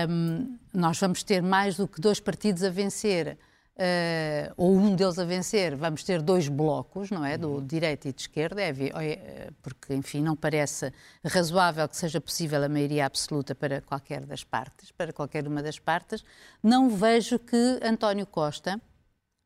um, 0.08 0.58
nós 0.72 0.98
vamos 0.98 1.22
ter 1.22 1.42
mais 1.42 1.76
do 1.76 1.86
que 1.86 2.00
dois 2.00 2.18
partidos 2.18 2.64
a 2.64 2.70
vencer 2.70 3.36
uh, 3.76 4.52
ou 4.56 4.76
um 4.76 4.94
deles 4.94 5.18
a 5.18 5.24
vencer, 5.24 5.76
vamos 5.76 6.04
ter 6.04 6.20
dois 6.22 6.48
blocos, 6.48 7.10
não 7.10 7.24
é? 7.24 7.36
Do 7.36 7.54
uhum. 7.54 7.66
direita 7.66 8.08
e 8.08 8.12
de 8.12 8.22
esquerda, 8.22 8.60
é, 8.60 8.70
é, 8.70 9.50
porque, 9.62 9.94
enfim, 9.94 10.22
não 10.22 10.36
parece 10.36 10.92
razoável 11.24 11.88
que 11.88 11.96
seja 11.96 12.20
possível 12.20 12.62
a 12.62 12.68
maioria 12.68 13.06
absoluta 13.06 13.54
para 13.54 13.80
qualquer 13.80 14.24
das 14.26 14.44
partes, 14.44 14.90
para 14.90 15.12
qualquer 15.12 15.46
uma 15.46 15.62
das 15.62 15.78
partes. 15.78 16.24
Não 16.62 16.90
vejo 16.90 17.38
que 17.38 17.78
António 17.82 18.26
Costa, 18.26 18.80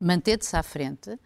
mantendo-se 0.01 0.57
à 0.57 0.63
frente, 0.63 1.11
uh, 1.11 1.19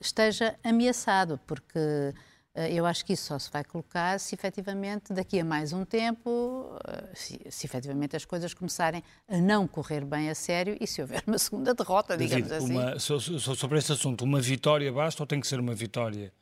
esteja 0.00 0.54
ameaçado, 0.62 1.40
porque 1.46 2.14
eu 2.54 2.86
acho 2.86 3.04
que 3.04 3.12
isso 3.14 3.26
só 3.26 3.38
se 3.38 3.50
vai 3.50 3.64
colocar 3.64 4.18
se 4.20 4.34
efetivamente 4.34 5.12
daqui 5.12 5.40
a 5.40 5.44
mais 5.44 5.72
um 5.72 5.84
tempo, 5.84 6.78
eh, 6.86 7.04
se, 7.12 7.40
se 7.50 7.66
efetivamente 7.66 8.14
as 8.14 8.24
coisas 8.24 8.54
começarem 8.54 9.02
a 9.28 9.38
não 9.38 9.66
correr 9.66 10.04
bem 10.04 10.30
a 10.30 10.34
sério 10.34 10.76
e 10.80 10.86
se 10.86 11.00
houver 11.00 11.22
uma 11.26 11.38
segunda 11.38 11.74
derrota, 11.74 12.16
digamos 12.16 12.52
assim. 12.52 12.78
Uma, 12.78 12.98
sobre 12.98 13.78
este 13.78 13.92
assunto, 13.92 14.22
uma 14.22 14.40
vitória 14.40 14.92
basta 14.92 15.22
ou 15.22 15.26
tem 15.26 15.40
que 15.40 15.48
ser 15.48 15.58
uma 15.58 15.74
vitória 15.74 16.32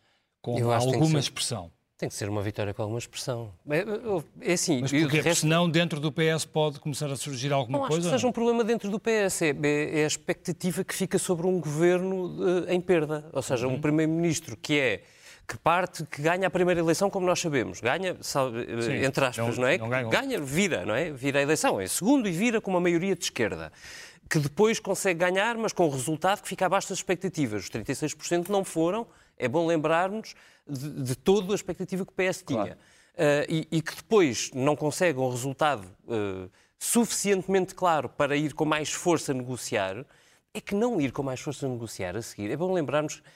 com 0.42 0.70
alguma 0.72 1.18
expressão? 1.18 1.70
Tem 1.96 2.08
que 2.08 2.16
ser 2.16 2.28
uma 2.28 2.42
vitória 2.42 2.74
com 2.74 2.82
alguma 2.82 2.98
expressão. 2.98 3.52
É, 3.70 3.84
é 4.40 4.52
assim, 4.54 4.80
Mas 4.80 4.90
porque 4.90 5.20
resto... 5.20 5.42
senão 5.42 5.70
dentro 5.70 6.00
do 6.00 6.10
PS 6.10 6.44
pode 6.44 6.80
começar 6.80 7.08
a 7.12 7.14
surgir 7.14 7.52
alguma 7.52 7.78
não 7.78 7.86
coisa? 7.86 8.00
Não 8.00 8.08
acho 8.08 8.16
que 8.16 8.18
seja 8.18 8.26
um 8.26 8.32
problema 8.32 8.64
dentro 8.64 8.90
do 8.90 8.98
PS. 8.98 9.42
É, 9.42 9.56
é, 9.62 10.00
é 10.00 10.04
a 10.04 10.06
expectativa 10.08 10.82
que 10.82 10.94
fica 10.94 11.16
sobre 11.16 11.46
um 11.46 11.60
governo 11.60 12.64
de, 12.64 12.72
em 12.72 12.80
perda. 12.80 13.24
Ou 13.32 13.40
seja, 13.40 13.68
uhum. 13.68 13.74
um 13.74 13.80
primeiro-ministro 13.80 14.56
que 14.56 14.80
é 14.80 15.04
que 15.46 15.58
parte, 15.58 16.04
que 16.04 16.22
ganha 16.22 16.46
a 16.46 16.50
primeira 16.50 16.80
eleição, 16.80 17.10
como 17.10 17.26
nós 17.26 17.40
sabemos. 17.40 17.80
Ganha, 17.80 18.16
Sim, 18.22 19.04
entre 19.04 19.24
aspas, 19.24 19.58
não, 19.58 19.64
não 19.64 19.68
é? 19.68 20.04
Ganha, 20.04 20.40
vira, 20.40 20.86
não 20.86 20.94
é? 20.94 21.10
Vira 21.10 21.40
a 21.40 21.42
eleição. 21.42 21.80
É 21.80 21.86
segundo 21.86 22.28
e 22.28 22.32
vira 22.32 22.60
com 22.60 22.70
uma 22.70 22.80
maioria 22.80 23.14
de 23.14 23.24
esquerda. 23.24 23.72
Que 24.30 24.38
depois 24.38 24.78
consegue 24.78 25.20
ganhar, 25.20 25.56
mas 25.56 25.72
com 25.72 25.86
o 25.86 25.90
resultado 25.90 26.42
que 26.42 26.48
fica 26.48 26.66
abaixo 26.66 26.88
das 26.88 26.98
expectativas. 26.98 27.64
Os 27.64 27.70
36% 27.70 28.48
não 28.48 28.64
foram, 28.64 29.06
é 29.36 29.46
bom 29.46 29.66
lembrarmos 29.66 30.34
de, 30.66 30.90
de 31.02 31.14
toda 31.16 31.52
a 31.52 31.54
expectativa 31.54 32.06
que 32.06 32.12
o 32.12 32.14
PS 32.14 32.42
tinha. 32.42 32.64
Claro. 32.64 32.78
Uh, 33.12 33.44
e, 33.46 33.68
e, 33.70 33.82
que 33.82 33.94
depois 33.94 34.50
não 34.54 34.74
consegue 34.74 35.18
um 35.18 35.28
resultado 35.28 35.86
uh, 36.06 36.50
suficientemente 36.78 37.74
claro 37.74 38.08
para 38.08 38.34
ir 38.34 38.54
com 38.54 38.64
mais 38.64 38.90
força 38.90 39.34
negociar, 39.34 40.06
é 40.54 40.60
que 40.60 40.74
não 40.74 40.98
ir 40.98 41.12
com 41.12 41.22
mais 41.22 41.40
força 41.40 41.68
negociar 41.68 42.16
a 42.16 42.22
seguir. 42.22 42.50
É 42.50 42.56
bom 42.56 42.72
lembrarmos 42.72 43.22
eh, 43.22 43.32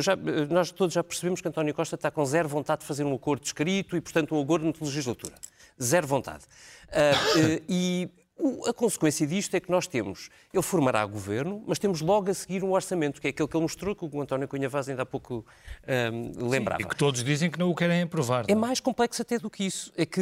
já, 0.00 0.12
eh, 0.12 0.46
nós 0.50 0.70
todos 0.70 0.94
já 0.94 1.02
percebemos 1.02 1.40
que 1.40 1.48
António 1.48 1.74
Costa 1.74 1.96
está 1.96 2.10
com 2.10 2.24
zero 2.24 2.48
vontade 2.48 2.82
de 2.82 2.86
fazer 2.86 3.04
um 3.04 3.14
acordo 3.14 3.44
escrito 3.44 3.96
e, 3.96 4.00
portanto, 4.00 4.34
um 4.34 4.42
acordo 4.42 4.72
de 4.72 4.84
legislatura. 4.84 5.34
Zero 5.80 6.06
vontade. 6.06 6.44
Uh, 6.88 7.62
e 7.68 8.10
a 8.66 8.72
consequência 8.72 9.26
disto 9.26 9.54
é 9.54 9.60
que 9.60 9.70
nós 9.70 9.86
temos, 9.86 10.30
ele 10.52 10.62
formará 10.62 11.04
governo, 11.04 11.62
mas 11.66 11.78
temos 11.78 12.00
logo 12.00 12.30
a 12.30 12.34
seguir 12.34 12.64
um 12.64 12.72
orçamento, 12.72 13.20
que 13.20 13.26
é 13.26 13.30
aquele 13.30 13.48
que 13.48 13.56
ele 13.56 13.62
mostrou, 13.62 13.94
que 13.94 14.04
o 14.04 14.20
António 14.20 14.48
Cunha 14.48 14.68
Vaz 14.68 14.88
ainda 14.88 15.02
há 15.02 15.06
pouco 15.06 15.44
um, 16.12 16.48
lembrava. 16.48 16.80
Sim, 16.80 16.86
e 16.86 16.88
que 16.88 16.96
todos 16.96 17.22
dizem 17.22 17.50
que 17.50 17.58
não 17.58 17.70
o 17.70 17.74
querem 17.74 18.02
aprovar. 18.02 18.44
É, 18.48 18.52
é 18.52 18.54
mais 18.54 18.80
complexo 18.80 19.22
até 19.22 19.38
do 19.38 19.50
que 19.50 19.64
isso. 19.64 19.92
É 19.96 20.06
que 20.06 20.20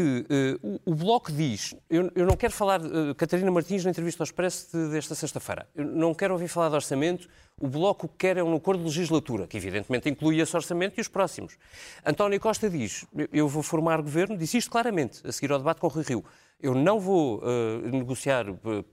uh, 0.62 0.80
o, 0.84 0.92
o, 0.92 0.94
Bloco 0.94 1.30
diz, 1.30 1.74
eu, 1.88 2.10
eu 2.14 2.26
não 2.26 2.36
quero 2.36 2.52
falar, 2.52 2.80
uh, 2.80 3.14
Catarina 3.14 3.50
Martins 3.50 3.84
na 3.84 3.90
entrevista 3.90 4.22
ao 4.22 4.24
Expresso 4.24 4.76
de, 4.76 4.90
desta 4.90 5.14
sexta-feira, 5.14 5.68
eu 5.74 5.84
não 5.84 6.14
quero 6.14 6.34
ouvir 6.34 6.48
falar 6.48 6.68
de 6.68 6.74
orçamento, 6.74 7.28
o 7.60 7.66
Bloco 7.66 8.08
quer 8.16 8.36
é 8.36 8.42
um 8.42 8.54
acordo 8.54 8.80
de 8.80 8.86
legislatura, 8.86 9.46
que 9.46 9.56
evidentemente 9.56 10.08
inclui 10.08 10.40
esse 10.40 10.54
orçamento 10.54 10.98
e 10.98 11.00
os 11.00 11.08
próximos. 11.08 11.56
António 12.04 12.38
Costa 12.40 12.70
diz, 12.70 13.04
eu 13.32 13.48
vou 13.48 13.62
formar 13.62 14.00
governo, 14.00 14.36
disse 14.36 14.58
isto 14.58 14.70
claramente, 14.70 15.26
a 15.26 15.32
seguir 15.32 15.52
ao 15.52 15.58
debate 15.58 15.80
com 15.80 15.86
o 15.86 15.90
Rui 15.90 16.04
Rio 16.04 16.24
eu 16.60 16.74
não 16.74 16.98
vou 16.98 17.38
uh, 17.38 17.88
negociar 17.90 18.46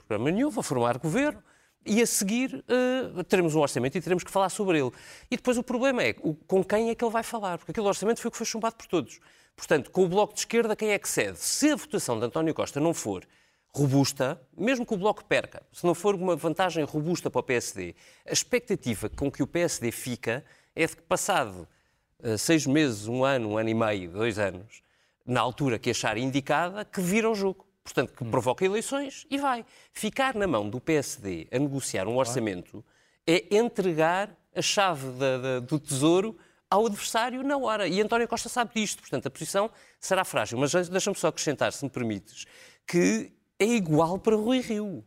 programa 0.07 0.31
nenhum, 0.31 0.49
vou 0.49 0.63
formar 0.63 0.97
governo 0.97 1.41
e 1.85 2.01
a 2.01 2.05
seguir 2.05 2.63
uh, 2.69 3.23
teremos 3.23 3.55
um 3.55 3.59
orçamento 3.59 3.97
e 3.97 4.01
teremos 4.01 4.23
que 4.23 4.31
falar 4.31 4.49
sobre 4.49 4.79
ele. 4.79 4.91
E 5.29 5.35
depois 5.35 5.57
o 5.57 5.63
problema 5.63 6.03
é 6.03 6.15
o, 6.21 6.33
com 6.33 6.63
quem 6.63 6.89
é 6.89 6.95
que 6.95 7.03
ele 7.03 7.11
vai 7.11 7.23
falar, 7.23 7.57
porque 7.57 7.71
aquele 7.71 7.87
orçamento 7.87 8.21
foi 8.21 8.29
o 8.29 8.31
que 8.31 8.37
foi 8.37 8.45
chumbado 8.45 8.75
por 8.75 8.87
todos. 8.87 9.19
Portanto, 9.55 9.89
com 9.89 10.03
o 10.03 10.07
Bloco 10.07 10.33
de 10.33 10.41
Esquerda, 10.41 10.75
quem 10.75 10.89
é 10.89 10.99
que 10.99 11.07
cede? 11.07 11.39
Se 11.39 11.71
a 11.71 11.75
votação 11.75 12.19
de 12.19 12.25
António 12.25 12.53
Costa 12.53 12.79
não 12.79 12.93
for 12.93 13.25
robusta, 13.75 14.41
mesmo 14.57 14.85
que 14.85 14.93
o 14.93 14.97
Bloco 14.97 15.25
perca, 15.25 15.61
se 15.71 15.85
não 15.85 15.93
for 15.93 16.15
uma 16.15 16.35
vantagem 16.35 16.83
robusta 16.85 17.29
para 17.29 17.39
o 17.39 17.43
PSD, 17.43 17.93
a 18.25 18.31
expectativa 18.31 19.09
com 19.09 19.29
que 19.29 19.43
o 19.43 19.47
PSD 19.47 19.91
fica 19.91 20.45
é 20.73 20.87
de 20.87 20.95
que, 20.95 21.01
passado 21.01 21.67
uh, 22.19 22.37
seis 22.37 22.65
meses, 22.65 23.07
um 23.07 23.23
ano, 23.25 23.49
um 23.49 23.57
ano 23.57 23.69
e 23.69 23.73
meio, 23.73 24.11
dois 24.11 24.39
anos, 24.39 24.81
na 25.25 25.41
altura 25.41 25.77
que 25.77 25.89
achar 25.89 26.17
indicada, 26.17 26.85
que 26.85 27.01
vira 27.01 27.29
o 27.29 27.35
jogo. 27.35 27.65
Portanto, 27.83 28.13
que 28.13 28.25
provoca 28.25 28.65
eleições 28.65 29.27
e 29.29 29.37
vai. 29.37 29.63
Ficar 29.93 30.33
na 30.33 30.47
mão 30.47 30.67
do 30.67 30.79
PSD 30.79 31.47
a 31.51 31.59
negociar 31.59 32.07
um 32.07 32.17
orçamento 32.17 32.83
é 33.27 33.55
entregar 33.55 34.35
a 34.55 34.61
chave 34.61 35.07
da, 35.19 35.37
da, 35.37 35.59
do 35.59 35.77
tesouro 35.79 36.35
ao 36.67 36.87
adversário 36.87 37.43
na 37.43 37.57
hora. 37.57 37.87
E 37.87 38.01
António 38.01 38.27
Costa 38.27 38.49
sabe 38.49 38.71
disto, 38.73 39.01
portanto, 39.01 39.27
a 39.27 39.29
posição 39.29 39.69
será 39.99 40.25
frágil. 40.25 40.57
Mas 40.57 40.71
deixa-me 40.89 41.15
só 41.15 41.27
acrescentar, 41.27 41.71
se 41.73 41.83
me 41.83 41.91
permites, 41.91 42.45
que 42.87 43.31
é 43.59 43.65
igual 43.65 44.17
para 44.19 44.35
Rui 44.35 44.59
Rio. 44.59 45.03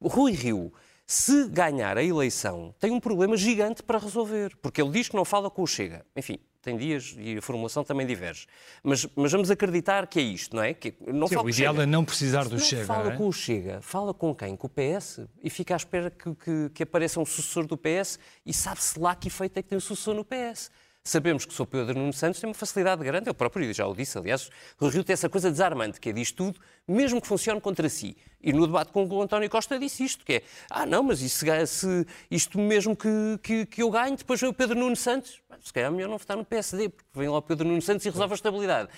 Rui 0.00 0.32
Rio, 0.32 0.72
se 1.06 1.48
ganhar 1.48 1.96
a 1.96 2.02
eleição, 2.02 2.74
tem 2.78 2.90
um 2.90 3.00
problema 3.00 3.36
gigante 3.36 3.82
para 3.82 3.98
resolver, 3.98 4.54
porque 4.60 4.80
ele 4.80 4.90
diz 4.90 5.08
que 5.08 5.16
não 5.16 5.24
fala 5.24 5.50
com 5.50 5.62
o 5.62 5.66
Chega. 5.66 6.04
Enfim, 6.14 6.38
tem 6.60 6.76
dias 6.76 7.16
e 7.18 7.38
a 7.38 7.42
formulação 7.42 7.82
também 7.82 8.06
diverge. 8.06 8.46
Mas, 8.82 9.06
mas 9.16 9.32
vamos 9.32 9.50
acreditar 9.50 10.06
que 10.06 10.18
é 10.18 10.22
isto, 10.22 10.54
não 10.54 10.62
é? 10.62 10.74
Que 10.74 10.94
não 11.06 11.26
Sim, 11.26 11.36
o 11.36 11.48
ideal 11.48 11.80
é 11.80 11.86
não 11.86 12.04
precisar 12.04 12.44
do 12.44 12.56
não 12.56 12.58
Chega. 12.58 12.84
Fala 12.84 13.12
é? 13.14 13.16
com 13.16 13.26
o 13.26 13.32
Chega, 13.32 13.80
fala 13.80 14.12
com 14.12 14.34
quem? 14.34 14.54
Com 14.54 14.66
o 14.66 14.70
PS 14.70 15.20
e 15.42 15.48
fica 15.48 15.74
à 15.74 15.78
espera 15.78 16.10
que, 16.10 16.34
que, 16.34 16.70
que 16.74 16.82
apareça 16.82 17.18
um 17.18 17.24
sucessor 17.24 17.66
do 17.66 17.76
PS 17.76 18.18
e 18.44 18.52
sabe-se 18.52 18.98
lá 18.98 19.14
que 19.14 19.28
efeito 19.28 19.58
é 19.58 19.62
que 19.62 19.68
tem 19.70 19.78
um 19.78 19.80
sucessor 19.80 20.14
no 20.14 20.24
PS. 20.24 20.70
Sabemos 21.04 21.44
que 21.46 21.52
o 21.52 21.54
Sr. 21.54 21.66
Pedro 21.66 21.98
Nuno 21.98 22.12
Santos 22.12 22.40
tem 22.40 22.48
uma 22.48 22.54
facilidade 22.54 23.02
grande, 23.02 23.30
eu 23.30 23.34
próprio 23.34 23.72
já 23.72 23.86
o 23.86 23.94
disse, 23.94 24.18
aliás, 24.18 24.50
o 24.78 24.88
Rio 24.88 25.02
tem 25.02 25.14
essa 25.14 25.28
coisa 25.28 25.50
desarmante, 25.50 25.98
que 25.98 26.10
é 26.10 26.12
diz 26.12 26.30
tudo, 26.30 26.60
mesmo 26.86 27.20
que 27.20 27.26
funcione 27.26 27.60
contra 27.60 27.88
si. 27.88 28.16
E 28.42 28.52
no 28.52 28.66
debate 28.66 28.92
com 28.92 29.06
o 29.06 29.22
António 29.22 29.48
Costa 29.48 29.78
disse 29.78 30.04
isto, 30.04 30.24
que 30.24 30.34
é, 30.34 30.42
ah 30.68 30.84
não, 30.84 31.02
mas 31.02 31.22
isso, 31.22 31.46
se, 31.66 32.06
isto 32.30 32.58
mesmo 32.58 32.94
que, 32.94 33.08
que, 33.42 33.66
que 33.66 33.82
eu 33.82 33.90
ganho, 33.90 34.16
depois 34.16 34.40
vem 34.40 34.50
o 34.50 34.52
Pedro 34.52 34.78
Nuno 34.78 34.96
Santos, 34.96 35.40
se 35.62 35.72
calhar 35.72 35.90
é 35.90 35.94
melhor 35.94 36.08
não 36.08 36.18
votar 36.18 36.36
no 36.36 36.44
PSD, 36.44 36.90
porque 36.90 37.08
vem 37.14 37.28
lá 37.28 37.38
o 37.38 37.42
Pedro 37.42 37.66
Nuno 37.66 37.80
Santos 37.80 38.04
e 38.04 38.10
resolve 38.10 38.34
a 38.34 38.36
estabilidade. 38.36 38.88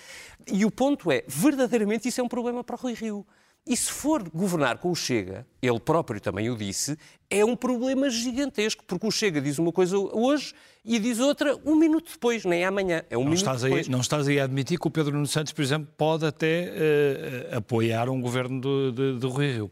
E 0.51 0.65
o 0.65 0.71
ponto 0.71 1.11
é, 1.11 1.23
verdadeiramente 1.27 2.07
isso 2.07 2.19
é 2.19 2.23
um 2.23 2.27
problema 2.27 2.63
para 2.63 2.75
o 2.75 2.79
Rui 2.79 2.93
Rio. 2.93 3.25
E 3.65 3.77
se 3.77 3.91
for 3.91 4.27
governar 4.29 4.79
com 4.79 4.89
o 4.89 4.95
Chega, 4.95 5.45
ele 5.61 5.79
próprio 5.79 6.19
também 6.19 6.49
o 6.49 6.57
disse, 6.57 6.97
é 7.29 7.45
um 7.45 7.55
problema 7.55 8.09
gigantesco, 8.09 8.83
porque 8.85 9.05
o 9.05 9.11
Chega 9.11 9.39
diz 9.39 9.59
uma 9.59 9.71
coisa 9.71 9.97
hoje 9.97 10.53
e 10.83 10.97
diz 10.97 11.19
outra 11.19 11.55
um 11.63 11.75
minuto 11.75 12.11
depois, 12.11 12.43
nem 12.43 12.65
amanhã. 12.65 13.03
É 13.09 13.15
um 13.15 13.21
não 13.21 13.29
minuto 13.29 13.41
estás 13.41 13.61
depois. 13.61 13.85
Aí, 13.85 13.91
não 13.91 14.01
estás 14.01 14.27
aí 14.27 14.39
a 14.39 14.45
admitir 14.45 14.79
que 14.79 14.87
o 14.87 14.91
Pedro 14.91 15.13
Nuno 15.13 15.27
Santos, 15.27 15.53
por 15.53 15.61
exemplo, 15.61 15.87
pode 15.95 16.25
até 16.25 16.71
uh, 17.53 17.57
apoiar 17.57 18.09
um 18.09 18.19
governo 18.19 18.59
do, 18.59 19.29
Rui 19.29 19.51
Rio. 19.51 19.71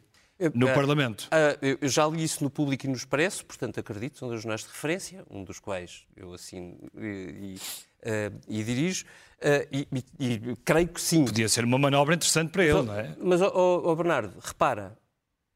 No 0.54 0.68
uh, 0.68 0.74
Parlamento. 0.74 1.28
Uh, 1.28 1.78
eu 1.82 1.90
já 1.90 2.08
li 2.08 2.24
isso 2.24 2.44
no 2.44 2.50
Público 2.50 2.86
e 2.86 2.90
no 2.90 2.96
Expresso, 2.96 3.46
portanto 3.46 3.80
acredito, 3.80 4.20
são 4.20 4.30
dois 4.30 4.42
jornais 4.42 4.62
de 4.62 4.68
referência, 4.68 5.26
um 5.30 5.44
dos 5.44 5.60
quais 5.60 6.04
eu 6.16 6.32
assino 6.34 6.78
e, 6.98 7.58
uh, 8.04 8.40
e 8.48 8.64
dirijo, 8.64 9.06
e, 9.72 9.88
e, 9.94 10.04
e, 10.20 10.56
creio 10.66 10.88
que 10.90 11.00
sim. 11.00 11.24
Podia 11.24 11.48
ser 11.48 11.64
uma 11.64 11.78
manobra 11.78 12.16
interessante 12.16 12.52
para 12.52 12.64
ele, 12.64 12.82
não 12.82 12.94
é? 12.94 13.16
Mas, 13.22 13.42
oh, 13.42 13.82
oh, 13.86 13.96
Bernardo, 13.96 14.34
repara, 14.42 14.98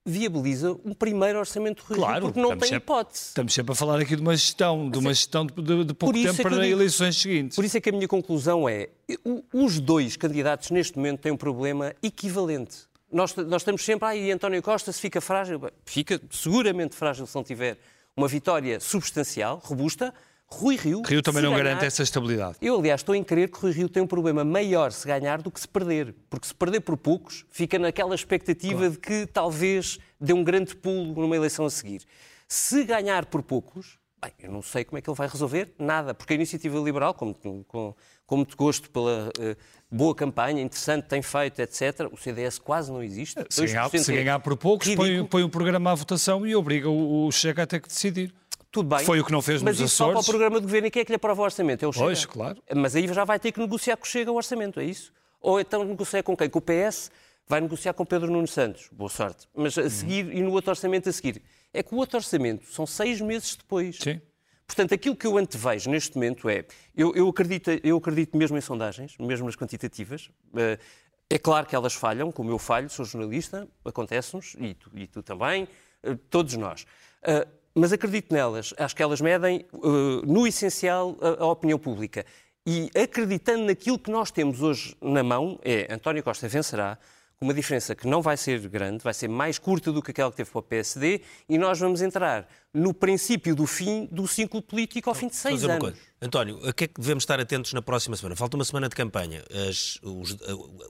viabiliza 0.06 0.72
um 0.86 0.94
primeiro 0.94 1.38
orçamento 1.40 1.84
real, 1.90 2.00
claro, 2.00 2.26
porque 2.28 2.40
não 2.40 2.52
tem 2.52 2.70
sempre, 2.70 2.78
hipótese. 2.78 3.26
Estamos 3.28 3.54
sempre 3.54 3.74
a 3.74 3.76
falar 3.76 4.00
aqui 4.00 4.16
de 4.16 4.22
uma 4.22 4.36
gestão, 4.38 4.90
de 4.90 4.98
uma 4.98 5.12
é 5.12 5.14
gestão 5.14 5.46
de, 5.46 5.54
de, 5.54 5.84
de 5.84 5.94
pouco 5.94 6.14
tempo 6.14 6.30
é 6.30 6.44
para 6.44 6.62
digo, 6.62 6.64
eleições 6.64 7.18
seguintes. 7.18 7.58
Por 7.58 7.66
isso 7.66 7.78
é 7.78 7.82
que 7.82 7.90
a 7.90 7.92
minha 7.92 8.08
conclusão 8.08 8.70
é, 8.70 8.88
os 9.54 9.82
dois 9.82 10.16
candidatos 10.16 10.72
neste 10.72 10.96
momento 10.96 11.20
têm 11.20 11.34
um 11.34 11.38
problema 11.38 11.94
equivalente 12.02 12.88
nós, 13.14 13.36
nós 13.36 13.62
estamos 13.62 13.86
sempre, 13.86 14.08
ah, 14.08 14.16
e 14.16 14.32
António 14.32 14.62
Costa 14.62 14.92
se 14.92 15.00
fica 15.00 15.22
frágil, 15.22 15.62
fica 15.86 16.20
seguramente 16.32 16.96
frágil 16.96 17.28
se 17.28 17.36
não 17.36 17.44
tiver 17.44 17.78
uma 18.18 18.28
vitória 18.28 18.80
substancial, 18.80 19.62
robusta. 19.64 20.14
Rui 20.54 20.76
Rio. 20.76 21.02
Rio 21.06 21.22
também 21.22 21.42
não 21.42 21.52
ganhar, 21.52 21.64
garante 21.64 21.86
essa 21.86 22.04
estabilidade. 22.04 22.58
Eu, 22.62 22.78
aliás, 22.78 23.02
estou 23.02 23.16
em 23.16 23.24
crer 23.24 23.50
que 23.50 23.60
Rui 23.60 23.72
Rio 23.72 23.90
tem 23.90 24.04
um 24.04 24.08
problema 24.08 24.44
maior 24.44 24.92
se 24.92 25.08
ganhar 25.08 25.42
do 25.42 25.50
que 25.50 25.60
se 25.60 25.68
perder. 25.68 26.14
Porque 26.30 26.48
se 26.48 26.54
perder 26.54 26.82
por 26.82 26.96
poucos, 26.96 27.46
fica 27.50 27.80
naquela 27.80 28.16
expectativa 28.16 28.78
claro. 28.78 28.92
de 28.92 29.00
que 29.00 29.26
talvez 29.26 30.00
dê 30.20 30.34
um 30.34 30.44
grande 30.44 30.76
pulo 30.76 31.14
numa 31.20 31.36
eleição 31.36 31.66
a 31.66 31.70
seguir. 31.70 32.04
Se 32.48 32.84
ganhar 32.84 33.26
por 33.26 33.42
poucos, 33.42 33.98
bem, 34.22 34.32
eu 34.44 34.52
não 34.52 34.62
sei 34.62 34.84
como 34.84 34.98
é 34.98 35.02
que 35.02 35.10
ele 35.10 35.18
vai 35.18 35.28
resolver 35.28 35.74
nada, 35.78 36.14
porque 36.14 36.34
a 36.34 36.36
iniciativa 36.36 36.78
liberal, 36.80 37.14
como, 37.14 37.34
com, 37.34 37.96
com 38.26 38.38
muito 38.38 38.56
gosto 38.56 38.90
pela 38.90 39.30
uh, 39.30 39.56
boa 39.92 40.16
campanha, 40.16 40.62
interessante, 40.62 41.08
tem 41.08 41.22
feito, 41.22 41.60
etc. 41.60 42.08
O 42.12 42.18
CDS 42.18 42.58
quase 42.58 42.92
não 42.92 43.04
existe. 43.04 43.36
Se 43.50 43.66
ganhar, 43.66 43.90
se 43.90 44.14
ganhar 44.14 44.40
por 44.40 44.56
poucos, 44.58 44.94
põe, 44.96 45.26
põe 45.26 45.44
o 45.44 45.50
programa 45.50 45.92
à 45.92 45.96
votação 45.96 46.46
e 46.46 46.56
obriga 46.56 46.90
o, 46.90 47.28
o 47.28 47.32
Chega 47.32 47.64
a 47.64 47.68
ter 47.68 47.82
que 47.82 47.88
decidir. 47.88 48.34
Tudo 48.74 48.90
bem. 48.90 49.06
Foi 49.06 49.20
o 49.20 49.24
que 49.24 49.32
não 49.32 49.42
fez 49.42 49.62
mas 49.62 49.80
nos 49.80 49.92
isso 49.92 50.04
Açores. 50.04 50.16
Mas 50.16 50.26
só 50.26 50.32
para 50.32 50.36
o 50.36 50.40
programa 50.40 50.60
de 50.60 50.66
governo 50.66 50.88
e 50.88 50.92
quem 50.92 51.04
é 51.04 51.06
que 51.06 51.12
lhe 51.12 51.16
aprova 51.16 51.44
o 51.44 51.46
orçamento? 51.46 51.86
É 51.86 51.88
o 51.88 51.94
Chega. 51.94 52.06
Pois, 52.06 52.26
claro. 52.26 52.64
Mas 52.76 52.96
aí 52.96 53.08
já 53.08 53.24
vai 53.24 53.40
ter 53.40 53.52
que 53.52 53.60
negociar 53.60 53.96
com 53.96 54.04
o 54.04 54.08
Chega 54.08 54.32
o 54.32 54.36
orçamento, 54.36 54.80
é 54.80 54.84
isso? 54.84 55.14
Ou 55.40 55.60
então 55.60 55.84
negociar 55.84 56.24
com 56.24 56.36
quem? 56.36 56.50
Com 56.50 56.58
o 56.58 56.62
PS? 56.62 57.12
Vai 57.48 57.62
negociar 57.62 57.94
com 57.94 58.04
Pedro 58.04 58.32
Nuno 58.32 58.48
Santos. 58.48 58.90
Boa 58.92 59.12
sorte. 59.12 59.48
Mas 59.56 59.78
a 59.78 59.88
seguir, 59.92 60.26
uhum. 60.26 60.32
e 60.32 60.42
no 60.42 60.52
outro 60.54 60.72
orçamento 60.72 61.08
a 61.08 61.12
seguir. 61.12 61.44
É 61.72 61.84
que 61.84 61.94
o 61.94 62.00
outro 62.00 62.18
orçamento 62.18 62.66
são 62.66 62.88
seis 62.88 63.22
meses 63.22 63.56
depois. 63.56 64.00
Sim. 64.02 64.20
Portanto, 64.66 64.92
aquilo 64.96 65.16
que 65.16 65.28
eu 65.28 65.38
antevejo 65.38 65.92
neste 65.92 66.16
momento 66.16 66.50
é, 66.50 66.66
eu, 66.96 67.14
eu, 67.14 67.30
acredito, 67.30 67.70
eu 67.84 67.98
acredito 67.98 68.36
mesmo 68.36 68.58
em 68.58 68.62
sondagens, 68.62 69.16
mesmo 69.20 69.46
nas 69.46 69.56
quantitativas, 69.56 70.32
uh, 70.52 70.82
é 71.30 71.38
claro 71.38 71.68
que 71.68 71.76
elas 71.76 71.94
falham, 71.94 72.32
como 72.32 72.50
eu 72.50 72.58
falho, 72.58 72.90
sou 72.90 73.06
jornalista, 73.06 73.68
acontece-nos, 73.86 74.56
e 74.58 74.74
tu, 74.74 74.90
e 74.96 75.06
tu 75.06 75.22
também, 75.22 75.68
uh, 76.04 76.16
todos 76.30 76.56
nós. 76.56 76.88
Mas 77.76 77.92
acredito 77.92 78.32
nelas, 78.32 78.74
acho 78.78 78.96
que 78.96 79.02
elas 79.02 79.20
medem, 79.20 79.66
no 80.26 80.46
essencial, 80.46 81.18
a, 81.40 81.46
opinião 81.46 81.80
pública. 81.80 82.24
E 82.66 82.90
acreditando 82.96 83.66
naquilo 83.66 83.98
que 83.98 84.12
nós 84.12 84.30
temos 84.30 84.62
hoje 84.62 84.96
na 85.02 85.24
mão, 85.24 85.60
é 85.64 85.92
António 85.92 86.24
Costa 86.24 86.48
vencerá, 86.48 86.98
uma 87.44 87.54
diferença 87.54 87.94
que 87.94 88.08
não 88.08 88.22
vai 88.22 88.38
ser 88.38 88.60
grande, 88.70 89.04
vai 89.04 89.14
ser 89.14 89.28
mais 89.28 89.60
curta 89.60 89.92
do 89.92 90.02
que 90.02 90.12
aquela 90.12 90.32
que 90.32 90.38
teve 90.38 90.50
para 90.50 90.60
o 90.60 90.64
PSD, 90.64 91.22
e 91.48 91.58
nós 91.58 91.80
vamos 91.80 92.02
entrar 92.02 92.48
no 92.74 92.94
princípio 92.94 93.56
do 93.56 93.68
fim 93.68 94.08
do 94.12 94.28
ciclo 94.28 94.62
político 94.62 95.10
ao 95.10 95.16
fim 95.16 95.28
de 95.28 95.36
seis 95.36 95.64
anos. 95.64 95.80
Coisa. 95.80 95.98
António, 96.22 96.68
a 96.68 96.74
que 96.74 96.86
é 96.86 96.88
que 96.88 97.00
devemos 97.00 97.24
estar 97.24 97.40
atentos 97.40 97.74
na 97.74 97.82
próxima 97.82 98.16
semana? 98.16 98.36
Falta 98.36 98.56
uma 98.56 98.64
semana 98.64 98.88
de 98.88 98.96
campanha. 98.96 99.44
As, 99.70 100.00
os, 100.02 100.38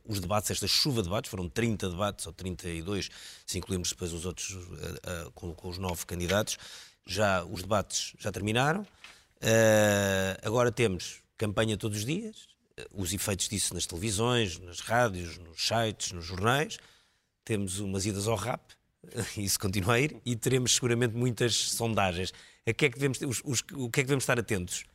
os, 0.05 0.19
debates, 0.19 0.51
esta 0.51 0.67
chuva 0.67 1.01
de 1.01 1.09
debates, 1.09 1.29
foram 1.29 1.49
30 1.49 1.89
debates, 1.89 2.27
ou 2.27 2.31
32, 2.31 3.09
se 3.45 3.57
incluirmos 3.57 3.89
depois 3.89 4.13
os 4.13 4.25
outros 4.25 4.51
uh, 4.51 4.57
uh, 4.57 5.31
com, 5.33 5.53
com, 5.53 5.67
os 5.67 5.79
nove 5.79 6.05
candidatos. 6.05 6.57
Já 7.05 7.43
os 7.43 7.63
debates 7.63 8.13
já 8.19 8.31
terminaram. 8.31 8.81
Uh, 8.81 10.39
agora 10.43 10.71
temos 10.71 11.21
campanha 11.35 11.75
todos 11.75 11.97
os 11.97 12.05
dias, 12.05 12.47
os 12.93 13.13
efeitos 13.13 13.47
disso 13.47 13.73
nas 13.73 13.85
televisões, 13.85 14.59
nas 14.59 14.79
rádios, 14.79 15.37
nos 15.37 15.67
sites, 15.67 16.11
nos 16.11 16.25
jornais. 16.25 16.77
Temos 17.45 17.79
umas 17.79 18.05
idas 18.05 18.27
ao 18.27 18.35
rap, 18.35 18.61
isso 19.37 19.59
continua 19.59 19.95
a 19.95 19.99
ir, 19.99 20.21
e 20.25 20.35
teremos 20.35 20.75
seguramente 20.75 21.15
muitas 21.15 21.55
sondagens. 21.55 22.33
A 22.65 22.73
que 22.73 22.85
é 22.85 22.89
que 22.89 22.95
devemos, 22.95 23.19
os, 23.21 23.41
os, 23.43 23.63
o 23.73 23.89
que 23.89 23.99
é 23.99 24.03
que 24.03 24.07
devemos 24.07 24.23
estar 24.23 24.39
atentos? 24.39 24.85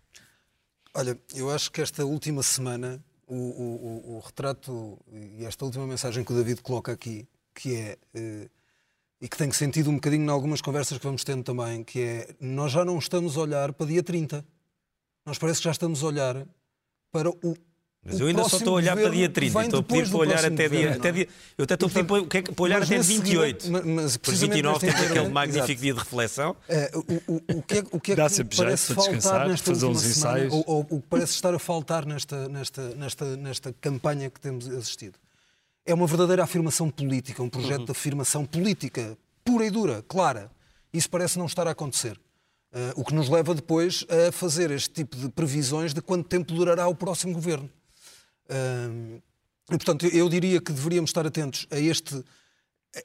Olha, 0.94 1.18
eu 1.34 1.50
acho 1.50 1.70
que 1.70 1.82
esta 1.82 2.04
última 2.04 2.42
semana, 2.42 3.02
o, 3.26 3.34
o, 3.34 4.16
o, 4.16 4.20
retrato 4.20 4.98
e 5.12 5.44
esta 5.44 5.64
última 5.64 5.86
mensagem 5.86 6.24
que 6.24 6.32
o 6.32 6.36
David 6.36 6.62
coloca 6.62 6.92
aqui, 6.92 7.28
que 7.54 7.74
é. 7.76 7.98
eh, 8.14 8.48
e 9.20 9.28
que 9.28 9.36
tem 9.36 9.50
sentido 9.50 9.90
um 9.90 9.94
bocadinho 9.94 10.24
em 10.24 10.30
algumas 10.30 10.60
conversas 10.60 10.96
que 10.96 11.04
vamos 11.04 11.24
tendo 11.24 11.42
também, 11.42 11.82
que 11.82 12.00
é 12.00 12.36
nós 12.40 12.70
já 12.72 12.84
não 12.84 12.98
estamos 12.98 13.36
a 13.36 13.40
olhar 13.40 13.72
para 13.72 13.86
dia 13.86 14.02
30. 14.02 14.46
Nós 15.26 15.38
parece 15.38 15.58
que 15.58 15.64
já 15.64 15.72
estamos 15.72 16.02
a 16.02 16.06
olhar 16.06 16.46
para 17.10 17.28
o. 17.28 17.56
Mas 18.04 18.20
o 18.20 18.22
eu 18.22 18.26
ainda 18.28 18.44
só 18.48 18.56
estou 18.56 18.74
a 18.74 18.76
olhar 18.76 18.96
para 18.96 19.10
dia 19.10 19.28
que 19.28 19.34
30. 19.34 19.58
vem 19.58 19.66
Estou 19.66 19.80
a 19.80 19.82
pedir 19.82 20.08
para 20.08 20.18
olhar 20.18 20.38
até 20.44 20.50
dia. 20.56 20.68
governo, 20.68 20.96
Até 20.96 21.08
é? 21.08 21.12
dia 21.12 21.28
eu 21.58 21.64
até 21.64 21.74
estou 21.74 21.86
a 21.88 21.90
pedir 21.92 22.04
para, 22.06 22.38
é 22.38 22.42
para 22.42 22.62
olhar 22.62 22.82
até 22.82 22.96
nesse 22.96 23.12
28. 23.12 23.62
seguimento- 23.64 23.86
mas- 23.86 24.04
mas 24.04 24.16
Por 24.16 24.22
precisamente 24.22 24.54
29 24.56 24.86
neste 24.86 24.96
temos 25.00 25.10
aquele 25.18 25.32
magnífico 25.34 25.80
dia 25.82 25.92
de 25.94 25.98
reflexão. 25.98 26.56
É, 26.68 26.90
o, 26.94 26.98
o, 27.32 27.58
o 27.58 27.62
que 27.62 27.74
é, 27.74 27.84
o 27.90 28.00
que, 28.00 28.12
é 28.12 28.14
que 28.14 28.56
parece 28.56 28.94
faltar 28.94 29.12
descansar, 29.14 29.48
nesta 29.48 29.70
fazer 29.72 29.86
última 29.86 30.06
uns 30.08 30.14
semana, 30.16 30.38
ensaios. 30.38 30.54
ou, 30.54 30.64
ou 30.66 30.86
o 30.90 31.00
que 31.02 31.08
parece 31.10 31.32
estar 31.32 31.54
a 31.54 31.58
faltar 31.58 32.06
nesta, 32.06 32.48
nesta, 32.48 32.94
nesta, 32.94 33.36
nesta 33.36 33.74
campanha 33.80 34.30
que 34.30 34.40
temos 34.40 34.68
assistido, 34.68 35.18
é 35.84 35.92
uma 35.92 36.06
verdadeira 36.06 36.44
afirmação 36.44 36.88
política, 36.88 37.42
um 37.42 37.48
projeto 37.50 37.84
de 37.84 37.90
afirmação 37.90 38.46
política 38.46 39.18
pura 39.44 39.66
e 39.66 39.70
dura, 39.70 40.04
clara. 40.06 40.50
Isso 40.92 41.10
parece 41.10 41.36
não 41.38 41.46
estar 41.46 41.66
a 41.66 41.72
acontecer. 41.72 42.18
Eh, 42.72 42.92
o 42.96 43.04
que 43.04 43.12
nos 43.14 43.28
leva 43.28 43.54
depois 43.54 44.06
a 44.08 44.30
fazer 44.30 44.70
este 44.70 44.90
tipo 44.90 45.16
de 45.16 45.28
previsões 45.30 45.92
de 45.92 46.00
quanto 46.00 46.26
tempo 46.28 46.52
durará 46.54 46.86
o 46.88 46.94
próximo 46.94 47.32
governo. 47.34 47.68
E, 48.50 49.76
portanto, 49.76 50.06
eu- 50.06 50.28
diria 50.28 50.60
que 50.60 50.72
deveríamos 50.72 51.10
estar 51.10 51.26
atentos 51.26 51.66
a, 51.70 51.78
este, 51.78 52.14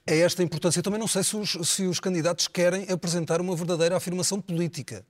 a 0.07 0.13
esta 0.13 0.41
importância. 0.43 0.79
Eu 0.79 0.83
também 0.83 0.99
não 0.99 1.07
sei 1.07 1.23
se 1.23 1.35
os, 1.35 1.51
se 1.67 1.83
os 1.85 1.99
candidatos 1.99 2.47
querem 2.47 2.89
apresentar 2.89 3.41
uma 3.41 3.55
verdadeira 3.55 3.97
afirmação 3.97 4.39
política. 4.39 5.05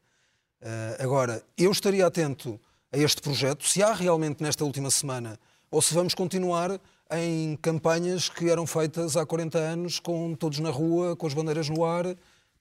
Ah, 0.62 0.98
agora, 1.00 1.44
eu 1.58 1.72
estaria 1.72 2.06
atento 2.06 2.60
a 2.92 2.98
este 2.98 3.22
projeto, 3.22 3.68
se 3.68 3.82
há 3.84 3.92
realmente 3.94 4.42
nesta 4.42 4.64
última 4.64 4.90
semana, 4.92 5.40
ou 5.70 5.82
se 5.82 5.94
vamos 5.94 6.14
continuar 6.14 6.80
em 7.12 7.56
campanhas 7.58 8.30
que 8.30 8.50
eram 8.50 8.66
feitas 8.66 9.18
há 9.18 9.26
40 9.26 9.58
anos, 9.58 10.00
com 10.00 10.34
todos 10.36 10.60
na 10.60 10.70
rua, 10.70 11.16
com 11.16 11.26
as 11.28 11.34
bandeiras 11.34 11.70
no 11.70 11.84
ar, 11.84 12.06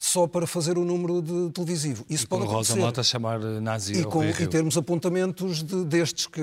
só 0.04 0.26
para 0.26 0.48
fazer 0.48 0.76
o 0.76 0.84
número 0.84 1.22
de 1.22 1.50
televisivo. 1.52 2.04
Isso 2.10 2.26
Com 2.28 2.38
pode 2.38 2.48
Rosa 2.50 2.72
acontecer. 2.72 2.80
Mota 2.80 3.00
a 3.02 3.04
chamar 3.04 3.38
nazi 3.38 4.00
E, 4.00 4.04
com, 4.04 4.24
e 4.24 4.46
termos 4.48 4.76
apontamentos 4.76 5.62
de- 5.62 5.84
destes 5.84 6.26
que 6.26 6.42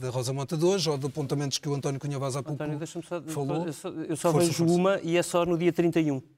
da 0.00 0.08
Rosa 0.08 0.32
Mota 0.32 0.56
de 0.56 0.64
hoje, 0.64 0.88
ou 0.88 0.96
de 0.96 1.06
apontamentos 1.06 1.58
que 1.58 1.68
o 1.68 1.74
António 1.74 2.00
Cunha 2.00 2.18
Vaz 2.18 2.36
há 2.36 2.42
pouco 2.42 2.54
António, 2.62 2.78
deixa-me 2.78 3.04
só. 3.04 3.20
falou. 3.22 3.66
Eu 3.66 3.72
só, 3.74 3.88
eu 3.90 4.16
só 4.16 4.32
Força, 4.32 4.46
vejo 4.46 4.58
força. 4.64 4.74
uma 4.74 4.98
e 5.02 5.16
é 5.18 5.22
só 5.22 5.44
no 5.44 5.58
dia 5.58 5.72
31. 5.72 6.22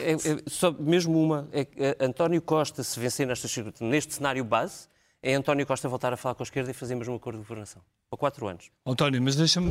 É, 0.00 0.12
é 0.12 0.16
só, 0.48 0.72
mesmo 0.72 1.20
uma. 1.22 1.48
É, 1.52 1.66
é, 1.76 2.04
António 2.04 2.42
Costa, 2.42 2.82
se 2.82 2.98
vencer 2.98 3.24
nestas 3.26 3.50
circunstâncias, 3.50 3.88
neste 3.90 4.14
cenário 4.14 4.44
base, 4.44 4.88
é 5.22 5.34
António 5.34 5.66
Costa 5.66 5.88
voltar 5.88 6.12
a 6.12 6.16
falar 6.16 6.34
com 6.34 6.42
a 6.42 6.44
esquerda 6.44 6.70
e 6.70 6.74
fazermos 6.74 7.06
um 7.06 7.14
acordo 7.14 7.36
de 7.36 7.42
governação. 7.42 7.82
Por 8.08 8.16
quatro 8.16 8.46
anos. 8.46 8.70
António, 8.86 9.20
mas 9.20 9.36
deixa-me 9.36 9.70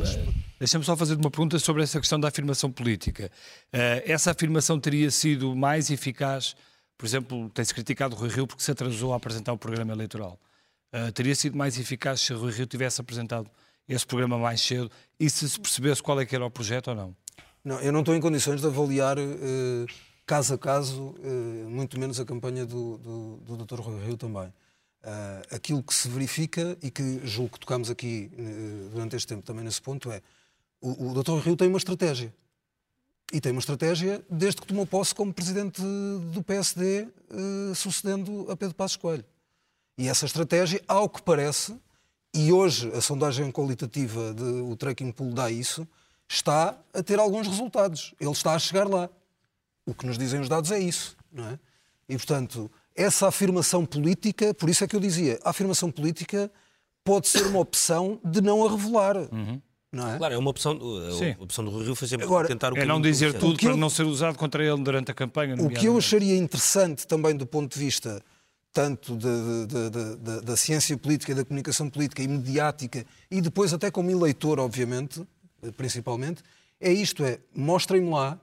deixa 0.58 0.82
só 0.82 0.96
fazer 0.96 1.16
uma 1.16 1.30
pergunta 1.30 1.58
sobre 1.58 1.82
essa 1.82 1.98
questão 1.98 2.20
da 2.20 2.28
afirmação 2.28 2.70
política. 2.70 3.30
Eh, 3.72 4.04
essa 4.06 4.30
afirmação 4.30 4.78
teria 4.78 5.10
sido 5.10 5.54
mais 5.56 5.90
eficaz, 5.90 6.54
por 6.96 7.04
exemplo, 7.04 7.50
tem-se 7.50 7.74
criticado 7.74 8.14
o 8.14 8.18
Rui 8.18 8.28
Rio 8.28 8.46
porque 8.46 8.62
se 8.62 8.70
atrasou 8.70 9.12
a 9.12 9.16
apresentar 9.16 9.52
o 9.52 9.58
programa 9.58 9.92
eleitoral. 9.92 10.38
Eh, 10.92 11.10
teria 11.10 11.34
sido 11.34 11.56
mais 11.56 11.78
eficaz 11.78 12.20
se 12.20 12.32
o 12.32 12.38
Rui 12.38 12.52
Rio 12.52 12.66
tivesse 12.66 13.00
apresentado 13.00 13.50
esse 13.88 14.06
programa 14.06 14.38
mais 14.38 14.60
cedo 14.60 14.88
e 15.18 15.28
se 15.28 15.48
se 15.48 15.58
percebesse 15.58 16.00
qual 16.00 16.20
é 16.20 16.26
que 16.26 16.34
era 16.34 16.46
o 16.46 16.50
projeto 16.50 16.88
ou 16.88 16.94
não? 16.94 17.16
Não, 17.64 17.80
eu 17.80 17.92
não 17.92 18.00
estou 18.00 18.14
em 18.14 18.20
condições 18.20 18.60
de 18.60 18.66
avaliar 18.68 19.18
eh, 19.18 19.86
caso 20.24 20.54
a 20.54 20.58
caso, 20.58 21.16
muito 21.66 21.98
menos 21.98 22.20
a 22.20 22.24
campanha 22.24 22.64
do, 22.64 22.98
do, 22.98 23.36
do 23.38 23.64
Dr. 23.64 23.80
Rui 23.80 24.06
Rio 24.06 24.16
também. 24.16 24.52
Ah, 25.02 25.42
aquilo 25.50 25.82
que 25.82 25.94
se 25.94 26.08
verifica 26.08 26.76
e 26.82 26.90
que 26.90 27.26
julgo 27.26 27.54
que 27.54 27.60
tocámos 27.60 27.88
aqui 27.88 28.30
eh, 28.36 28.88
durante 28.92 29.16
este 29.16 29.28
tempo 29.28 29.42
também 29.42 29.64
nesse 29.64 29.80
ponto 29.80 30.12
é 30.12 30.20
o, 30.78 31.10
o 31.10 31.22
Dr. 31.22 31.38
Rio 31.42 31.56
tem 31.56 31.68
uma 31.68 31.78
estratégia. 31.78 32.34
E 33.32 33.40
tem 33.40 33.52
uma 33.52 33.60
estratégia 33.60 34.22
desde 34.28 34.60
que 34.60 34.66
tomou 34.66 34.86
posse 34.86 35.14
como 35.14 35.32
presidente 35.32 35.80
do 35.80 36.42
PSD, 36.42 37.02
eh, 37.30 37.74
sucedendo 37.74 38.50
a 38.50 38.56
Pedro 38.56 38.74
Passos 38.74 38.96
Coelho. 38.96 39.24
E 39.96 40.06
essa 40.06 40.26
estratégia, 40.26 40.82
ao 40.86 41.08
que 41.08 41.22
parece, 41.22 41.74
e 42.34 42.52
hoje 42.52 42.90
a 42.92 43.00
sondagem 43.00 43.50
qualitativa 43.50 44.34
do 44.34 44.76
Tracking 44.76 45.12
Pool 45.12 45.32
dá 45.32 45.50
isso, 45.50 45.88
está 46.28 46.78
a 46.92 47.02
ter 47.02 47.18
alguns 47.18 47.46
resultados. 47.46 48.14
Ele 48.20 48.32
está 48.32 48.52
a 48.52 48.58
chegar 48.58 48.86
lá. 48.86 49.08
O 49.86 49.94
que 49.94 50.06
nos 50.06 50.18
dizem 50.18 50.40
os 50.40 50.48
dados 50.48 50.70
é 50.70 50.78
isso. 50.78 51.16
Não 51.32 51.46
é? 51.46 51.58
E, 52.08 52.16
portanto, 52.16 52.70
essa 52.94 53.28
afirmação 53.28 53.84
política, 53.86 54.52
por 54.54 54.68
isso 54.68 54.84
é 54.84 54.86
que 54.88 54.96
eu 54.96 55.00
dizia, 55.00 55.38
a 55.44 55.50
afirmação 55.50 55.90
política 55.90 56.50
pode 57.04 57.28
ser 57.28 57.46
uma 57.46 57.60
opção 57.60 58.20
de 58.24 58.40
não 58.40 58.66
a 58.66 58.70
revelar. 58.70 59.16
Não 59.92 60.08
é? 60.08 60.18
Claro, 60.18 60.34
é 60.34 60.38
uma 60.38 60.50
opção. 60.50 60.78
A 61.38 61.42
opção 61.42 61.64
do 61.64 61.70
Rui 61.70 61.84
Rio 61.84 61.96
foi 61.96 62.06
sempre 62.06 62.24
Agora, 62.24 62.46
tentar 62.46 62.72
o 62.72 62.78
É 62.78 62.84
não 62.84 63.00
dizer 63.00 63.32
do 63.32 63.40
tudo 63.40 63.58
para 63.58 63.70
eu- 63.70 63.76
não 63.76 63.90
ser 63.90 64.04
usado 64.04 64.36
contra 64.38 64.64
ele 64.64 64.80
durante 64.82 65.10
a 65.10 65.14
campanha. 65.14 65.56
O 65.56 65.68
que 65.68 65.86
eu 65.86 65.96
acharia 65.98 66.36
interessante 66.36 67.06
também 67.06 67.34
do 67.36 67.44
ponto 67.46 67.72
de 67.74 67.78
vista 67.84 68.22
tanto 68.72 69.16
da, 69.16 69.66
da- 69.66 69.88
da- 69.88 70.14
da- 70.14 70.40
da 70.42 70.56
ciência 70.56 70.96
política, 70.96 71.34
da 71.34 71.44
comunicação 71.44 71.90
política 71.90 72.22
e 72.22 72.28
mediática, 72.28 73.04
e 73.28 73.40
depois 73.40 73.72
até 73.74 73.90
como 73.90 74.08
eleitor, 74.12 74.60
obviamente, 74.60 75.26
eh, 75.60 75.72
principalmente, 75.72 76.40
é 76.80 76.92
isto, 76.92 77.24
é, 77.24 77.40
mostrem-me 77.52 78.10
lá, 78.10 78.38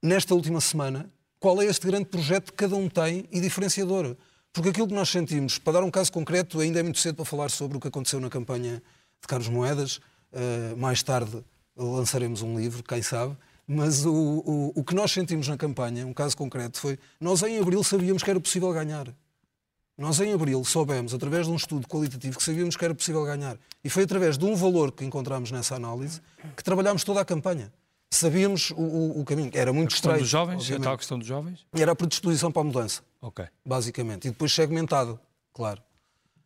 nesta 0.00 0.36
última 0.36 0.60
semana, 0.60 1.10
qual 1.40 1.60
é 1.62 1.64
este 1.64 1.86
grande 1.86 2.04
projeto 2.04 2.52
que 2.52 2.58
cada 2.58 2.76
um 2.76 2.88
tem 2.88 3.26
e 3.32 3.40
diferenciador. 3.40 4.14
Porque 4.52 4.68
aquilo 4.68 4.86
que 4.86 4.94
nós 4.94 5.08
sentimos, 5.08 5.58
para 5.58 5.74
dar 5.74 5.82
um 5.82 5.90
caso 5.90 6.12
concreto, 6.12 6.60
ainda 6.60 6.78
é 6.78 6.82
muito 6.82 6.98
cedo 6.98 7.16
para 7.16 7.24
falar 7.24 7.50
sobre 7.50 7.78
o 7.78 7.80
que 7.80 7.88
aconteceu 7.88 8.20
na 8.20 8.28
campanha 8.28 8.82
de 9.20 9.26
Carlos 9.26 9.48
Moedas, 9.48 10.00
eh, 10.32 10.74
mais 10.76 11.02
tarde 11.02 11.42
lançaremos 11.76 12.42
um 12.42 12.58
livro, 12.58 12.82
quem 12.82 13.00
sabe, 13.00 13.36
mas 13.66 14.04
o, 14.04 14.12
o, 14.12 14.72
o 14.74 14.84
que 14.84 14.94
nós 14.94 15.12
sentimos 15.12 15.48
na 15.48 15.56
campanha, 15.56 16.06
um 16.06 16.12
caso 16.12 16.36
concreto, 16.36 16.78
foi 16.78 16.98
nós 17.20 17.42
em 17.42 17.58
abril 17.58 17.82
sabíamos 17.82 18.22
que 18.22 18.30
era 18.30 18.40
possível 18.40 18.72
ganhar. 18.72 19.06
Nós 19.96 20.18
em 20.20 20.32
abril 20.32 20.64
soubemos, 20.64 21.14
através 21.14 21.46
de 21.46 21.52
um 21.52 21.56
estudo 21.56 21.86
qualitativo, 21.86 22.36
que 22.36 22.42
sabíamos 22.42 22.76
que 22.76 22.84
era 22.84 22.94
possível 22.94 23.24
ganhar. 23.24 23.56
E 23.84 23.88
foi 23.88 24.02
através 24.02 24.36
de 24.36 24.44
um 24.44 24.56
valor 24.56 24.92
que 24.92 25.04
encontramos 25.04 25.50
nessa 25.50 25.76
análise 25.76 26.20
que 26.56 26.64
trabalhámos 26.64 27.04
toda 27.04 27.20
a 27.20 27.24
campanha. 27.24 27.72
Sabíamos 28.12 28.70
o, 28.72 28.80
o- 28.80 29.20
o 29.20 29.24
caminho. 29.24 29.50
Era 29.54 29.72
muito 29.72 29.92
A 29.92 29.94
estreito. 29.94 30.20
dos 30.20 30.28
jovens? 30.28 30.70
A 30.70 30.80
tal 30.80 30.96
questão 30.98 31.16
dos 31.18 31.26
jovens? 31.28 31.64
Era 31.72 31.92
a 31.92 31.96
predisposição 31.96 32.50
para 32.50 32.62
a 32.62 32.64
mudança, 32.64 33.02
Ok. 33.22 33.44
basicamente. 33.64 34.26
E 34.26 34.30
depois 34.30 34.52
segmentado, 34.52 35.18
claro. 35.54 35.80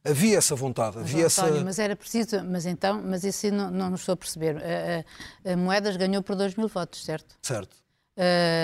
Havia 0.07 0.37
essa 0.37 0.55
vontade, 0.55 0.99
Mas, 0.99 1.11
havia 1.11 1.25
essa. 1.25 1.47
António, 1.47 1.65
mas 1.65 1.79
era 1.79 1.97
preciso, 1.97 2.45
mas 2.45 2.67
então, 2.67 3.03
mas 3.03 3.25
isso 3.25 3.51
não, 3.51 3.71
não 3.71 3.95
estou 3.95 4.13
a 4.13 4.17
perceber. 4.17 4.57
A, 4.63 5.51
a- 5.51 5.53
a 5.55 5.57
Moedas 5.57 5.97
ganhou 5.97 6.23
por 6.23 6.37
2 6.37 6.55
mil 6.57 6.69
votos, 6.69 7.03
certo? 7.03 7.35
Certo, 7.41 7.75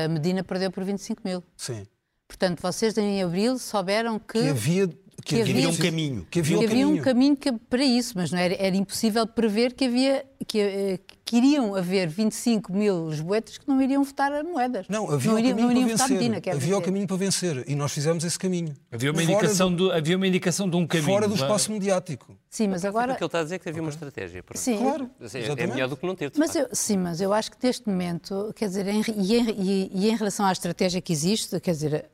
A 0.04 0.06
Medina 0.08 0.44
perdeu 0.44 0.70
por 0.70 0.84
25 0.84 1.22
mil. 1.24 1.42
sim. 1.56 1.86
Portanto, 2.28 2.60
vocês 2.62 2.96
em 2.96 3.20
abril 3.24 3.58
souberam 3.58 4.16
que, 4.16 4.40
Que 4.40 4.48
havia. 4.50 4.88
Que 5.24 5.40
havia 5.42 5.68
um 5.68 5.76
caminho. 5.76 6.26
Que 6.30 6.40
havia, 6.40 6.58
que 6.58 6.64
um 6.64 6.68
havia 6.68 6.86
um 6.86 6.88
caminho. 6.98 7.04
caminho 7.04 7.36
que- 7.36 7.52
para 7.68 7.84
isso, 7.84 8.12
mas 8.16 8.30
não 8.30 8.38
era, 8.38 8.54
era 8.54 8.76
impossível 8.76 9.26
prever 9.26 9.72
que 9.74 9.84
havia 9.84 10.24
que, 10.46 10.58
eh, 10.58 10.98
que 11.24 11.36
iriam 11.36 11.74
haver 11.76 12.08
25 12.08 12.72
mil 12.72 13.08
lisboetas 13.08 13.56
que 13.58 13.68
não 13.68 13.80
iriam 13.80 14.02
votar 14.02 14.32
a 14.32 14.42
moedas. 14.42 14.86
Não, 14.88 15.10
havia 15.10 15.28
não 15.30 15.36
o 15.36 15.38
iriam, 15.38 15.56
caminho 15.56 15.66
não 15.68 15.72
iriam 15.72 15.86
para 15.88 15.96
votar 15.96 16.08
vencer. 16.08 16.16
Medina, 16.30 16.36
havia 16.38 16.54
o 16.54 16.58
dizer. 16.78 16.84
caminho 16.84 17.06
para 17.06 17.16
vencer. 17.16 17.64
E 17.68 17.74
nós 17.76 17.92
fizemos 17.92 18.24
esse 18.24 18.38
caminho. 18.38 18.74
Havia 18.90 19.10
uma, 19.12 19.20
Fora 19.22 19.32
indicação 19.32 19.70
do- 19.70 19.88
do, 19.88 19.92
havia 19.92 20.16
uma 20.16 20.26
indicação 20.26 20.68
de 20.68 20.76
um 20.76 20.86
caminho. 20.86 21.06
Fora 21.08 21.28
do 21.28 21.34
é? 21.34 21.36
espaço 21.36 21.70
mediático. 21.70 22.36
Sim, 22.48 22.68
mas 22.68 22.84
agora 22.84 23.12
O 23.12 23.16
que 23.16 23.22
ele 23.22 23.26
está 23.26 23.40
a 23.40 23.42
dizer 23.44 23.54
é 23.56 23.58
que 23.60 23.68
havia 23.68 23.80
uma 23.82 23.90
estratégia. 23.90 24.42
pronto. 24.42 24.58
sim, 24.58 24.78
Claro. 24.78 25.10
Assim, 25.20 25.38
é- 25.38 25.44
é 25.62 25.66
melhor 25.68 25.88
do 25.88 25.96
que 25.96 26.04
não 26.06 26.16
ter. 26.16 26.32
Mas 26.36 26.56
eu, 26.56 26.66
sim, 26.72 26.96
mas 26.96 27.20
eu 27.20 27.32
acho 27.32 27.50
que 27.52 27.56
neste 27.64 27.88
momento, 27.88 28.52
quer 28.56 28.66
dizer, 28.66 28.88
em- 28.88 29.04
e, 29.16 29.36
em, 29.36 29.50
e- 29.50 29.90
e 29.94 30.10
em 30.10 30.16
relação 30.16 30.44
à 30.46 30.50
estratégia 30.52 31.00
que 31.00 31.12
existe, 31.12 31.60
quer 31.60 31.72
dizer, 31.72 32.10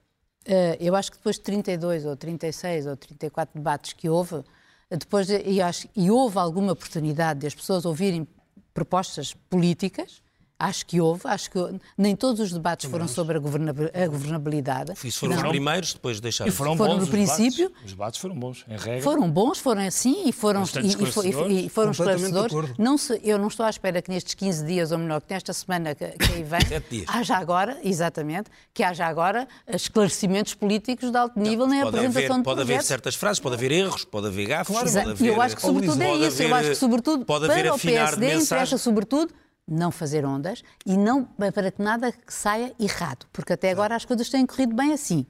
eu 0.81 0.95
acho 0.95 1.11
que 1.11 1.17
depois 1.19 1.37
de 1.37 1.43
32 1.43 2.05
ou 2.07 2.17
36 2.17 2.87
ou 2.87 2.97
34 2.97 3.59
debates 3.59 3.93
que 3.93 4.09
houve, 4.09 4.43
eh, 4.91 4.97
depois 4.97 5.27
de- 5.27 5.43
e, 5.43 5.61
acho, 5.61 5.89
e 5.97 6.11
houve 6.11 6.39
alguma 6.39 6.73
oportunidade 6.73 7.41
de 7.41 7.47
as 7.47 7.55
pessoas 7.55 7.85
ouvirem 7.85 8.27
propostas 8.73 9.35
políticas, 9.51 10.23
acho 10.59 10.87
que 10.87 11.01
houve, 11.01 11.23
acho 11.25 11.51
que 11.51 11.59
nem 11.99 12.17
todos 12.17 12.41
os 12.41 12.53
debates 12.53 12.91
foram 12.91 13.07
sobre 13.07 13.37
a, 13.37 13.41
governabil- 13.41 13.91
a 13.93 14.07
governabilidade. 14.07 14.93
Isso 15.05 15.21
foram 15.21 15.37
Não. 15.37 15.43
os 15.43 15.49
primeiros, 15.51 15.93
depois 15.95 16.21
deixaram. 16.21 16.49
E 16.49 16.53
foram, 16.53 16.77
Foram 16.77 16.93
bons 16.95 16.97
no 16.99 17.03
os 17.05 17.11
debates. 17.11 17.37
princípio. 17.37 17.73
Os 17.85 17.91
debates 17.93 18.21
foram 18.21 18.35
bons, 18.39 18.65
em 18.69 18.77
regra. 18.77 19.03
Foram 19.03 19.31
bons, 19.31 19.59
foram 19.59 19.83
assim 19.83 20.29
e 20.29 20.33
foram, 20.33 20.63
e, 20.63 20.65
e 20.65 20.67
e- 20.67 20.87
esclarecedores. 20.89 21.73
foram 21.73 21.91
esclarecedores. 21.91 22.55
Não 22.79 22.97
se- 22.97 23.21
eu 23.23 23.39
não 23.39 23.49
estou 23.49 23.67
à 23.67 23.71
espera 23.71 24.01
que 24.01 24.11
nestes 24.11 24.35
15 24.35 24.65
dias, 24.65 24.93
ou 24.93 24.99
melhor, 24.99 25.21
que 25.21 25.33
nesta 25.35 25.53
semana 25.53 25.95
que, 25.95 26.07
que 26.07 26.33
aí 26.33 26.43
vem, 26.43 27.05
haja 27.09 27.37
agora, 27.37 27.79
exatamente, 27.85 28.51
que 28.73 28.83
haja 28.83 29.07
agora 29.07 29.47
esclarecimentos 29.69 30.55
políticos 30.55 31.11
de 31.11 31.17
alto 31.19 31.39
nível 31.39 31.67
na 31.67 31.77
Pode 31.85 31.89
apresentação 31.99 32.25
haver, 32.25 32.37
de 32.39 32.43
pode 32.45 32.61
haver 32.61 32.67
projetos. 32.67 32.87
certas 32.89 33.15
frases, 33.15 33.41
pode 33.41 33.55
haver 33.57 33.73
erros, 33.73 34.05
pode 34.05 34.27
haver 34.27 34.47
gafes, 34.47 34.67
Claro. 34.75 34.87
pode 34.91 34.99
haver... 35.11 35.25
E 35.25 35.29
eu 35.29 35.41
acho 35.41 35.57
que 35.57 35.63
sobretudo 35.63 36.03
é 36.03 36.15
isso. 36.17 36.43
Eu 36.43 36.47
haver- 36.49 36.61
acho 36.61 36.69
que 36.71 36.75
sobretudo 36.77 37.25
pode 37.25 37.45
haver 37.45 37.65
para 37.67 37.75
o 37.75 37.79
PSD 37.79 38.35
interessa 38.37 38.79
sobretudo 38.79 39.33
não 39.69 39.91
fazer 39.91 40.25
ondas 40.25 40.63
e 40.85 40.97
não 40.97 41.25
para 41.25 41.71
que 41.71 41.83
nada 41.83 42.13
que 42.13 42.33
saia 42.33 42.73
errado, 42.79 43.27
porque 43.33 43.53
até 43.53 43.71
agora 43.71 43.97
as 43.97 44.05
coisas 44.05 44.29
têm 44.29 44.47
corrido 44.47 44.75
bem 44.75 44.93
assim. 44.93 45.27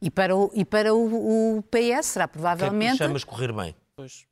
E 0.00 0.10
para 0.10 0.36
o, 0.36 0.50
e 0.54 0.64
para 0.64 0.94
o, 0.94 1.58
o 1.58 1.62
PS 1.62 2.06
será 2.06 2.24
O 2.24 2.28
que 2.28 2.32
é 2.32 2.38
que 2.38 2.38
provavelmente 2.38 2.98
correr 3.24 3.52
bem? 3.52 3.74
Pois. 3.96 4.26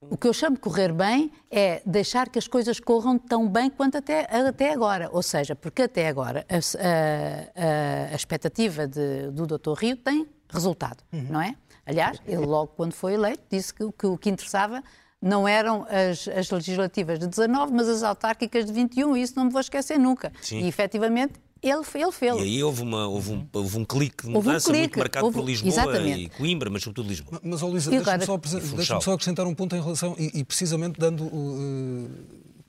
O 0.00 0.16
que 0.16 0.28
eu 0.28 0.32
chamo 0.32 0.54
de 0.54 0.62
correr 0.62 0.92
bem 0.92 1.32
é 1.50 1.82
deixar 1.84 2.28
que 2.28 2.38
as 2.38 2.46
coisas 2.46 2.78
corram 2.78 3.18
tão 3.18 3.48
bem 3.48 3.68
quanto 3.68 3.98
até, 3.98 4.28
até 4.48 4.72
agora. 4.72 5.10
Ou 5.12 5.22
seja, 5.22 5.56
porque 5.56 5.82
até 5.82 6.06
agora 6.06 6.46
a, 6.48 6.56
a, 6.56 8.12
a 8.12 8.14
expectativa 8.14 8.86
de, 8.86 9.30
do 9.32 9.44
Dr. 9.44 9.72
Rio 9.76 9.96
tem 9.96 10.28
resultado, 10.48 11.02
uhum. 11.12 11.26
não 11.30 11.40
é? 11.40 11.56
Aliás, 11.84 12.20
ele 12.26 12.46
logo 12.46 12.68
quando 12.76 12.92
foi 12.92 13.14
eleito 13.14 13.42
disse 13.50 13.74
que, 13.74 13.90
que 13.92 14.06
o 14.06 14.16
que 14.16 14.30
interessava 14.30 14.84
não 15.20 15.48
eram 15.48 15.86
as, 15.88 16.28
as, 16.28 16.50
legislativas 16.50 17.18
de 17.18 17.26
19, 17.26 17.72
mas 17.72 17.88
as 17.88 18.02
autárquicas 18.02 18.64
de 18.64 18.72
21, 18.72 19.16
e 19.16 19.22
isso 19.22 19.34
não 19.36 19.46
me 19.46 19.50
vou 19.50 19.60
esquecer 19.60 19.98
nunca. 19.98 20.32
Sim. 20.40 20.60
E 20.60 20.68
efetivamente 20.68 21.34
ele, 21.62 21.82
ele 21.94 22.12
fez. 22.12 22.36
E 22.36 22.40
aí 22.40 22.62
houve, 22.62 22.82
uma, 22.82 23.08
houve, 23.08 23.32
um, 23.32 23.48
houve 23.52 23.78
um 23.78 23.84
clique 23.84 24.26
de 24.26 24.30
mudança 24.30 24.70
um 24.70 24.72
clique, 24.72 24.80
muito 24.80 24.98
marcado 24.98 25.26
houve, 25.26 25.38
por 25.38 25.44
Lisboa 25.44 25.68
exatamente. 25.68 26.20
e 26.20 26.28
Coimbra, 26.28 26.70
mas 26.70 26.82
sobretudo 26.82 27.08
Lisboa. 27.08 27.40
Mas, 27.42 27.62
oh, 27.62 27.68
Luísa, 27.68 27.90
deixa-me 27.90 28.24
só, 28.24 28.36
deixa 28.36 29.00
só, 29.00 29.12
acrescentar 29.12 29.46
um 29.46 29.54
ponto 29.54 29.74
em 29.74 29.82
relação, 29.82 30.14
e, 30.18 30.38
e 30.38 30.44
precisamente 30.44 30.98
dando 30.98 31.24
uh, 31.24 32.10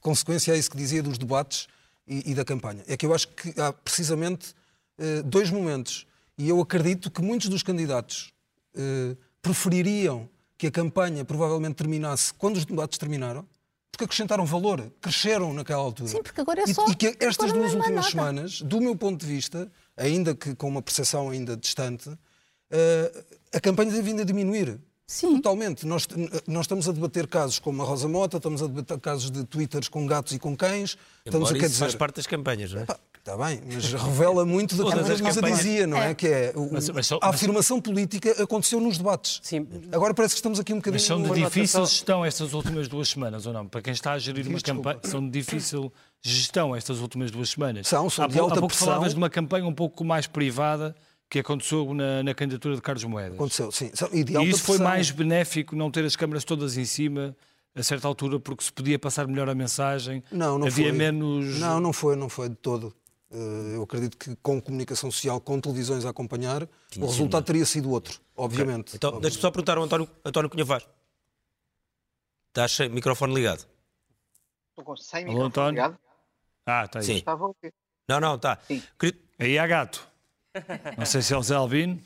consequência 0.02 0.54
a 0.54 0.58
isso 0.58 0.72
que 0.72 0.78
dizia 0.78 1.04
dos 1.04 1.18
debates 1.18 1.68
e, 2.08 2.32
e, 2.32 2.34
da 2.34 2.44
campanha. 2.44 2.84
É 2.88 2.98
que 2.98 3.06
eu 3.06 3.14
acho 3.14 3.28
que 3.28 3.54
há 3.62 3.72
precisamente 3.72 4.56
uh, 4.98 5.22
dois 5.24 5.52
momentos, 5.52 6.08
e 6.36 6.50
eu 6.50 6.60
acredito 6.60 7.12
que 7.12 7.22
muitos 7.22 7.48
dos 7.48 7.62
candidatos 7.62 8.34
uh, 8.76 9.16
prefeririam 9.40 10.28
que 10.60 10.68
a 10.68 10.72
campanha 10.72 11.24
provavelmente 11.24 11.76
terminasse 11.76 12.34
quando 12.34 12.58
os 12.58 12.66
debates 12.66 12.98
terminaram, 12.98 13.48
porque 13.90 14.04
acrescentaram 14.04 14.46
valor, 14.46 14.92
cresceram 15.00 15.54
naquela 15.54 15.82
altura. 15.82 16.10
Sim, 16.10 16.22
porque 16.22 16.42
agora 16.42 16.62
é 16.62 16.68
só. 16.68 16.86
E, 16.86 16.92
e 16.92 16.96
que 16.96 17.16
estas 17.18 17.54
duas 17.54 17.74
últimas 17.74 17.96
nada. 17.96 18.10
semanas, 18.10 18.62
do 18.62 18.82
meu 18.82 18.94
ponto 18.94 19.26
de 19.26 19.26
vista, 19.26 19.72
ainda 19.96 20.36
que 20.36 20.54
com 20.54 20.68
uma 20.68 20.82
percepção 20.82 21.30
ainda 21.30 21.56
distante, 21.56 22.10
uh, 22.10 22.18
a 23.54 23.60
campanha 23.62 23.90
tem 23.90 24.02
vindo 24.02 24.22
a 24.22 24.26
diminuir. 24.26 24.78
Sim. 25.08 25.38
Totalmente. 25.38 25.88
Nós, 25.88 26.06
nós 26.46 26.66
estamos 26.66 26.90
a 26.90 26.92
debater 26.92 27.26
casos 27.26 27.58
como 27.58 27.82
a 27.82 27.86
Rosa 27.86 28.10
Mota, 28.10 28.38
estamos 28.38 28.62
a 28.62 28.68
debater 28.68 29.00
casos 29.00 29.32
de 29.32 29.46
twitters 29.46 29.88
com 29.88 30.06
gatos 30.06 30.34
e 30.34 30.40
com 30.40 30.56
cães. 30.58 30.98
Embora 31.26 31.46
estamos 31.46 31.50
a, 31.52 31.54
quer 31.54 31.68
dizer... 31.68 31.80
faz 31.80 31.96
parte 31.96 32.18
das 32.18 32.28
campanhas, 32.28 32.74
não 32.74 32.82
é? 32.82 32.86
Está 33.20 33.38
bem, 33.38 33.62
mas 33.72 33.94
revela 33.94 34.46
muito 34.46 34.76
daquilo 34.76 35.04
que 35.04 35.12
a 35.12 35.16
Luísa 35.18 35.42
dizia, 35.42 35.86
não 35.86 35.98
é? 35.98 36.12
é. 36.12 36.16
Que 36.16 36.28
é 36.28 36.54
o, 36.56 36.72
mas, 36.72 36.90
mas 36.90 37.06
só, 37.06 37.20
a 37.22 37.30
afirmação 37.30 37.80
política 37.80 38.42
aconteceu 38.42 38.80
nos 38.80 38.98
debates. 38.98 39.40
Sim. 39.44 39.68
Agora 39.92 40.14
parece 40.14 40.34
que 40.34 40.40
estamos 40.40 40.60
aqui 40.60 40.74
um 40.74 40.78
bocadinho... 40.78 40.96
Mas 40.96 41.04
são 41.04 41.22
de 41.22 41.44
difícil 41.44 41.86
gestão 41.86 42.26
estas 42.26 42.54
últimas 42.54 42.88
duas 42.88 43.10
semanas, 43.10 43.46
ou 43.46 43.54
não? 43.54 43.68
Para 43.68 43.82
quem 43.82 43.94
está 43.94 44.14
a 44.14 44.20
gerir 44.20 44.48
uma 44.48 44.60
campanha, 44.60 45.00
são 45.04 45.22
de 45.22 45.30
difícil 45.30 45.92
gestão 46.22 46.76
estas 46.76 47.02
últimas 47.02 47.30
duas 47.30 47.50
semanas. 47.50 47.88
São, 47.88 48.10
são 48.10 48.26
há, 48.26 48.28
de 48.28 48.40
alta 48.40 48.56
há 48.56 48.58
pouco 48.58 48.70
pressão. 48.70 48.88
falavas 48.88 49.12
de 49.12 49.18
uma 49.18 49.30
campanha 49.30 49.68
um 49.68 49.74
pouco 49.74 50.04
mais 50.04 50.26
privada 50.26 50.96
que 51.30 51.40
aconteceu 51.40 51.94
na, 51.94 52.24
na 52.24 52.34
candidatura 52.34 52.76
de 52.76 52.82
Carlos 52.82 53.04
Moedas. 53.04 53.36
Aconteceu, 53.36 53.72
sim. 53.72 53.92
E, 54.12 54.24
de 54.24 54.36
alta 54.36 54.48
e 54.48 54.52
isso 54.52 54.64
pressão. 54.64 54.76
foi 54.78 54.78
mais 54.80 55.12
benéfico 55.12 55.76
não 55.76 55.92
ter 55.92 56.04
as 56.04 56.16
câmaras 56.16 56.44
todas 56.44 56.78
em 56.78 56.86
cima 56.86 57.36
a 57.76 57.84
certa 57.84 58.08
altura 58.08 58.40
porque 58.40 58.64
se 58.64 58.74
podia 58.74 58.98
passar 58.98 59.28
melhor 59.28 59.48
a 59.50 59.56
mensagem. 59.56 60.24
Não, 60.32 60.58
não 60.58 60.68
havia 60.68 60.90
foi. 60.90 60.98
menos. 60.98 61.60
Não, 61.60 61.80
não 61.80 61.94
foi, 61.94 62.16
não 62.16 62.28
foi 62.28 62.50
de 62.50 62.56
todo. 62.56 62.94
Eh, 63.32 63.76
eu 63.76 63.84
acredito 63.84 64.18
que 64.18 64.36
com 64.38 64.60
comunicação 64.62 65.12
social, 65.12 65.40
com 65.40 65.60
televisões 65.60 66.04
a 66.06 66.10
acompanhar, 66.10 66.68
Tinha 66.90 67.06
o 67.06 67.10
resultado 67.10 67.46
teria 67.46 67.66
sido 67.66 67.92
outro, 67.92 68.20
obviamente. 68.36 68.96
Okay. 68.96 68.98
Então, 68.98 69.20
deixa-me 69.20 69.42
só 69.42 69.52
perguntar 69.52 69.78
ao 69.78 69.84
António, 69.84 70.10
António 70.26 70.50
Cunha 70.50 70.66
Vaz. 70.66 70.88
Estás 72.48 72.72
sem 72.72 72.90
microfone 72.90 73.34
ligado? 73.34 73.68
Estou 74.70 74.84
com 74.84 74.96
sem 74.96 75.26
microfone 75.26 75.48
António? 75.48 75.72
ligado? 75.72 76.00
Ah, 76.66 76.86
está 76.86 77.00
aí. 77.00 77.06
Sim. 77.06 77.16
Estava 77.18 77.46
a 77.46 77.52
Não, 78.08 78.20
não, 78.20 78.36
está. 78.36 78.60
Aí 79.38 79.60
há 79.60 79.68
gato. 79.68 80.08
Não 80.98 81.06
sei 81.06 81.22
se 81.22 81.34
é 81.34 81.38
o 81.38 81.44
Zé 81.44 81.56
Albino. 81.56 82.02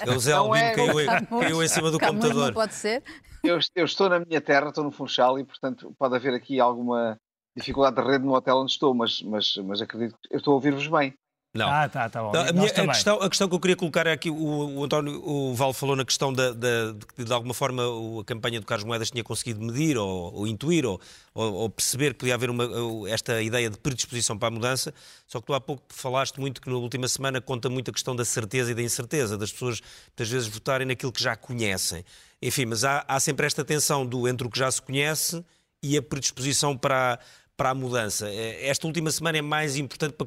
É 0.00 0.10
o 0.10 0.20
Zé 0.20 0.32
Albino 0.32 0.64
é, 0.64 0.74
caiu, 0.74 0.94
caiu, 1.28 1.62
em 1.62 1.68
cima 1.68 1.90
do 1.90 1.98
computador. 1.98 2.46
Não 2.46 2.54
pode 2.54 2.74
ser. 2.74 3.02
Eu, 3.42 3.58
eu, 3.74 3.84
estou 3.84 4.08
na 4.08 4.20
minha 4.20 4.40
terra, 4.40 4.68
estou 4.68 4.84
no 4.84 4.92
Funchal 4.92 5.38
e, 5.38 5.44
portanto, 5.44 5.94
pode 5.98 6.14
haver 6.14 6.34
aqui 6.34 6.60
alguma 6.60 7.18
dificuldade 7.58 7.96
de 7.96 8.02
rede 8.02 8.24
no 8.24 8.34
hotel 8.34 8.56
onde 8.56 8.72
estou, 8.72 8.94
mas, 8.94 9.20
mas, 9.22 9.56
mas 9.58 9.82
acredito 9.82 10.16
que 10.20 10.34
eu 10.34 10.38
estou 10.38 10.52
a 10.52 10.54
ouvir-vos 10.54 10.86
bem. 10.86 11.14
Não. 11.54 11.68
Ah, 11.68 11.88
tá, 11.88 12.08
tá 12.10 12.22
bom. 12.22 12.28
Então, 12.28 12.42
a, 12.42 12.52
minha, 12.52 12.66
a, 12.66 12.86
questão, 12.88 13.16
a 13.16 13.28
questão 13.28 13.48
que 13.48 13.54
eu 13.54 13.60
queria 13.60 13.74
colocar 13.74 14.06
é 14.06 14.12
aqui, 14.12 14.30
o, 14.30 14.34
o 14.36 14.84
António 14.84 15.20
o 15.26 15.54
Val 15.54 15.72
falou 15.72 15.96
na 15.96 16.04
questão 16.04 16.30
da, 16.30 16.52
da, 16.52 16.92
de 16.92 17.06
que 17.06 17.24
de 17.24 17.32
alguma 17.32 17.54
forma 17.54 17.82
a 18.20 18.24
campanha 18.24 18.60
do 18.60 18.66
Carlos 18.66 18.84
Moedas 18.84 19.10
tinha 19.10 19.24
conseguido 19.24 19.60
medir 19.60 19.96
ou, 19.96 20.34
ou 20.34 20.46
intuir 20.46 20.84
ou, 20.84 21.00
ou, 21.34 21.54
ou, 21.54 21.70
perceber 21.70 22.12
que 22.12 22.20
podia 22.20 22.34
haver 22.34 22.50
uma, 22.50 22.64
esta 23.08 23.40
ideia 23.40 23.70
de 23.70 23.78
predisposição 23.78 24.38
para 24.38 24.48
a 24.48 24.50
mudança, 24.50 24.92
só 25.26 25.40
que 25.40 25.46
tu 25.46 25.54
há 25.54 25.60
pouco 25.60 25.82
falaste 25.88 26.38
muito 26.38 26.60
que 26.60 26.68
na 26.68 26.76
última 26.76 27.08
semana 27.08 27.40
conta 27.40 27.70
muito 27.70 27.90
a 27.90 27.94
questão 27.94 28.14
da 28.14 28.26
certeza 28.26 28.70
e 28.70 28.74
da 28.74 28.82
incerteza, 28.82 29.38
das 29.38 29.50
pessoas 29.50 29.80
muitas 30.08 30.28
vezes 30.28 30.48
votarem 30.48 30.86
naquilo 30.86 31.10
que 31.10 31.22
já 31.22 31.34
conhecem. 31.34 32.04
Enfim, 32.42 32.66
mas 32.66 32.84
há, 32.84 33.04
há 33.08 33.18
sempre 33.18 33.46
esta 33.46 33.64
tensão 33.64 34.06
do 34.06 34.28
entre 34.28 34.46
o 34.46 34.50
que 34.50 34.58
já 34.58 34.70
se 34.70 34.82
conhece 34.82 35.42
e 35.82 35.96
a 35.96 36.02
predisposição 36.02 36.76
para, 36.76 37.18
para 37.58 37.70
a 37.70 37.74
mudança. 37.74 38.30
É, 38.30 38.68
esta 38.68 38.86
última 38.86 39.10
semana 39.10 39.36
é 39.36 39.42
mais 39.42 39.76
importante 39.76 40.14
para 40.14 40.26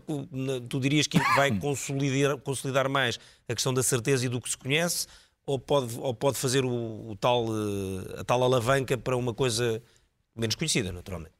tu 0.70 0.80
dirias 0.82 1.08
que 1.08 1.18
vai 1.34 1.50
consolidar, 1.58 2.38
consolidar 2.38 2.90
mais 2.90 3.18
a 3.48 3.56
questão 3.56 3.74
da 3.74 3.82
certeza 3.82 4.26
e 4.26 4.30
do 4.30 4.42
que 4.42 4.50
se 4.50 4.58
conhece, 4.58 5.08
ou 5.46 5.58
pode, 5.58 5.98
ou 5.98 6.14
pode 6.14 6.38
fazer 6.38 6.66
o, 6.66 7.10
o 7.10 7.16
tal, 7.16 7.46
eh, 7.46 8.20
a 8.20 8.24
tal 8.26 8.44
alavanca 8.44 8.98
para 8.98 9.16
uma 9.16 9.34
coisa 9.34 9.82
menos 10.36 10.56
conhecida, 10.56 10.92
naturalmente? 10.92 11.34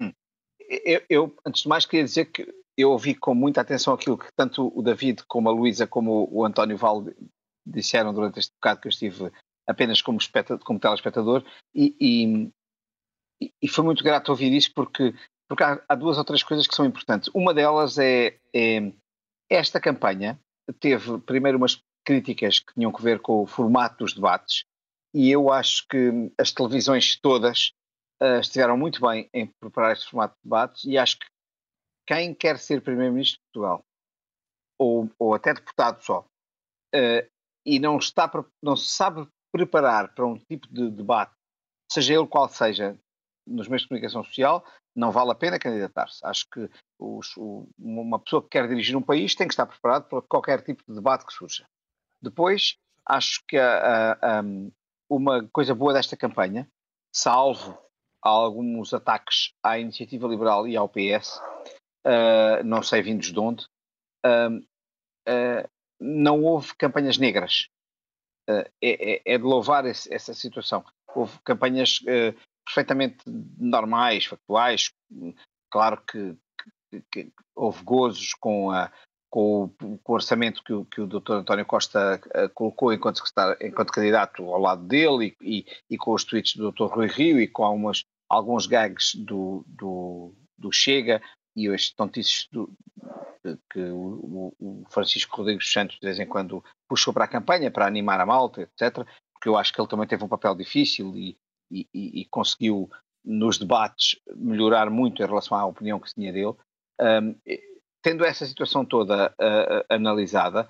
Hum. 0.00 0.12
Eu, 0.58 1.02
eu, 1.10 1.36
antes 1.46 1.62
de 1.62 1.68
mais, 1.68 1.84
queria 1.84 2.04
dizer 2.04 2.24
que 2.24 2.50
eu 2.74 2.90
ouvi 2.90 3.14
com 3.14 3.34
muita 3.34 3.60
atenção 3.60 3.92
aquilo 3.92 4.16
que 4.16 4.32
tanto 4.34 4.72
o 4.74 4.82
David, 4.82 5.24
como 5.28 5.50
a 5.50 5.52
Luísa, 5.52 5.86
como 5.86 6.26
o 6.32 6.42
António 6.42 6.78
Val 6.78 7.04
disseram 7.66 8.14
durante 8.14 8.38
este 8.38 8.52
bocado 8.54 8.80
que 8.80 8.88
eu 8.88 8.90
estive 8.90 9.30
apenas 9.66 10.00
como, 10.00 10.18
como 10.64 10.80
telespectador, 10.80 11.44
e, 11.74 11.94
e, 13.40 13.48
e, 13.62 13.68
foi 13.68 13.84
muito 13.84 14.02
grato 14.02 14.30
ouvir 14.30 14.52
isso 14.52 14.72
porque 14.74 15.14
porque 15.48 15.62
há, 15.62 15.82
há, 15.88 15.94
duas 15.94 16.18
ou 16.18 16.24
três 16.24 16.42
coisas 16.42 16.66
que 16.66 16.74
são 16.74 16.84
importantes. 16.84 17.30
Uma 17.34 17.52
delas 17.52 17.98
é, 17.98 18.38
é 18.54 18.92
esta 19.50 19.80
campanha 19.80 20.38
teve 20.80 21.18
primeiro 21.20 21.58
umas 21.58 21.82
críticas 22.04 22.60
que 22.60 22.74
tinham 22.74 22.92
a 22.94 23.02
ver 23.02 23.20
com 23.20 23.42
o 23.42 23.46
formato 23.46 24.04
dos 24.04 24.14
debates 24.14 24.64
e 25.14 25.30
eu 25.30 25.52
acho 25.52 25.86
que 25.88 26.32
as 26.38 26.52
televisões 26.52 27.18
todas 27.20 27.72
uh, 28.22 28.40
estiveram 28.40 28.76
muito 28.76 29.00
bem 29.00 29.28
em 29.32 29.46
preparar 29.60 29.92
este 29.92 30.10
formato 30.10 30.34
de 30.34 30.40
debates 30.44 30.84
e 30.84 30.98
acho 30.98 31.18
que 31.18 31.26
quem 32.06 32.34
quer 32.34 32.58
ser 32.58 32.82
Primeiro-Ministro 32.82 33.38
de 33.38 33.52
Portugal 33.52 33.84
ou, 34.78 35.10
ou 35.18 35.34
até 35.34 35.54
deputado 35.54 36.02
só 36.02 36.20
uh, 36.94 37.30
e 37.64 37.78
não, 37.78 37.96
está, 37.96 38.30
não 38.62 38.76
se 38.76 38.88
sabe 38.88 39.26
preparar 39.52 40.14
para 40.14 40.26
um 40.26 40.36
tipo 40.36 40.66
de 40.68 40.90
debate, 40.90 41.32
seja 41.90 42.14
ele 42.14 42.26
qual 42.26 42.48
seja, 42.48 42.98
nos 43.46 43.68
meios 43.68 43.82
de 43.82 43.88
comunicação 43.88 44.24
social, 44.24 44.64
não 44.94 45.10
vale 45.10 45.30
a 45.30 45.34
pena 45.34 45.58
candidatar-se. 45.58 46.24
Acho 46.24 46.46
que 46.50 46.68
os, 46.98 47.36
o, 47.36 47.68
uma 47.78 48.18
pessoa 48.18 48.42
que 48.42 48.48
quer 48.48 48.68
dirigir 48.68 48.96
um 48.96 49.02
país 49.02 49.34
tem 49.34 49.46
que 49.46 49.52
estar 49.52 49.66
preparado 49.66 50.08
para 50.08 50.22
qualquer 50.22 50.62
tipo 50.62 50.82
de 50.86 50.94
debate 50.94 51.26
que 51.26 51.32
surja. 51.32 51.66
Depois, 52.22 52.76
acho 53.06 53.42
que 53.46 53.56
a, 53.56 54.12
a, 54.12 54.40
a, 54.40 54.42
uma 55.08 55.46
coisa 55.48 55.74
boa 55.74 55.92
desta 55.92 56.16
campanha, 56.16 56.68
salvo 57.12 57.78
alguns 58.22 58.94
ataques 58.94 59.52
à 59.62 59.78
iniciativa 59.78 60.26
liberal 60.26 60.66
e 60.66 60.76
ao 60.76 60.88
PS, 60.88 61.38
uh, 62.06 62.64
não 62.64 62.82
sei 62.82 63.02
vindos 63.02 63.30
de 63.30 63.38
onde, 63.38 63.66
uh, 64.24 64.56
uh, 65.28 65.68
não 66.00 66.42
houve 66.42 66.74
campanhas 66.76 67.18
negras. 67.18 67.68
É, 68.46 68.70
é, 68.82 69.22
é, 69.24 69.38
de 69.38 69.44
louvar 69.44 69.86
esse, 69.86 70.12
essa 70.12 70.34
situação. 70.34 70.84
Houve 71.14 71.38
campanhas 71.42 72.00
perfeitamente 72.64 73.18
normais, 73.58 74.24
factuais. 74.26 74.90
Claro 75.70 76.02
que, 76.06 76.36
que, 76.90 77.02
que 77.10 77.32
houve 77.54 77.82
gozos 77.82 78.34
com, 78.34 78.70
a, 78.70 78.90
com, 79.30 79.64
o, 79.64 79.68
com, 79.68 80.12
o, 80.12 80.14
orçamento 80.14 80.62
que 80.62 80.72
o, 80.72 80.84
que 80.84 81.00
o 81.00 81.06
Dr. 81.06 81.32
António 81.32 81.66
Costa 81.66 82.20
uh, 82.26 82.48
colocou 82.54 82.92
enquanto, 82.92 83.22
enquanto 83.60 83.92
candidato 83.92 84.44
ao 84.44 84.60
lado 84.60 84.84
dele 84.86 85.36
e, 85.40 85.58
e, 85.58 85.66
e, 85.90 85.98
com 85.98 86.12
os 86.12 86.24
tweets 86.24 86.56
do 86.56 86.70
Dr. 86.70 86.86
Rui 86.86 87.08
Rio 87.08 87.40
e 87.40 87.48
com 87.48 87.64
algumas, 87.64 88.04
alguns 88.28 88.66
gags 88.66 89.14
do, 89.16 89.64
do, 89.66 90.32
do 90.56 90.72
Chega 90.72 91.20
e 91.56 91.68
estes 91.68 91.94
tontices 91.94 92.48
do, 92.50 92.72
que 93.70 93.80
o, 93.80 94.54
o, 94.58 94.84
Francisco 94.90 95.36
Rodrigues 95.36 95.70
Santos 95.70 95.98
de 96.00 96.06
vez 96.06 96.18
em 96.18 96.26
quando 96.26 96.64
puxou 96.88 97.12
para 97.12 97.24
a 97.24 97.28
campanha, 97.28 97.70
para 97.70 97.86
animar 97.86 98.20
a 98.20 98.26
malta, 98.26 98.62
etc. 98.62 99.06
Porque 99.32 99.48
eu 99.48 99.56
acho 99.56 99.72
que 99.72 99.80
ele 99.80 99.88
também 99.88 100.06
teve 100.06 100.24
um 100.24 100.28
papel 100.28 100.54
difícil 100.54 101.16
e, 101.16 101.36
e, 101.74 102.20
e, 102.20 102.24
conseguiu 102.26 102.88
nos 103.24 103.58
debates 103.58 104.20
melhorar 104.36 104.90
muito 104.90 105.22
em 105.22 105.26
relação 105.26 105.56
à 105.56 105.64
opinião 105.64 105.98
que 105.98 106.08
se 106.08 106.14
tinha 106.14 106.32
dele. 106.32 106.54
Um, 107.00 107.34
tendo 108.02 108.24
essa 108.24 108.44
situação 108.46 108.84
toda 108.84 109.34
uh, 109.40 109.78
uh, 109.78 109.84
analisada, 109.88 110.68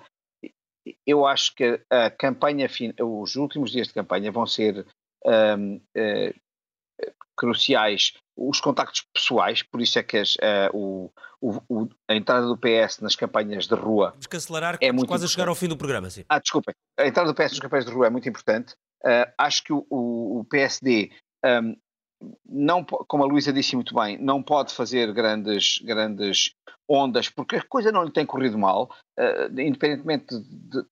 eu 1.05 1.25
acho 1.25 1.53
que 1.53 1.81
a 1.89 2.09
campanha, 2.09 2.67
os 3.01 3.35
últimos 3.35 3.71
dias 3.71 3.87
de 3.87 3.93
campanha 3.93 4.31
vão 4.31 4.45
ser 4.47 4.85
um, 5.25 5.75
uh, 5.75 5.81
eh, 5.97 6.33
cruciais 7.35 8.13
os 8.37 8.59
contactos 8.59 9.05
pessoais, 9.13 9.63
por 9.63 9.81
isso 9.81 9.97
é 9.97 10.03
que 10.03 10.17
as, 10.17 10.35
o, 10.73 11.09
o, 11.41 11.89
a 12.07 12.15
entrada 12.15 12.45
do 12.45 12.57
PS 12.57 12.99
nas 12.99 13.15
campanhas 13.15 13.65
de 13.65 13.75
rua. 13.75 14.11
Vamos 14.11 14.27
cancelar 14.27 14.77
é 14.81 14.91
muito 14.91 15.07
quase 15.07 15.25
a 15.25 15.27
chegar 15.27 15.47
ao 15.47 15.55
fim 15.55 15.67
do 15.67 15.77
programa, 15.77 16.09
sim. 16.09 16.25
Ah, 16.27 16.39
desculpem. 16.39 16.75
A 16.99 17.07
entrada 17.07 17.31
do 17.31 17.35
PS 17.35 17.51
nas 17.51 17.59
campanhas 17.59 17.85
de 17.85 17.91
rua 17.91 18.07
é 18.07 18.09
muito 18.09 18.27
importante. 18.27 18.75
Uh, 19.05 19.31
acho 19.37 19.63
que 19.63 19.71
o, 19.71 19.85
o, 19.91 20.45
PSD 20.49 21.11
um, 21.45 21.75
não, 22.43 22.83
como 22.83 23.23
a 23.23 23.27
Luísa 23.27 23.53
disse 23.53 23.75
muito 23.75 23.93
bem, 23.93 24.17
não 24.17 24.41
pode 24.41 24.73
fazer 24.73 25.13
grandes, 25.13 25.79
grandes 25.83 26.55
ondas, 26.89 27.29
porque 27.29 27.57
a 27.57 27.63
coisa 27.63 27.91
não 27.91 28.03
lhe 28.03 28.11
tem 28.11 28.25
corrido 28.25 28.57
mal, 28.57 28.89
uh, 29.19 29.59
independentemente 29.59 30.39
de, 30.39 30.81
de, 30.81 30.87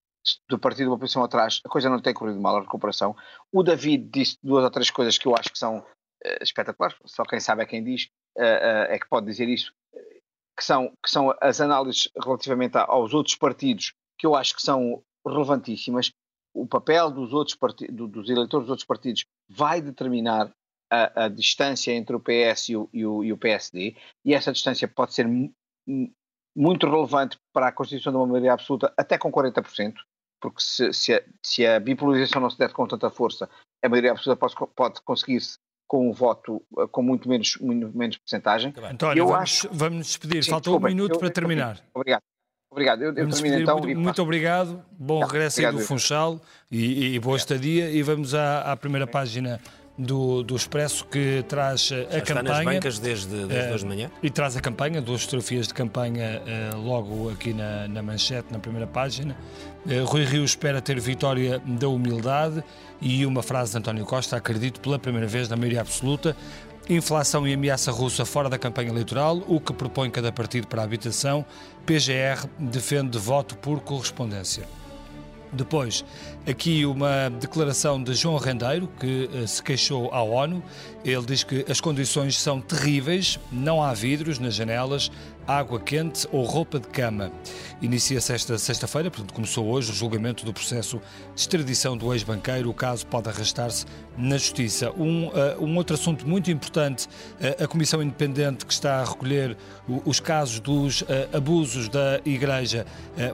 do 0.48 0.60
partido 0.60 0.92
uma 0.92 1.00
posição 1.00 1.24
atrás, 1.24 1.60
a 1.66 1.70
coisa 1.70 1.90
não 1.90 1.98
lhe 1.98 2.04
tem 2.04 2.14
corrido 2.14 2.40
mal, 2.40 2.58
a 2.58 2.62
recuperação. 2.62 3.16
O 3.52 3.64
David 3.64 4.10
disse 4.12 4.38
duas 4.44 4.64
ou 4.64 4.70
três 4.70 4.92
coisas 4.92 5.18
que 5.18 5.28
eu 5.28 5.36
acho 5.36 5.52
que 5.52 5.58
são 5.58 5.80
uh, 5.80 6.44
espetaculares, 6.44 6.96
só 7.06 7.24
quem 7.24 7.40
sabe 7.40 7.64
é 7.64 7.66
quem 7.66 7.84
diz, 7.84 8.10
é 8.36 8.98
que 8.98 9.08
pode 9.08 9.28
dizer 9.28 9.48
isso, 9.48 9.72
que 10.58 10.64
são, 10.64 10.90
que 11.04 11.10
são 11.10 11.36
as 11.42 11.62
análises 11.62 12.10
relativamente 12.24 12.78
aos 12.78 13.14
outros 13.14 13.36
partidos, 13.36 13.94
que 14.18 14.26
eu 14.26 14.36
acho 14.36 14.56
que 14.56 14.62
são 14.62 15.04
relevantíssimas. 15.26 16.12
O 16.54 16.68
papel 16.68 17.12
dos, 17.12 17.34
outros 17.34 17.56
partidos, 17.56 18.10
dos 18.10 18.30
eleitores 18.30 18.66
dos 18.66 18.70
outros 18.70 18.86
partidos 18.86 19.26
vai 19.50 19.82
determinar 19.82 20.54
a, 20.90 21.26
a 21.26 21.28
distância 21.28 21.92
entre 21.92 22.16
o 22.16 22.20
PS 22.20 22.70
e 22.70 22.76
o, 22.76 22.90
e, 22.94 23.06
o, 23.06 23.24
e 23.24 23.34
o, 23.34 23.38
PSD, 23.38 23.96
e 24.24 24.34
essa 24.34 24.52
distância 24.52 24.88
pode 24.88 25.14
ser 25.14 25.28
muito 26.56 26.88
relevante 26.88 27.38
para 27.52 27.68
a 27.68 27.72
constituição 27.72 28.12
de 28.12 28.18
uma 28.18 28.28
maioria 28.28 28.54
absoluta, 28.54 28.94
até 28.96 29.18
com 29.18 29.32
40%, 29.32 29.96
porque 30.40 30.62
se, 30.62 30.94
se, 30.94 31.14
a, 31.14 31.24
se 31.42 31.66
a, 31.66 31.80
bipolarização 31.80 32.42
não 32.42 32.50
se 32.50 32.60
der 32.60 32.72
com 32.72 32.88
tanta 32.88 33.10
força, 33.10 33.50
a 33.84 33.90
maioria 33.90 34.12
absoluta 34.12 34.40
pode, 34.40 34.74
pode 34.76 35.02
conseguir-se 35.02 35.58
com 35.88 36.10
um 36.10 36.12
voto 36.12 36.64
eh, 36.78 36.88
com 36.88 37.02
muito 37.02 37.28
menos, 37.28 37.58
muito 37.58 37.96
menos 37.98 38.18
porcentagem. 38.18 38.74
António, 38.76 39.22
eu 39.22 39.28
vamos, 39.28 39.42
acho... 39.42 39.70
vamos 39.72 40.08
despedir. 40.08 40.44
Sim, 40.44 40.52
Falta 40.52 40.72
um 40.72 40.80
minuto 40.80 41.16
eu, 41.16 41.20
para 41.20 41.30
terminar. 41.30 41.84
Obrigado. 41.94 42.22
Obrigado. 42.74 43.04
Eu, 43.04 43.14
eu 43.14 43.30
termino 43.30 43.60
então. 43.60 43.78
Muito, 43.78 44.00
muito 44.00 44.22
obrigado. 44.22 44.82
Bom 44.98 45.20
tá, 45.20 45.28
regresso 45.28 45.58
obrigado, 45.58 45.76
aí 45.76 45.82
do 45.82 45.88
Funchal 45.88 46.42
e, 46.72 47.14
e 47.14 47.20
boa 47.20 47.38
estadia. 47.38 47.92
E 47.92 48.02
vamos 48.02 48.34
à, 48.34 48.72
à 48.72 48.76
primeira 48.76 49.06
página 49.06 49.62
do, 49.96 50.42
do 50.42 50.56
Expresso 50.56 51.06
que 51.06 51.46
traz 51.48 51.82
Já 51.82 51.98
a 51.98 52.02
está 52.02 52.22
campanha. 52.22 52.44
nas 52.44 52.66
bancas 52.66 53.00
desde, 53.00 53.46
desde 53.46 53.70
uh, 53.70 53.74
hoje 53.74 53.84
de 53.84 53.90
manhã. 53.90 54.12
E 54.24 54.30
traz 54.32 54.58
a 54.58 54.62
campanha, 54.62 55.00
duas 55.00 55.22
fotografias 55.24 55.68
de 55.68 55.74
campanha 55.76 56.42
uh, 56.74 56.82
logo 56.82 57.30
aqui 57.30 57.54
na, 57.54 57.88
na 57.88 58.02
manchete, 58.02 58.48
na 58.52 58.58
primeira 58.58 58.88
página. 58.88 59.38
Uh, 59.86 60.04
Rui 60.06 60.26
Rio 60.26 60.44
espera 60.44 60.82
ter 60.82 61.00
vitória 61.00 61.62
da 61.64 61.88
humildade 61.88 62.64
e 63.00 63.24
uma 63.24 63.44
frase 63.44 63.74
de 63.74 63.78
António 63.78 64.04
Costa, 64.04 64.36
acredito 64.36 64.80
pela 64.80 64.98
primeira 64.98 65.28
vez 65.28 65.48
na 65.48 65.56
maioria 65.56 65.82
absoluta. 65.82 66.36
Inflação 66.90 67.48
e 67.48 67.54
ameaça 67.54 67.92
russa 67.92 68.26
fora 68.26 68.50
da 68.50 68.60
campanha 68.60 68.90
eleitoral, 68.90 69.42
o 69.48 69.60
que 69.60 69.72
propõe 69.72 70.10
cada 70.10 70.34
partido 70.34 70.68
para 70.68 70.82
a 70.82 70.86
habitação. 70.86 71.46
PGR 71.86 72.46
defende 72.60 73.18
voto 73.18 73.56
por 73.58 73.80
correspondência. 73.80 74.68
Depois, 75.54 76.04
aqui 76.48 76.86
uma 76.86 77.30
declaração 77.40 78.02
de 78.04 78.14
João 78.16 78.38
Rendeiro, 78.38 78.90
que 79.00 79.30
uh, 79.32 79.48
se 79.48 79.62
queixou 79.62 80.12
à 80.12 80.22
ONU. 80.22 80.62
Ele 81.06 81.26
diz 81.26 81.44
que 81.44 81.64
as 81.70 81.80
condições 81.80 82.38
são 82.38 82.60
terríveis, 82.60 83.40
não 83.52 83.82
há 83.82 83.94
vidros 83.94 84.40
nas 84.40 84.56
janelas, 84.56 85.12
água 85.48 85.80
quente 85.80 86.28
ou 86.32 86.44
roupa 86.44 86.80
de 86.80 86.88
cama. 86.88 87.32
Inicia-se 87.82 88.34
esta 88.34 88.58
sexta-feira, 88.58 89.12
portanto 89.12 89.34
começou 89.34 89.68
hoje 89.68 89.92
o 89.92 89.94
julgamento 89.94 90.46
do 90.46 90.54
processo 90.54 91.02
de 91.36 91.42
extradição 91.42 91.98
do 91.98 92.14
ex-banqueiro. 92.14 92.70
O 92.70 92.74
caso 92.74 93.06
pode 93.08 93.30
arrastar-se 93.30 93.86
na 94.18 94.38
Justiça. 94.38 94.92
Um, 94.92 95.28
uh, 95.28 95.32
um 95.60 95.76
outro 95.76 95.96
assunto 95.96 96.28
muito 96.28 96.52
importante, 96.52 97.08
uh, 97.08 97.64
a 97.64 97.68
Comissão 97.68 98.02
Independente 98.02 98.66
que 98.66 98.74
está 98.74 99.02
a 99.02 99.06
recolher 99.06 99.58
o, 99.88 100.02
os 100.06 100.20
casos 100.20 100.60
dos 100.60 101.02
uh, 101.02 101.06
abusos 101.34 101.90
da 101.90 102.22
Igreja, 102.26 102.86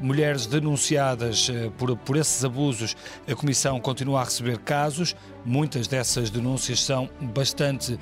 mulheres 0.01 0.45
denunciadas 0.45 1.49
por, 1.77 1.95
por 1.97 2.17
esses 2.17 2.43
abusos, 2.43 2.95
a 3.27 3.35
Comissão 3.35 3.79
continua 3.79 4.21
a 4.21 4.23
receber 4.23 4.57
casos. 4.59 5.15
Muitas 5.45 5.87
dessas 5.87 6.29
denúncias 6.29 6.81
são 6.81 7.09
bastante 7.21 7.97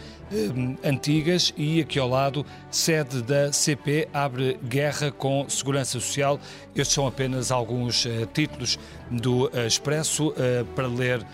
antigas 0.84 1.54
e 1.56 1.82
aqui 1.82 2.00
ao 2.00 2.08
lado, 2.08 2.46
sede 2.70 3.22
da 3.22 3.54
CP 3.54 4.10
abre 4.14 4.60
guerra 4.64 5.12
com 5.12 5.48
Segurança 5.48 5.92
Social. 5.94 6.40
Estes 6.76 6.94
são 6.94 7.08
apenas 7.08 7.52
alguns 7.52 8.08
títulos 8.34 8.78
do 9.10 9.50
Expresso 9.66 10.34
para 10.76 10.88
ler, 10.88 11.26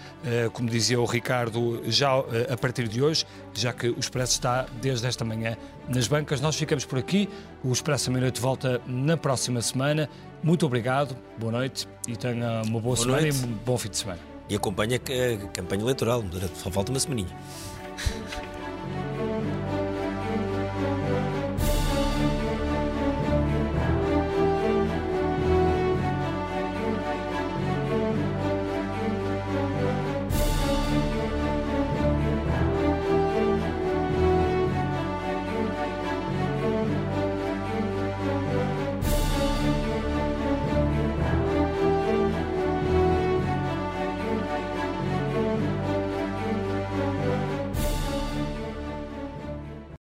como 0.54 0.70
dizia 0.70 1.00
o 1.00 1.06
Ricardo 1.06 1.34
Ricardo, 1.34 1.82
já 1.88 2.18
eh, 2.18 2.54
a 2.54 2.58
partir 2.58 2.88
de 2.88 3.02
hoje, 3.02 3.26
já 3.54 3.74
que 3.74 3.88
o 3.88 4.00
Expresso 4.00 4.34
está 4.34 4.66
desde 4.82 5.08
esta 5.08 5.26
manhã 5.26 5.58
nas 5.88 6.08
bancas. 6.08 6.40
Nós 6.40 6.56
ficamos 6.56 6.86
por 6.86 7.00
aqui. 7.00 7.30
O 7.64 7.72
Expresso 7.72 8.10
à 8.10 8.14
meia-noite 8.14 8.40
volta 8.40 8.82
na 8.86 9.18
próxima 9.18 9.62
semana. 9.62 10.10
Muito 10.44 10.66
obrigado, 10.66 11.16
boa 11.38 11.52
noite 11.52 11.88
e 12.08 12.16
tenha 12.16 12.62
uma 12.66 12.80
boa, 12.80 12.82
boa 12.82 12.98
semana 12.98 13.22
noite. 13.22 13.38
e 13.42 13.46
um 13.46 13.54
bom 13.66 13.78
fim 13.78 13.90
de 13.90 13.98
semana. 13.98 14.33
E 14.50 14.56
acompanha 14.56 14.98
a 14.98 15.48
campanha 15.48 15.82
eleitoral, 15.84 16.24
só 16.56 16.70
falta 16.70 16.92
uma 16.92 17.00
semaninha. 17.00 17.36